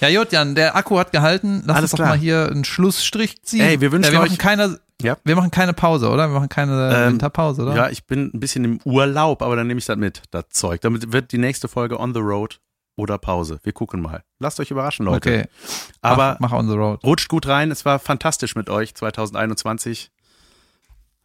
Ja, 0.02 0.08
Jotjan, 0.08 0.56
der 0.56 0.76
Akku 0.76 0.98
hat 0.98 1.12
gehalten. 1.12 1.64
Lass 1.66 1.78
Alles 1.78 1.92
uns 1.92 1.98
doch 1.98 1.98
klar. 2.06 2.10
mal 2.10 2.18
hier 2.18 2.48
einen 2.50 2.64
Schlussstrich 2.64 3.44
ziehen. 3.44 3.62
Ey, 3.62 3.82
wir 3.82 3.92
wünschen 3.92 4.14
ja, 4.14 4.20
wir 4.20 4.24
euch 4.24 4.30
machen 4.32 4.38
keine, 4.38 4.80
ja. 5.02 5.18
Wir 5.26 5.36
machen 5.36 5.52
keine 5.52 5.74
Pause, 5.74 6.10
oder? 6.10 6.30
Wir 6.30 6.36
machen 6.36 6.50
keine 6.50 6.94
ähm, 6.94 7.14
Winterpause, 7.14 7.64
oder? 7.64 7.76
Ja, 7.76 7.90
ich 7.90 8.06
bin 8.06 8.32
ein 8.34 8.40
bisschen 8.40 8.64
im 8.64 8.80
Urlaub, 8.86 9.42
aber 9.42 9.56
dann 9.58 9.68
nehme 9.68 9.80
ich 9.80 9.86
das 9.86 9.98
mit, 9.98 10.22
das 10.32 10.46
Zeug. 10.52 10.82
Damit 10.82 11.12
wird 11.12 11.32
die 11.34 11.38
nächste 11.38 11.68
Folge 11.68 12.00
on 12.00 12.14
the 12.14 12.22
road 12.22 12.60
oder 13.00 13.18
Pause. 13.18 13.60
Wir 13.64 13.74
gucken 13.74 14.02
mal. 14.02 14.24
Lasst 14.40 14.60
euch 14.60 14.70
überraschen, 14.70 15.06
Leute. 15.06 15.30
Okay. 15.30 15.48
Aber 16.02 16.38
mach, 16.40 16.52
mach 16.52 16.60
on 16.60 16.68
the 16.68 16.76
road. 16.76 17.04
rutscht 17.04 17.30
gut 17.30 17.48
rein. 17.48 17.72
Es 17.72 17.86
war 17.86 17.98
fantastisch 17.98 18.56
mit 18.56 18.70
euch 18.70 18.94
2021. 18.94 20.12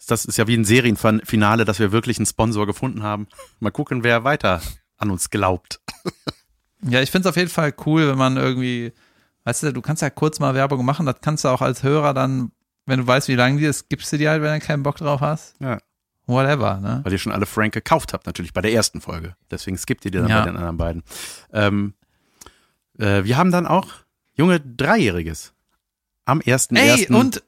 Das 0.06 0.24
ist 0.24 0.38
ja 0.38 0.46
wie 0.46 0.56
ein 0.56 0.64
Serienfinale, 0.64 1.64
dass 1.64 1.78
wir 1.78 1.92
wirklich 1.92 2.18
einen 2.18 2.26
Sponsor 2.26 2.66
gefunden 2.66 3.02
haben. 3.02 3.26
Mal 3.58 3.70
gucken, 3.70 4.04
wer 4.04 4.24
weiter 4.24 4.62
an 4.96 5.10
uns 5.10 5.30
glaubt. 5.30 5.80
Ja, 6.86 7.00
ich 7.00 7.10
finde 7.10 7.26
es 7.26 7.32
auf 7.32 7.36
jeden 7.38 7.48
Fall 7.48 7.72
cool, 7.86 8.08
wenn 8.08 8.18
man 8.18 8.36
irgendwie, 8.36 8.92
weißt 9.44 9.62
du, 9.62 9.72
du 9.72 9.80
kannst 9.80 10.02
ja 10.02 10.10
kurz 10.10 10.38
mal 10.38 10.54
Werbung 10.54 10.84
machen, 10.84 11.06
das 11.06 11.16
kannst 11.22 11.44
du 11.44 11.48
auch 11.48 11.62
als 11.62 11.82
Hörer 11.82 12.12
dann, 12.12 12.52
wenn 12.84 13.00
du 13.00 13.06
weißt, 13.06 13.28
wie 13.28 13.36
lange 13.36 13.58
die 13.58 13.64
ist, 13.64 13.88
gibst 13.88 14.12
du 14.12 14.18
dir 14.18 14.30
halt, 14.30 14.42
wenn 14.42 14.60
du 14.60 14.66
keinen 14.66 14.82
Bock 14.82 14.96
drauf 14.96 15.22
hast. 15.22 15.54
Ja. 15.60 15.78
Whatever, 16.26 16.78
ne? 16.80 17.00
Weil 17.04 17.12
ihr 17.12 17.18
schon 17.18 17.32
alle 17.32 17.46
Frank 17.46 17.74
gekauft 17.74 18.12
habt, 18.12 18.26
natürlich 18.26 18.52
bei 18.52 18.62
der 18.62 18.72
ersten 18.72 19.00
Folge. 19.00 19.36
Deswegen 19.50 19.76
skippt 19.76 20.04
ihr 20.06 20.10
die 20.10 20.18
dann 20.18 20.28
Ja. 20.28 20.40
bei 20.40 20.46
den 20.46 20.56
anderen 20.56 20.76
beiden. 20.78 21.02
Ähm, 21.52 21.94
äh, 22.98 23.24
wir 23.24 23.36
haben 23.36 23.50
dann 23.50 23.66
auch 23.66 23.86
junge 24.34 24.60
Dreijähriges. 24.60 25.52
Am 26.24 26.40
1.1. 26.40 26.76
Ey, 26.78 27.06
und 27.14 27.42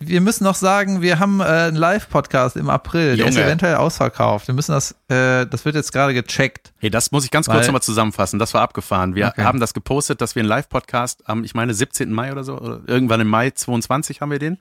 wir 0.00 0.20
müssen 0.20 0.44
noch 0.44 0.54
sagen, 0.54 1.00
wir 1.02 1.18
haben 1.18 1.40
äh, 1.40 1.44
einen 1.44 1.76
Live-Podcast 1.76 2.56
im 2.56 2.68
April. 2.70 3.16
Der 3.16 3.26
ist 3.26 3.34
Junge. 3.34 3.46
eventuell 3.46 3.76
ausverkauft. 3.76 4.46
Wir 4.46 4.54
müssen 4.54 4.70
das, 4.72 4.92
äh, 5.08 5.46
das 5.46 5.64
wird 5.64 5.74
jetzt 5.74 5.92
gerade 5.92 6.12
gecheckt. 6.14 6.72
Hey, 6.78 6.90
das 6.90 7.10
muss 7.10 7.24
ich 7.24 7.30
ganz 7.32 7.46
kurz 7.48 7.66
nochmal 7.66 7.82
zusammenfassen. 7.82 8.38
Das 8.38 8.52
war 8.54 8.60
abgefahren. 8.62 9.14
Wir 9.14 9.28
Okay. 9.28 9.42
haben 9.42 9.58
das 9.58 9.72
gepostet, 9.74 10.20
dass 10.20 10.34
wir 10.36 10.40
einen 10.40 10.48
Live-Podcast 10.50 11.26
am, 11.28 11.42
ich 11.42 11.54
meine, 11.54 11.72
17. 11.74 12.12
Mai 12.12 12.30
oder 12.30 12.44
so, 12.44 12.58
oder 12.58 12.80
irgendwann 12.86 13.20
im 13.22 13.28
Mai 13.28 13.50
22 13.50 14.20
haben 14.20 14.30
wir 14.30 14.38
den. 14.38 14.58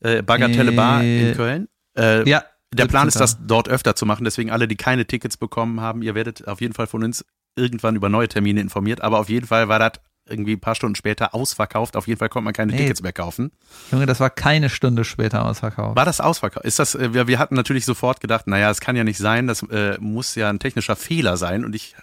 Äh, 0.00 0.22
Bagatelle 0.22 0.72
Bar 0.72 1.02
in 1.02 1.34
Köln. 1.34 1.68
Äh, 1.96 2.28
Ja. 2.28 2.44
der 2.74 2.86
Plan 2.86 3.08
ist, 3.08 3.14
17.. 3.14 3.20
das 3.20 3.46
dort 3.46 3.68
öfter 3.68 3.96
zu 3.96 4.06
machen. 4.06 4.24
Deswegen 4.24 4.50
alle, 4.50 4.68
die 4.68 4.76
keine 4.76 5.06
Tickets 5.06 5.36
bekommen 5.36 5.80
haben, 5.80 6.02
ihr 6.02 6.14
werdet 6.14 6.46
auf 6.48 6.60
jeden 6.60 6.74
Fall 6.74 6.86
von 6.86 7.02
uns 7.04 7.24
irgendwann 7.56 7.96
über 7.96 8.08
neue 8.08 8.28
Termine 8.28 8.60
informiert. 8.60 9.00
Aber 9.00 9.18
auf 9.18 9.28
jeden 9.28 9.46
Fall 9.46 9.68
war 9.68 9.78
das 9.78 9.92
irgendwie 10.28 10.54
ein 10.54 10.60
paar 10.60 10.74
Stunden 10.74 10.96
später 10.96 11.34
ausverkauft. 11.34 11.96
Auf 11.96 12.08
jeden 12.08 12.18
Fall 12.18 12.28
konnte 12.28 12.44
man 12.46 12.52
keine 12.52 12.72
Nee. 12.72 12.78
Tickets 12.78 13.00
mehr 13.00 13.12
kaufen. 13.12 13.52
Junge, 13.92 14.06
das 14.06 14.18
war 14.18 14.28
keine 14.28 14.68
Stunde 14.68 15.04
später 15.04 15.44
ausverkauft. 15.44 15.96
War 15.96 16.04
das 16.04 16.20
ausverkauft? 16.20 16.66
Ist 16.66 16.78
das, 16.80 16.96
äh, 16.96 17.14
wir, 17.14 17.28
wir 17.28 17.38
hatten 17.38 17.54
natürlich 17.54 17.84
sofort 17.84 18.20
gedacht, 18.20 18.46
naja, 18.48 18.68
es 18.70 18.80
kann 18.80 18.96
ja 18.96 19.04
nicht 19.04 19.18
sein, 19.18 19.46
das 19.46 19.62
äh, 19.62 19.96
muss 20.00 20.34
ja 20.34 20.50
ein 20.50 20.58
technischer 20.58 20.96
Fehler 20.96 21.36
sein 21.36 21.64
und 21.64 21.74
ich 21.76 21.94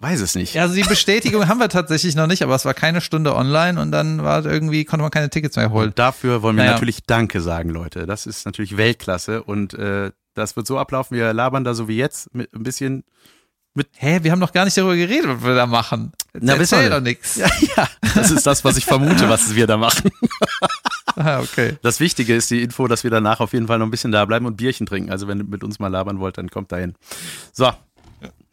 weiß 0.00 0.20
es 0.20 0.34
nicht. 0.34 0.58
Also 0.58 0.74
die 0.74 0.82
Bestätigung 0.82 1.48
haben 1.48 1.58
wir 1.58 1.68
tatsächlich 1.68 2.14
noch 2.14 2.26
nicht, 2.26 2.42
aber 2.42 2.54
es 2.54 2.64
war 2.64 2.74
keine 2.74 3.00
Stunde 3.00 3.34
online 3.34 3.80
und 3.80 3.90
dann 3.92 4.22
war 4.22 4.44
irgendwie, 4.44 4.84
konnte 4.84 5.02
man 5.02 5.10
keine 5.10 5.30
Tickets 5.30 5.56
mehr 5.56 5.70
holen. 5.70 5.88
Und 5.88 5.98
dafür 5.98 6.42
wollen 6.42 6.56
wir 6.56 6.62
Naja. 6.64 6.74
natürlich 6.74 7.02
Danke 7.06 7.40
sagen, 7.40 7.70
Leute. 7.70 8.06
Das 8.06 8.26
ist 8.26 8.46
natürlich 8.46 8.76
Weltklasse 8.76 9.42
und 9.42 9.74
äh, 9.74 10.10
das 10.34 10.54
wird 10.56 10.66
so 10.66 10.78
ablaufen, 10.78 11.16
wir 11.16 11.32
labern 11.32 11.64
da 11.64 11.74
so 11.74 11.88
wie 11.88 11.96
jetzt 11.96 12.32
mit 12.34 12.52
ein 12.54 12.62
bisschen. 12.62 13.04
Hä, 13.96 14.20
wir 14.22 14.32
haben 14.32 14.38
noch 14.40 14.52
gar 14.52 14.64
nicht 14.64 14.76
darüber 14.76 14.96
geredet, 14.96 15.26
was 15.28 15.44
wir 15.44 15.54
da 15.54 15.66
machen. 15.66 16.12
Na, 16.32 16.54
erzähl 16.54 16.90
doch 16.90 17.00
nichts. 17.00 17.36
Ja, 17.36 17.48
ja, 17.76 17.88
das 18.14 18.30
ist 18.32 18.44
das, 18.44 18.64
was 18.64 18.76
ich 18.76 18.84
vermute, 18.84 19.28
was 19.28 19.54
wir 19.54 19.66
da 19.66 19.76
machen. 19.76 20.10
Ah, 21.16 21.40
okay. 21.40 21.76
Das 21.82 21.98
Wichtige 21.98 22.36
ist 22.36 22.48
die 22.52 22.62
Info, 22.62 22.86
dass 22.86 23.02
wir 23.02 23.10
danach 23.10 23.40
auf 23.40 23.52
jeden 23.52 23.66
Fall 23.66 23.78
noch 23.80 23.86
ein 23.86 23.90
bisschen 23.90 24.12
da 24.12 24.24
bleiben 24.24 24.46
und 24.46 24.56
Bierchen 24.56 24.86
trinken. 24.86 25.10
Also 25.10 25.26
wenn 25.26 25.38
ihr 25.38 25.44
mit 25.44 25.64
uns 25.64 25.80
mal 25.80 25.88
labern 25.88 26.20
wollt, 26.20 26.38
dann 26.38 26.48
kommt 26.48 26.70
dahin. 26.70 26.94
So, 27.52 27.72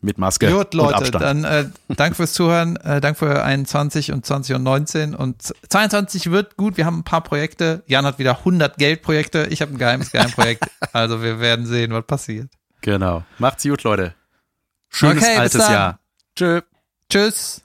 mit 0.06 0.18
Maske 0.18 0.50
Gut, 0.50 0.68
und 0.68 0.74
Leute, 0.76 0.96
Abstand. 0.96 1.24
dann 1.24 1.44
äh, 1.44 1.66
danke 1.90 2.16
fürs 2.16 2.34
Zuhören, 2.34 2.78
äh, 2.78 3.02
danke 3.02 3.20
für 3.20 3.44
21 3.44 4.12
und 4.14 4.26
20 4.26 4.56
und 4.56 4.64
19 4.64 5.16
und 5.16 5.42
22 5.42 6.32
wird 6.32 6.56
gut. 6.56 6.78
Wir 6.78 6.86
haben 6.86 7.00
ein 7.00 7.04
paar 7.04 7.22
Projekte. 7.22 7.84
Jan 7.88 8.06
hat 8.06 8.20
wieder 8.20 8.40
100 8.40 8.78
Geldprojekte. 8.78 9.48
Ich 9.50 9.62
habe 9.62 9.72
ein 9.74 9.78
geheimes 9.78 10.12
Geheimprojekt. 10.12 10.64
also 10.94 11.22
wir 11.22 11.40
werden 11.40 11.66
sehen, 11.66 11.92
was 11.92 12.06
passiert. 12.06 12.50
Genau. 12.82 13.24
Macht's 13.40 13.64
gut, 13.64 13.84
Leute. 13.84 14.14
Schönes 14.90 15.24
Okay, 15.24 15.38
altes. 15.38 15.68
Jahr. 15.68 16.00
Tschö. 16.36 16.62
Tschüss. 17.10 17.65